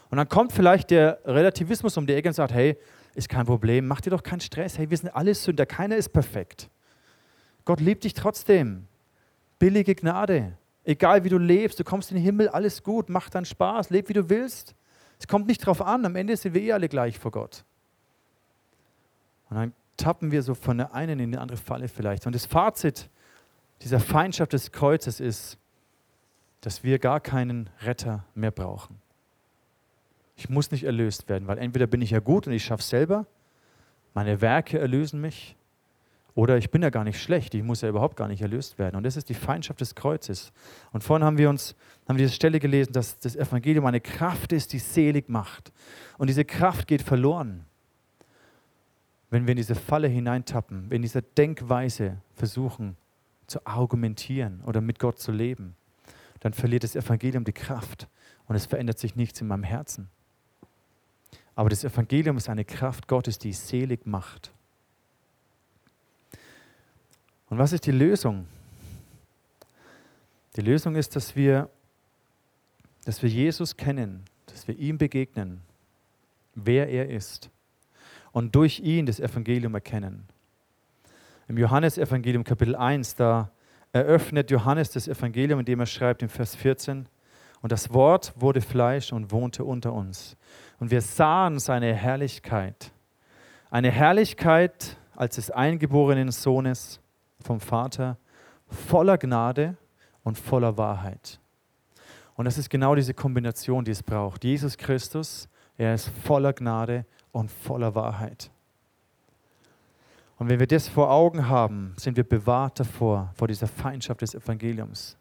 Und 0.10 0.18
dann 0.18 0.28
kommt 0.28 0.52
vielleicht 0.52 0.92
der 0.92 1.20
Relativismus 1.26 1.98
um 1.98 2.06
die 2.06 2.14
Ecke 2.14 2.30
und 2.30 2.34
sagt, 2.34 2.54
hey, 2.54 2.78
ist 3.14 3.30
kein 3.30 3.46
Problem, 3.46 3.88
mach 3.88 4.02
dir 4.02 4.10
doch 4.10 4.24
keinen 4.24 4.42
Stress, 4.42 4.78
hey, 4.78 4.90
wir 4.90 4.98
sind 4.98 5.10
alle 5.10 5.36
Sünder, 5.36 5.66
keiner 5.66 5.98
ist 5.98 6.10
perfekt. 6.10 6.70
Gott 7.66 7.80
liebt 7.80 8.04
dich 8.04 8.14
trotzdem. 8.14 8.88
Billige 9.60 9.96
Gnade. 9.96 10.58
Egal 10.84 11.24
wie 11.24 11.30
du 11.30 11.38
lebst, 11.38 11.80
du 11.80 11.84
kommst 11.84 12.10
in 12.12 12.18
den 12.18 12.24
Himmel, 12.24 12.50
alles 12.50 12.82
gut, 12.84 13.10
mach 13.10 13.30
dann 13.30 13.46
Spaß, 13.46 13.92
leb 13.92 14.10
wie 14.10 14.14
du 14.14 14.30
willst. 14.30 14.74
Es 15.20 15.28
kommt 15.28 15.46
nicht 15.46 15.64
drauf 15.64 15.82
an, 15.82 16.06
am 16.06 16.16
Ende 16.16 16.36
sind 16.36 16.56
wir 16.56 16.62
eh 16.62 16.72
alle 16.72 16.90
gleich 16.90 17.20
vor 17.20 17.32
Gott. 17.32 17.64
Und 19.50 19.58
dann 19.58 19.74
tappen 19.98 20.32
wir 20.32 20.42
so 20.42 20.56
von 20.56 20.78
der 20.78 20.96
einen 20.96 21.20
in 21.20 21.32
die 21.32 21.38
andere 21.38 21.58
Falle 21.58 21.88
vielleicht. 21.88 22.26
Und 22.26 22.34
das 22.34 22.48
Fazit 22.48 23.10
dieser 23.82 24.00
Feindschaft 24.00 24.54
des 24.54 24.72
Kreuzes 24.72 25.20
ist, 25.20 25.58
dass 26.62 26.84
wir 26.84 26.98
gar 26.98 27.20
keinen 27.20 27.70
Retter 27.82 28.26
mehr 28.34 28.52
brauchen. 28.52 29.00
Ich 30.42 30.50
muss 30.50 30.72
nicht 30.72 30.86
erlöst 30.86 31.30
werden, 31.30 31.48
weil 31.48 31.60
entweder 31.60 31.86
bin 31.86 32.02
ich 32.02 32.10
ja 32.10 32.20
gut 32.20 32.48
und 32.48 32.54
ich 32.54 32.66
schaffe 32.66 32.82
es 32.82 32.90
selber, 32.90 33.28
meine 34.16 34.42
Werke 34.42 34.80
erlösen 34.80 35.22
mich, 35.22 35.56
oder 36.34 36.58
ich 36.58 36.72
bin 36.72 36.82
ja 36.82 36.90
gar 36.90 37.04
nicht 37.04 37.22
schlecht, 37.22 37.54
ich 37.54 37.62
muss 37.62 37.82
ja 37.82 37.90
überhaupt 37.90 38.16
gar 38.16 38.28
nicht 38.28 38.42
erlöst 38.42 38.80
werden. 38.80 38.96
Und 38.96 39.04
das 39.04 39.18
ist 39.18 39.30
die 39.30 39.36
Feindschaft 39.36 39.82
des 39.82 39.94
Kreuzes. 39.94 40.52
Und 40.92 41.04
vorhin 41.04 41.24
haben 41.24 41.38
wir 41.38 41.48
uns 41.48 41.76
haben 42.08 42.18
wir 42.18 42.26
diese 42.26 42.34
Stelle 42.34 42.60
gelesen, 42.60 42.92
dass 42.94 43.20
das 43.20 43.36
Evangelium 43.36 43.86
eine 43.86 44.02
Kraft 44.02 44.52
ist, 44.52 44.74
die 44.74 44.80
selig 44.80 45.30
macht. 45.30 45.72
Und 46.18 46.28
diese 46.28 46.44
Kraft 46.44 46.88
geht 46.88 47.04
verloren, 47.04 47.66
wenn 49.30 49.46
wir 49.46 49.52
in 49.52 49.58
diese 49.58 49.76
Falle 49.76 50.08
hineintappen, 50.08 50.92
in 50.92 51.04
dieser 51.04 51.22
Denkweise 51.22 52.18
versuchen 52.34 52.98
zu 53.46 53.64
argumentieren 53.68 54.62
oder 54.66 54.82
mit 54.82 54.98
Gott 54.98 55.20
zu 55.20 55.32
leben. 55.32 55.76
Dann 56.40 56.54
verliert 56.54 56.84
das 56.84 56.96
Evangelium 56.96 57.44
die 57.44 57.54
Kraft 57.54 58.08
und 58.48 58.56
es 58.56 58.66
verändert 58.66 58.98
sich 58.98 59.16
nichts 59.16 59.40
in 59.40 59.48
meinem 59.48 59.64
Herzen. 59.64 60.10
Aber 61.62 61.70
das 61.70 61.84
Evangelium 61.84 62.38
ist 62.38 62.50
eine 62.50 62.66
Kraft 62.66 63.08
Gottes, 63.08 63.38
die 63.38 63.54
selig 63.54 64.08
macht. 64.08 64.52
Und 67.52 67.60
was 67.60 67.72
ist 67.72 67.86
die 67.86 67.92
Lösung? 67.92 68.48
Die 70.56 70.62
Lösung 70.62 70.96
ist, 70.96 71.16
dass 71.16 71.36
wir, 71.36 71.70
dass 73.06 73.22
wir 73.22 73.30
Jesus 73.30 73.78
kennen, 73.78 74.24
dass 74.48 74.68
wir 74.68 74.76
ihm 74.76 74.98
begegnen, 74.98 75.62
wer 76.56 76.90
er 76.90 77.12
ist 77.12 77.52
und 78.32 78.56
durch 78.56 78.80
ihn 78.80 79.06
das 79.06 79.20
Evangelium 79.20 79.76
erkennen. 79.76 80.28
Im 81.48 81.60
Johannesevangelium 81.60 82.44
Kapitel 82.44 82.76
1, 82.76 83.14
da 83.18 83.52
eröffnet 83.94 84.50
Johannes 84.50 84.90
das 84.90 85.08
Evangelium, 85.08 85.60
indem 85.60 85.82
er 85.82 85.86
schreibt 85.86 86.24
im 86.24 86.30
Vers 86.30 86.56
14, 86.56 87.06
und 87.62 87.72
das 87.72 87.94
Wort 87.94 88.34
wurde 88.36 88.62
Fleisch 88.62 89.14
und 89.14 89.32
wohnte 89.32 89.64
unter 89.64 89.94
uns. 89.94 90.36
Und 90.80 90.92
wir 90.92 91.02
sahen 91.02 91.60
seine 91.60 91.94
Herrlichkeit. 91.94 92.92
Eine 93.70 93.92
Herrlichkeit 93.92 94.98
als 95.16 95.36
des 95.36 95.52
eingeborenen 95.52 96.32
Sohnes 96.32 97.00
vom 97.40 97.60
Vater, 97.60 98.18
voller 98.68 99.18
Gnade 99.18 99.78
und 100.24 100.38
voller 100.38 100.78
Wahrheit. 100.78 101.40
Und 102.36 102.46
das 102.46 102.58
ist 102.58 102.70
genau 102.70 102.96
diese 102.96 103.14
Kombination, 103.14 103.86
die 103.86 103.92
es 103.92 104.02
braucht. 104.02 104.44
Jesus 104.44 104.78
Christus, 104.78 105.48
er 105.78 105.94
ist 105.94 106.10
voller 106.24 106.54
Gnade 106.54 107.06
und 107.32 107.52
voller 107.52 107.94
Wahrheit. 107.94 108.50
Und 110.38 110.50
wenn 110.50 110.60
wir 110.60 110.66
das 110.66 110.88
vor 110.88 111.12
Augen 111.12 111.48
haben, 111.48 111.94
sind 111.98 112.18
wir 112.18 112.24
bewahrt 112.24 112.80
davor, 112.80 113.32
vor 113.36 113.48
dieser 113.48 113.68
Feindschaft 113.68 114.22
des 114.22 114.34
Evangeliums. 114.34 115.16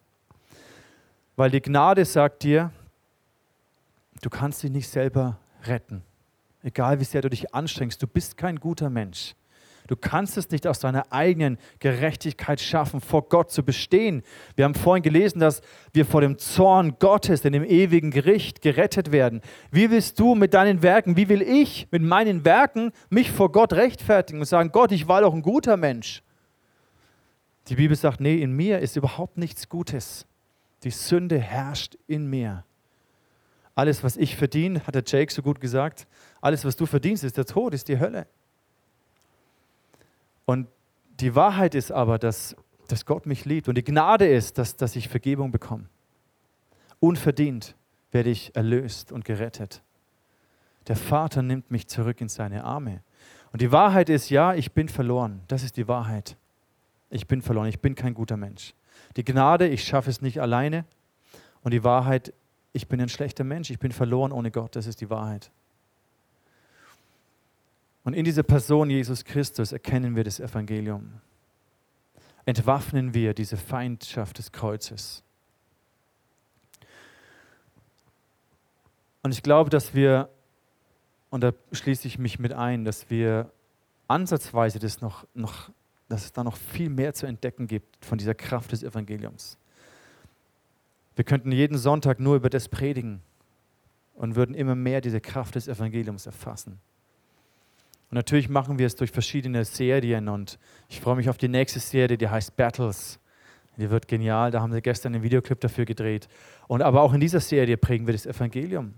Weil 1.40 1.50
die 1.50 1.62
Gnade 1.62 2.05
sagt 2.05 2.42
dir, 2.42 2.70
du 4.20 4.29
kannst 4.29 4.62
dich 4.62 4.70
nicht 4.70 4.90
selber 4.90 5.38
retten. 5.64 6.03
Egal 6.62 7.00
wie 7.00 7.05
sehr 7.05 7.22
du 7.22 7.31
dich 7.31 7.55
anstrengst, 7.55 8.03
du 8.03 8.07
bist 8.07 8.37
kein 8.37 8.57
guter 8.57 8.90
Mensch. 8.90 9.35
Du 9.87 9.96
kannst 9.96 10.37
es 10.37 10.50
nicht 10.50 10.66
aus 10.66 10.81
deiner 10.81 11.11
eigenen 11.11 11.57
Gerechtigkeit 11.79 12.61
schaffen, 12.61 13.00
vor 13.00 13.26
Gott 13.31 13.50
zu 13.50 13.62
bestehen. 13.62 14.22
Wir 14.55 14.66
haben 14.66 14.74
vorhin 14.74 15.03
gelesen, 15.03 15.40
dass 15.40 15.62
wir 15.94 16.05
vor 16.05 16.20
dem 16.20 16.37
Zorn 16.37 16.98
Gottes 16.98 17.42
in 17.46 17.55
dem 17.55 17.64
ewigen 17.64 18.11
Gericht 18.11 18.61
gerettet 18.61 19.11
werden. 19.11 19.40
Wie 19.70 19.90
willst 19.90 20.20
du 20.20 20.35
mit 20.35 20.53
deinen 20.53 20.83
Werken, 20.83 21.16
wie 21.16 21.31
will 21.31 21.40
ich 21.40 21.88
mit 21.90 22.03
meinen 22.03 22.44
Werken 22.44 22.92
mich 23.09 23.31
vor 23.31 23.50
Gott 23.50 23.72
rechtfertigen 23.72 24.40
und 24.40 24.46
sagen, 24.46 24.72
Gott, 24.72 24.92
ich 24.92 25.09
war 25.09 25.22
doch 25.22 25.33
ein 25.33 25.40
guter 25.40 25.79
Mensch? 25.79 26.22
Die 27.68 27.76
Bibel 27.76 27.96
sagt, 27.96 28.20
nee, 28.20 28.42
in 28.42 28.53
mir 28.53 28.81
ist 28.81 28.96
überhaupt 28.96 29.38
nichts 29.38 29.70
Gutes. 29.70 30.26
Die 30.83 30.90
Sünde 30.90 31.38
herrscht 31.38 31.97
in 32.07 32.29
mir. 32.29 32.64
Alles, 33.75 34.03
was 34.03 34.16
ich 34.16 34.37
verdiene, 34.37 34.87
hat 34.87 34.95
der 34.95 35.05
Jake 35.07 35.33
so 35.33 35.43
gut 35.43 35.61
gesagt, 35.61 36.07
alles, 36.40 36.64
was 36.64 36.77
du 36.77 36.87
verdienst, 36.87 37.25
ist 37.25 37.37
der 37.37 37.47
Tod, 37.47 37.75
ist 37.75 37.88
die 37.88 37.99
Hölle. 37.99 38.27
Und 40.45 40.69
die 41.21 41.35
Wahrheit 41.35 41.75
ist 41.75 41.93
aber, 41.93 42.19
dass, 42.19 42.57
dass 42.88 43.07
Gott 43.07 43.27
mich 43.27 43.45
liebt. 43.45 43.69
Und 43.69 43.77
die 43.77 43.85
Gnade 43.85 44.27
ist, 44.27 44.59
dass, 44.59 44.77
dass 44.77 44.97
ich 44.97 45.09
Vergebung 45.09 45.51
bekomme. 45.53 45.88
Unverdient 46.99 47.77
werde 48.11 48.31
ich 48.31 48.55
erlöst 48.57 49.12
und 49.12 49.25
gerettet. 49.25 49.83
Der 50.88 50.97
Vater 50.97 51.43
nimmt 51.43 51.71
mich 51.71 51.87
zurück 51.87 52.21
in 52.21 52.29
seine 52.29 52.64
Arme. 52.64 53.03
Und 53.53 53.62
die 53.62 53.73
Wahrheit 53.73 54.09
ist, 54.09 54.31
ja, 54.31 54.55
ich 54.55 54.73
bin 54.73 54.88
verloren. 54.88 55.43
Das 55.49 55.62
ist 55.62 55.77
die 55.77 55.88
Wahrheit. 55.88 56.37
Ich 57.11 57.27
bin 57.27 57.43
verloren. 57.43 57.69
Ich 57.69 57.81
bin 57.81 57.95
kein 57.95 58.14
guter 58.14 58.37
Mensch. 58.37 58.75
Die 59.16 59.25
Gnade, 59.25 59.68
ich 59.68 59.85
schaffe 59.85 60.11
es 60.11 60.20
nicht 60.20 60.40
alleine. 60.40 60.85
Und 61.62 61.73
die 61.73 61.85
Wahrheit, 61.85 62.33
ich 62.73 62.88
bin 62.88 63.01
ein 63.01 63.09
schlechter 63.09 63.44
Mensch. 63.44 63.70
Ich 63.70 63.79
bin 63.79 63.92
verloren 63.92 64.33
ohne 64.33 64.51
Gott. 64.51 64.77
Das 64.77 64.87
ist 64.87 65.01
die 65.01 65.11
Wahrheit. 65.11 65.51
Und 68.05 68.14
in 68.14 68.25
dieser 68.25 68.42
Person 68.42 68.88
Jesus 68.90 69.25
Christus 69.25 69.73
erkennen 69.73 70.16
wir 70.16 70.25
das 70.25 70.40
Evangelium. 70.40 71.20
Entwaffnen 72.46 73.14
wir 73.14 73.35
diese 73.35 73.57
Feindschaft 73.57 74.38
des 74.38 74.53
Kreuzes. 74.53 75.23
Und 79.23 79.33
ich 79.33 79.42
glaube, 79.42 79.68
dass 79.68 79.94
wir, 79.94 80.31
und 81.29 81.42
da 81.42 81.53
schließe 81.73 82.09
ich 82.09 82.18
mich 82.18 82.38
mit 82.38 82.53
ein, 82.53 82.85
dass 82.85 83.11
wir 83.11 83.53
ansatzweise 84.09 84.79
das 84.79 85.01
noch, 85.01 85.27
noch, 85.35 85.70
dass 86.11 86.25
es 86.25 86.33
da 86.33 86.44
noch 86.44 86.57
viel 86.57 86.90
mehr 86.90 87.14
zu 87.14 87.27
entdecken 87.27 87.66
gibt 87.66 88.05
von 88.05 88.18
dieser 88.18 88.35
Kraft 88.35 88.73
des 88.73 88.83
Evangeliums. 88.83 89.57
Wir 91.14 91.25
könnten 91.25 91.53
jeden 91.53 91.79
Sonntag 91.79 92.18
nur 92.20 92.37
über 92.37 92.51
das 92.51 92.68
predigen 92.68 93.20
und 94.14 94.37
würden 94.37 94.55
immer 94.55 94.75
mehr 94.75 95.01
diese 95.01 95.20
Kraft 95.20 95.55
des 95.55 95.68
Evangeliums 95.68 96.27
erfassen. 96.27 96.81
Und 98.11 98.16
natürlich 98.16 98.49
machen 98.49 98.79
wir 98.79 98.87
es 98.87 98.96
durch 98.96 99.12
verschiedene 99.12 99.64
Serien 99.64 100.29
und 100.29 100.59
ich 100.88 101.01
freue 101.01 101.16
mich 101.16 101.29
auf 101.29 101.38
die 101.38 101.49
nächste 101.49 101.79
Serie, 101.79 102.18
die 102.18 102.29
heißt 102.29 102.57
Battles. 102.57 103.20
Die 103.77 103.88
wird 103.88 104.09
genial, 104.09 104.51
da 104.51 104.61
haben 104.61 104.73
sie 104.73 104.83
gestern 104.83 105.14
einen 105.14 105.23
Videoclip 105.23 105.61
dafür 105.61 105.85
gedreht. 105.85 106.29
Und 106.66 106.83
aber 106.83 107.03
auch 107.03 107.14
in 107.14 107.20
dieser 107.20 107.40
Serie 107.40 107.77
prägen 107.77 108.07
wir 108.07 108.12
das 108.12 108.27
Evangelium. 108.27 108.94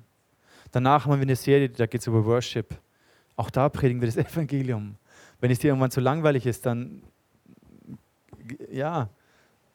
Danach 0.72 1.05
haben 1.05 1.12
wir 1.12 1.22
eine 1.22 1.37
Serie, 1.37 1.68
da 1.68 1.87
geht 1.87 2.01
es 2.01 2.07
über 2.07 2.25
Worship. 2.25 2.75
Auch 3.37 3.51
da 3.51 3.68
predigen 3.68 4.01
wir 4.01 4.07
das 4.07 4.16
Evangelium. 4.33 4.96
Wenn 5.42 5.50
es 5.50 5.59
dir 5.59 5.68
irgendwann 5.68 5.90
zu 5.90 6.00
langweilig 6.00 6.46
ist, 6.46 6.64
dann 6.64 7.02
ja, 8.70 9.11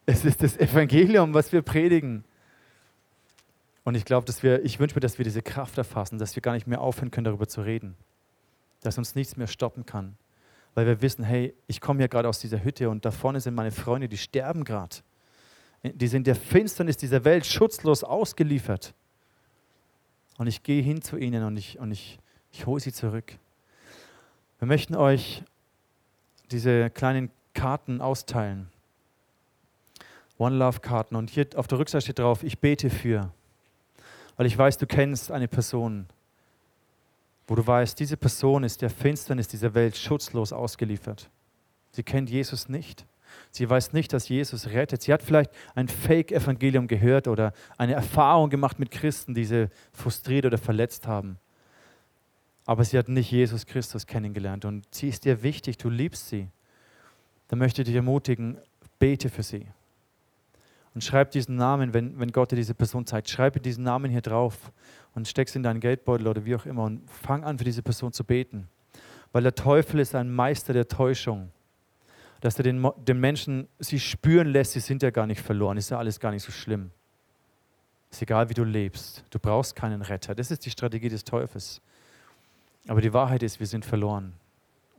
es 0.08 0.26
ist 0.26 0.42
das 0.42 0.58
Evangelium, 0.58 1.36
was 1.36 1.52
wir 1.52 1.62
predigen. 1.62 2.24
Und 3.84 3.94
ich 3.94 4.06
glaube, 4.06 4.26
dass 4.26 4.42
wir, 4.42 4.66
ich 4.66 4.80
wünsche 4.80 4.96
mir, 4.96 5.02
dass 5.02 5.20
wir 5.20 5.24
diese 5.24 5.44
Kraft 5.44 5.78
erfassen, 5.78 6.18
dass 6.18 6.36
wir 6.36 6.42
gar 6.42 6.54
nicht 6.54 6.66
mehr 6.66 6.82
aufhören 6.82 7.12
können, 7.12 7.26
darüber 7.26 7.48
zu 7.48 7.62
reden 7.62 7.96
dass 8.82 8.98
uns 8.98 9.16
nichts 9.16 9.36
mehr 9.38 9.48
stoppen 9.48 9.86
kann. 9.86 10.18
Weil 10.74 10.86
wir 10.86 11.02
wissen, 11.02 11.24
hey, 11.24 11.54
ich 11.68 11.82
komme 11.82 12.02
ja 12.02 12.08
gerade 12.08 12.30
aus 12.30 12.40
dieser 12.40 12.64
Hütte 12.64 12.90
und 12.90 13.06
da 13.06 13.12
vorne 13.12 13.42
sind 13.42 13.56
meine 13.56 13.72
Freunde, 13.72 14.08
die 14.08 14.18
sterben 14.18 14.64
gerade. 14.64 14.98
Die 15.84 16.08
sind 16.08 16.28
der 16.28 16.36
Finsternis 16.36 16.98
dieser 16.98 17.24
Welt 17.24 17.46
schutzlos 17.46 18.04
ausgeliefert. 18.04 18.94
Und 20.38 20.48
ich 20.48 20.64
gehe 20.64 20.82
hin 20.82 21.02
zu 21.02 21.18
ihnen 21.18 21.44
und 21.44 21.58
ich, 21.58 21.80
und 21.80 21.92
ich, 21.92 22.20
ich 22.52 22.66
hole 22.66 22.80
sie 22.80 22.94
zurück. 22.94 23.38
Wir 24.60 24.68
möchten 24.68 24.96
euch 24.96 25.44
diese 26.52 26.90
kleinen 26.90 27.32
Karten 27.54 28.02
austeilen. 28.02 28.70
One 30.38 30.58
Love 30.58 30.80
Karten. 30.80 31.16
Und 31.16 31.30
hier 31.30 31.48
auf 31.56 31.68
der 31.68 31.80
Rückseite 31.80 32.04
steht 32.04 32.20
drauf, 32.20 32.44
ich 32.44 32.60
bete 32.60 32.90
für. 32.90 33.32
Weil 34.36 34.46
ich 34.46 34.58
weiß, 34.58 34.78
du 34.78 34.86
kennst 34.86 35.32
eine 35.32 35.48
Person, 35.48 36.06
wo 37.48 37.56
du 37.56 37.66
weißt, 37.66 38.00
diese 38.00 38.18
Person 38.18 38.64
ist 38.64 38.82
der 38.82 38.90
Finsternis 38.90 39.48
dieser 39.48 39.74
Welt 39.74 39.98
schutzlos 39.98 40.54
ausgeliefert. 40.54 41.30
Sie 41.92 42.04
kennt 42.04 42.30
Jesus 42.30 42.70
nicht. 42.70 43.06
Sie 43.52 43.70
weiß 43.70 43.94
nicht, 43.94 44.14
dass 44.14 44.30
Jesus 44.30 44.68
rettet. 44.68 45.02
Sie 45.02 45.12
hat 45.12 45.24
vielleicht 45.24 45.52
ein 45.74 45.88
Fake-Evangelium 45.88 46.88
gehört 46.88 47.28
oder 47.28 47.54
eine 47.78 47.94
Erfahrung 47.94 48.50
gemacht 48.50 48.80
mit 48.80 48.92
Christen, 48.92 49.34
die 49.34 49.46
sie 49.46 49.70
frustriert 49.92 50.46
oder 50.46 50.58
verletzt 50.58 51.08
haben. 51.08 51.40
Aber 52.68 52.84
sie 52.84 52.98
hat 52.98 53.08
nicht 53.08 53.32
Jesus 53.32 53.66
Christus 53.66 54.06
kennengelernt 54.06 54.66
und 54.66 54.94
sie 54.94 55.08
ist 55.08 55.24
dir 55.24 55.42
wichtig, 55.42 55.78
du 55.78 55.90
liebst 55.90 56.28
sie. 56.28 56.50
Dann 57.48 57.60
möchte 57.60 57.82
ich 57.82 57.86
dich 57.88 57.96
ermutigen, 57.96 58.58
bete 59.00 59.30
für 59.30 59.42
sie. 59.42 59.68
Und 60.94 61.02
schreib 61.02 61.32
diesen 61.32 61.56
Namen, 61.56 61.94
wenn, 61.94 62.20
wenn 62.20 62.32
Gott 62.34 62.52
dir 62.52 62.58
diese 62.58 62.74
Person 62.74 63.06
zeigt, 63.06 63.30
schreibe 63.30 63.62
diesen 63.62 63.86
Namen 63.86 64.12
hier 64.12 64.20
drauf 64.20 64.74
und 65.16 65.30
steckst 65.30 65.56
in 65.56 65.64
deinen 65.64 65.80
Geldbeutel 65.80 66.28
oder 66.28 66.44
wie 66.44 66.56
auch 66.56 66.66
immer 66.66 66.84
und 66.84 67.10
fang 67.10 67.46
an, 67.46 67.58
für 67.58 67.64
diese 67.64 67.82
Person 67.82 68.12
zu 68.12 68.26
beten. 68.26 68.68
Weil 69.32 69.44
der 69.44 69.56
Teufel 69.56 70.02
ist 70.02 70.14
ein 70.14 70.30
Meister 70.30 70.74
der 70.74 70.90
Täuschung. 70.90 71.52
Dass 72.42 72.58
er 72.58 72.64
den, 72.64 72.86
den 72.98 73.20
Menschen 73.20 73.70
sie 73.80 74.00
spüren 74.00 74.48
lässt, 74.48 74.74
sie 74.74 74.82
sind 74.82 75.02
ja 75.04 75.10
gar 75.10 75.26
nicht 75.26 75.42
verloren, 75.42 75.78
ist 75.78 75.90
ja 75.90 76.00
alles 76.00 76.20
gar 76.20 76.32
nicht 76.32 76.44
so 76.44 76.52
schlimm. 76.52 76.92
Ist 78.12 78.22
egal, 78.22 78.50
wie 78.50 78.54
du 78.54 78.66
lebst. 78.66 79.24
Du 79.30 79.40
brauchst 79.40 79.74
keinen 79.74 80.02
Retter. 80.02 80.36
Das 80.36 80.52
ist 80.52 80.66
die 80.66 80.70
Strategie 80.70 81.10
des 81.10 81.24
Teufels. 81.24 81.82
Aber 82.88 83.02
die 83.02 83.14
Wahrheit 83.14 83.44
ist, 83.44 83.60
wir 83.60 83.68
sind 83.68 83.86
verloren 83.86 84.34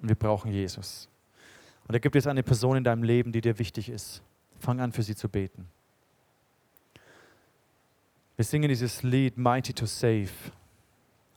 und 0.00 0.08
wir 0.08 0.16
brauchen 0.16 0.52
Jesus. 0.52 1.08
Und 1.86 1.94
da 1.94 1.98
gibt 1.98 2.16
es 2.16 2.26
eine 2.26 2.42
Person 2.42 2.76
in 2.76 2.84
deinem 2.84 3.02
Leben, 3.02 3.32
die 3.32 3.40
dir 3.40 3.58
wichtig 3.58 3.88
ist. 3.88 4.22
Fang 4.60 4.80
an, 4.80 4.92
für 4.92 5.02
sie 5.02 5.16
zu 5.16 5.28
beten. 5.28 5.68
Wir 8.36 8.44
singen 8.44 8.68
dieses 8.68 9.02
Lied 9.02 9.38
Mighty 9.38 9.72
to 9.72 9.86
Save. 9.86 10.28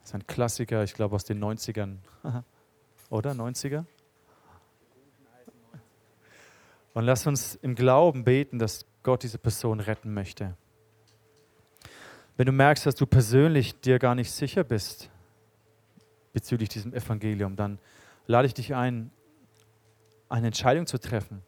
Das 0.02 0.10
ist 0.10 0.16
ein 0.16 0.28
Klassiker, 0.28 0.84
ich 0.84 0.93
glaube 0.93 1.16
aus 1.16 1.24
den 1.24 1.41
90ern. 1.41 1.95
Oder 3.10 3.32
90er? 3.32 3.86
Und 6.93 7.06
lass 7.06 7.26
uns 7.26 7.56
im 7.56 7.76
Glauben 7.76 8.26
beten, 8.26 8.60
dass 8.60 8.86
Gott 9.04 9.24
diese 9.24 9.38
Person 9.38 9.80
retten 9.80 10.14
möchte. 10.14 10.56
Wenn 12.36 12.45
du 12.45 12.52
merkst, 12.52 12.86
dass 12.86 12.95
du 12.95 13.06
persönlich 13.06 13.80
dir 13.80 13.99
gar 13.99 14.16
nicht 14.16 14.32
sicher 14.32 14.64
bist 14.64 15.10
bezüglich 16.34 16.70
diesem 16.70 16.94
Evangelium, 16.94 17.56
dann 17.56 17.80
lade 18.28 18.48
ich 18.48 18.54
dich 18.54 18.74
ein, 18.76 19.12
eine 20.30 20.48
Entscheidung 20.48 20.88
zu 20.88 20.98
treffen, 21.00 21.42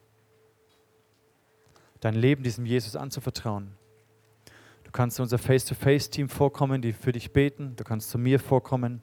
dein 2.00 2.14
Leben 2.14 2.42
diesem 2.42 2.66
Jesus 2.66 2.96
anzuvertrauen. 2.96 3.72
Du 4.84 4.90
kannst 4.90 5.16
zu 5.16 5.22
unser 5.22 5.38
Face-to-Face-Team 5.38 6.28
vorkommen, 6.28 6.82
die 6.82 6.92
für 6.92 7.12
dich 7.12 7.32
beten. 7.32 7.74
Du 7.76 7.84
kannst 7.84 8.10
zu 8.10 8.18
mir 8.18 8.38
vorkommen. 8.38 9.02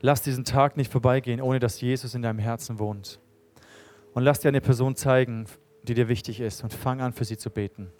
Lass 0.00 0.22
diesen 0.22 0.44
Tag 0.44 0.76
nicht 0.76 0.90
vorbeigehen, 0.90 1.40
ohne 1.40 1.58
dass 1.58 1.80
Jesus 1.80 2.14
in 2.14 2.22
deinem 2.22 2.38
Herzen 2.38 2.78
wohnt. 2.78 3.20
Und 4.14 4.22
lass 4.22 4.40
dir 4.40 4.48
eine 4.48 4.60
Person 4.60 4.96
zeigen, 4.96 5.46
die 5.82 5.94
dir 5.94 6.08
wichtig 6.08 6.40
ist 6.40 6.62
und 6.62 6.72
fang 6.72 7.00
an, 7.00 7.12
für 7.12 7.24
sie 7.24 7.36
zu 7.36 7.50
beten. 7.50 7.92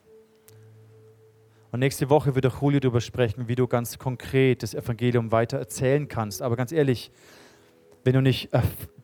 Und 1.77 1.81
nächste 1.81 2.09
Woche 2.09 2.35
wird 2.35 2.47
auch 2.47 2.63
Julio 2.63 2.81
darüber 2.81 3.03
sprechen, 3.03 3.49
wie 3.49 3.55
du 3.55 3.67
ganz 3.67 3.99
konkret 3.99 4.63
das 4.63 4.73
Evangelium 4.73 5.31
weiter 5.31 5.59
erzählen 5.59 6.09
kannst. 6.09 6.41
Aber 6.41 6.57
ganz 6.57 6.73
ehrlich, 6.73 7.11
wenn 8.03 8.15
du 8.15 8.23
nicht 8.23 8.49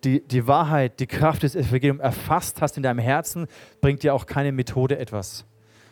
die, 0.04 0.26
die 0.26 0.46
Wahrheit, 0.46 0.98
die 0.98 1.06
Kraft 1.06 1.42
des 1.42 1.54
Evangeliums 1.54 2.00
erfasst 2.00 2.62
hast 2.62 2.78
in 2.78 2.82
deinem 2.82 3.00
Herzen, 3.00 3.46
bringt 3.82 4.02
dir 4.02 4.14
auch 4.14 4.24
keine 4.24 4.52
Methode 4.52 4.96
etwas. 4.96 5.44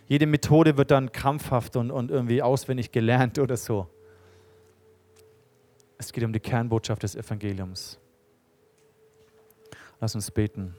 Jede 0.06 0.24
Methode 0.24 0.78
wird 0.78 0.90
dann 0.90 1.12
krampfhaft 1.12 1.76
und, 1.76 1.90
und 1.90 2.10
irgendwie 2.10 2.40
auswendig 2.40 2.92
gelernt 2.92 3.38
oder 3.38 3.58
so. 3.58 3.86
Es 5.98 6.14
geht 6.14 6.24
um 6.24 6.32
die 6.32 6.40
Kernbotschaft 6.40 7.02
des 7.02 7.14
Evangeliums. 7.14 7.98
Lass 10.00 10.14
uns 10.14 10.30
beten. 10.30 10.74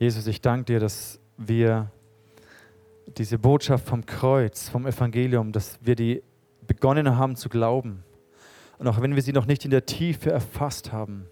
Jesus, 0.00 0.26
ich 0.26 0.40
danke 0.40 0.64
dir, 0.64 0.80
dass 0.80 1.20
wir 1.36 1.92
diese 3.06 3.38
Botschaft 3.38 3.86
vom 3.86 4.06
Kreuz, 4.06 4.68
vom 4.68 4.86
Evangelium, 4.86 5.52
dass 5.52 5.78
wir 5.82 5.96
die 5.96 6.22
begonnen 6.66 7.16
haben 7.16 7.36
zu 7.36 7.48
glauben. 7.48 8.04
Und 8.78 8.88
auch 8.88 9.00
wenn 9.00 9.14
wir 9.14 9.22
sie 9.22 9.32
noch 9.32 9.46
nicht 9.46 9.64
in 9.64 9.70
der 9.70 9.86
Tiefe 9.86 10.30
erfasst 10.30 10.92
haben, 10.92 11.26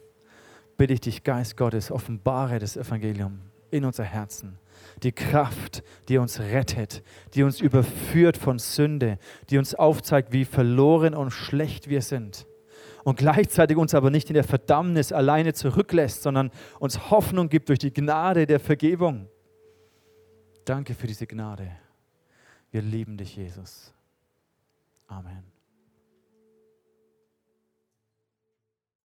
bitte 0.76 0.94
ich 0.94 1.00
dich, 1.00 1.24
Geist 1.24 1.56
Gottes, 1.56 1.90
offenbare 1.90 2.58
das 2.58 2.76
Evangelium 2.76 3.40
in 3.70 3.84
unser 3.84 4.04
Herzen. 4.04 4.58
Die 5.02 5.12
Kraft, 5.12 5.82
die 6.08 6.18
uns 6.18 6.40
rettet, 6.40 7.02
die 7.34 7.42
uns 7.42 7.60
überführt 7.60 8.36
von 8.36 8.58
Sünde, 8.58 9.18
die 9.48 9.58
uns 9.58 9.74
aufzeigt, 9.74 10.32
wie 10.32 10.44
verloren 10.44 11.14
und 11.14 11.30
schlecht 11.30 11.88
wir 11.88 12.02
sind. 12.02 12.46
Und 13.04 13.16
gleichzeitig 13.16 13.76
uns 13.76 13.94
aber 13.94 14.10
nicht 14.10 14.28
in 14.28 14.34
der 14.34 14.44
Verdammnis 14.44 15.12
alleine 15.12 15.54
zurücklässt, 15.54 16.22
sondern 16.22 16.50
uns 16.78 17.10
Hoffnung 17.10 17.48
gibt 17.48 17.68
durch 17.68 17.78
die 17.78 17.92
Gnade 17.92 18.46
der 18.46 18.60
Vergebung. 18.60 19.26
Danke 20.70 20.94
für 20.94 21.08
diese 21.08 21.26
Gnade. 21.26 21.68
Wir 22.70 22.80
lieben 22.80 23.16
dich, 23.16 23.34
Jesus. 23.34 23.92
Amen. 25.08 25.49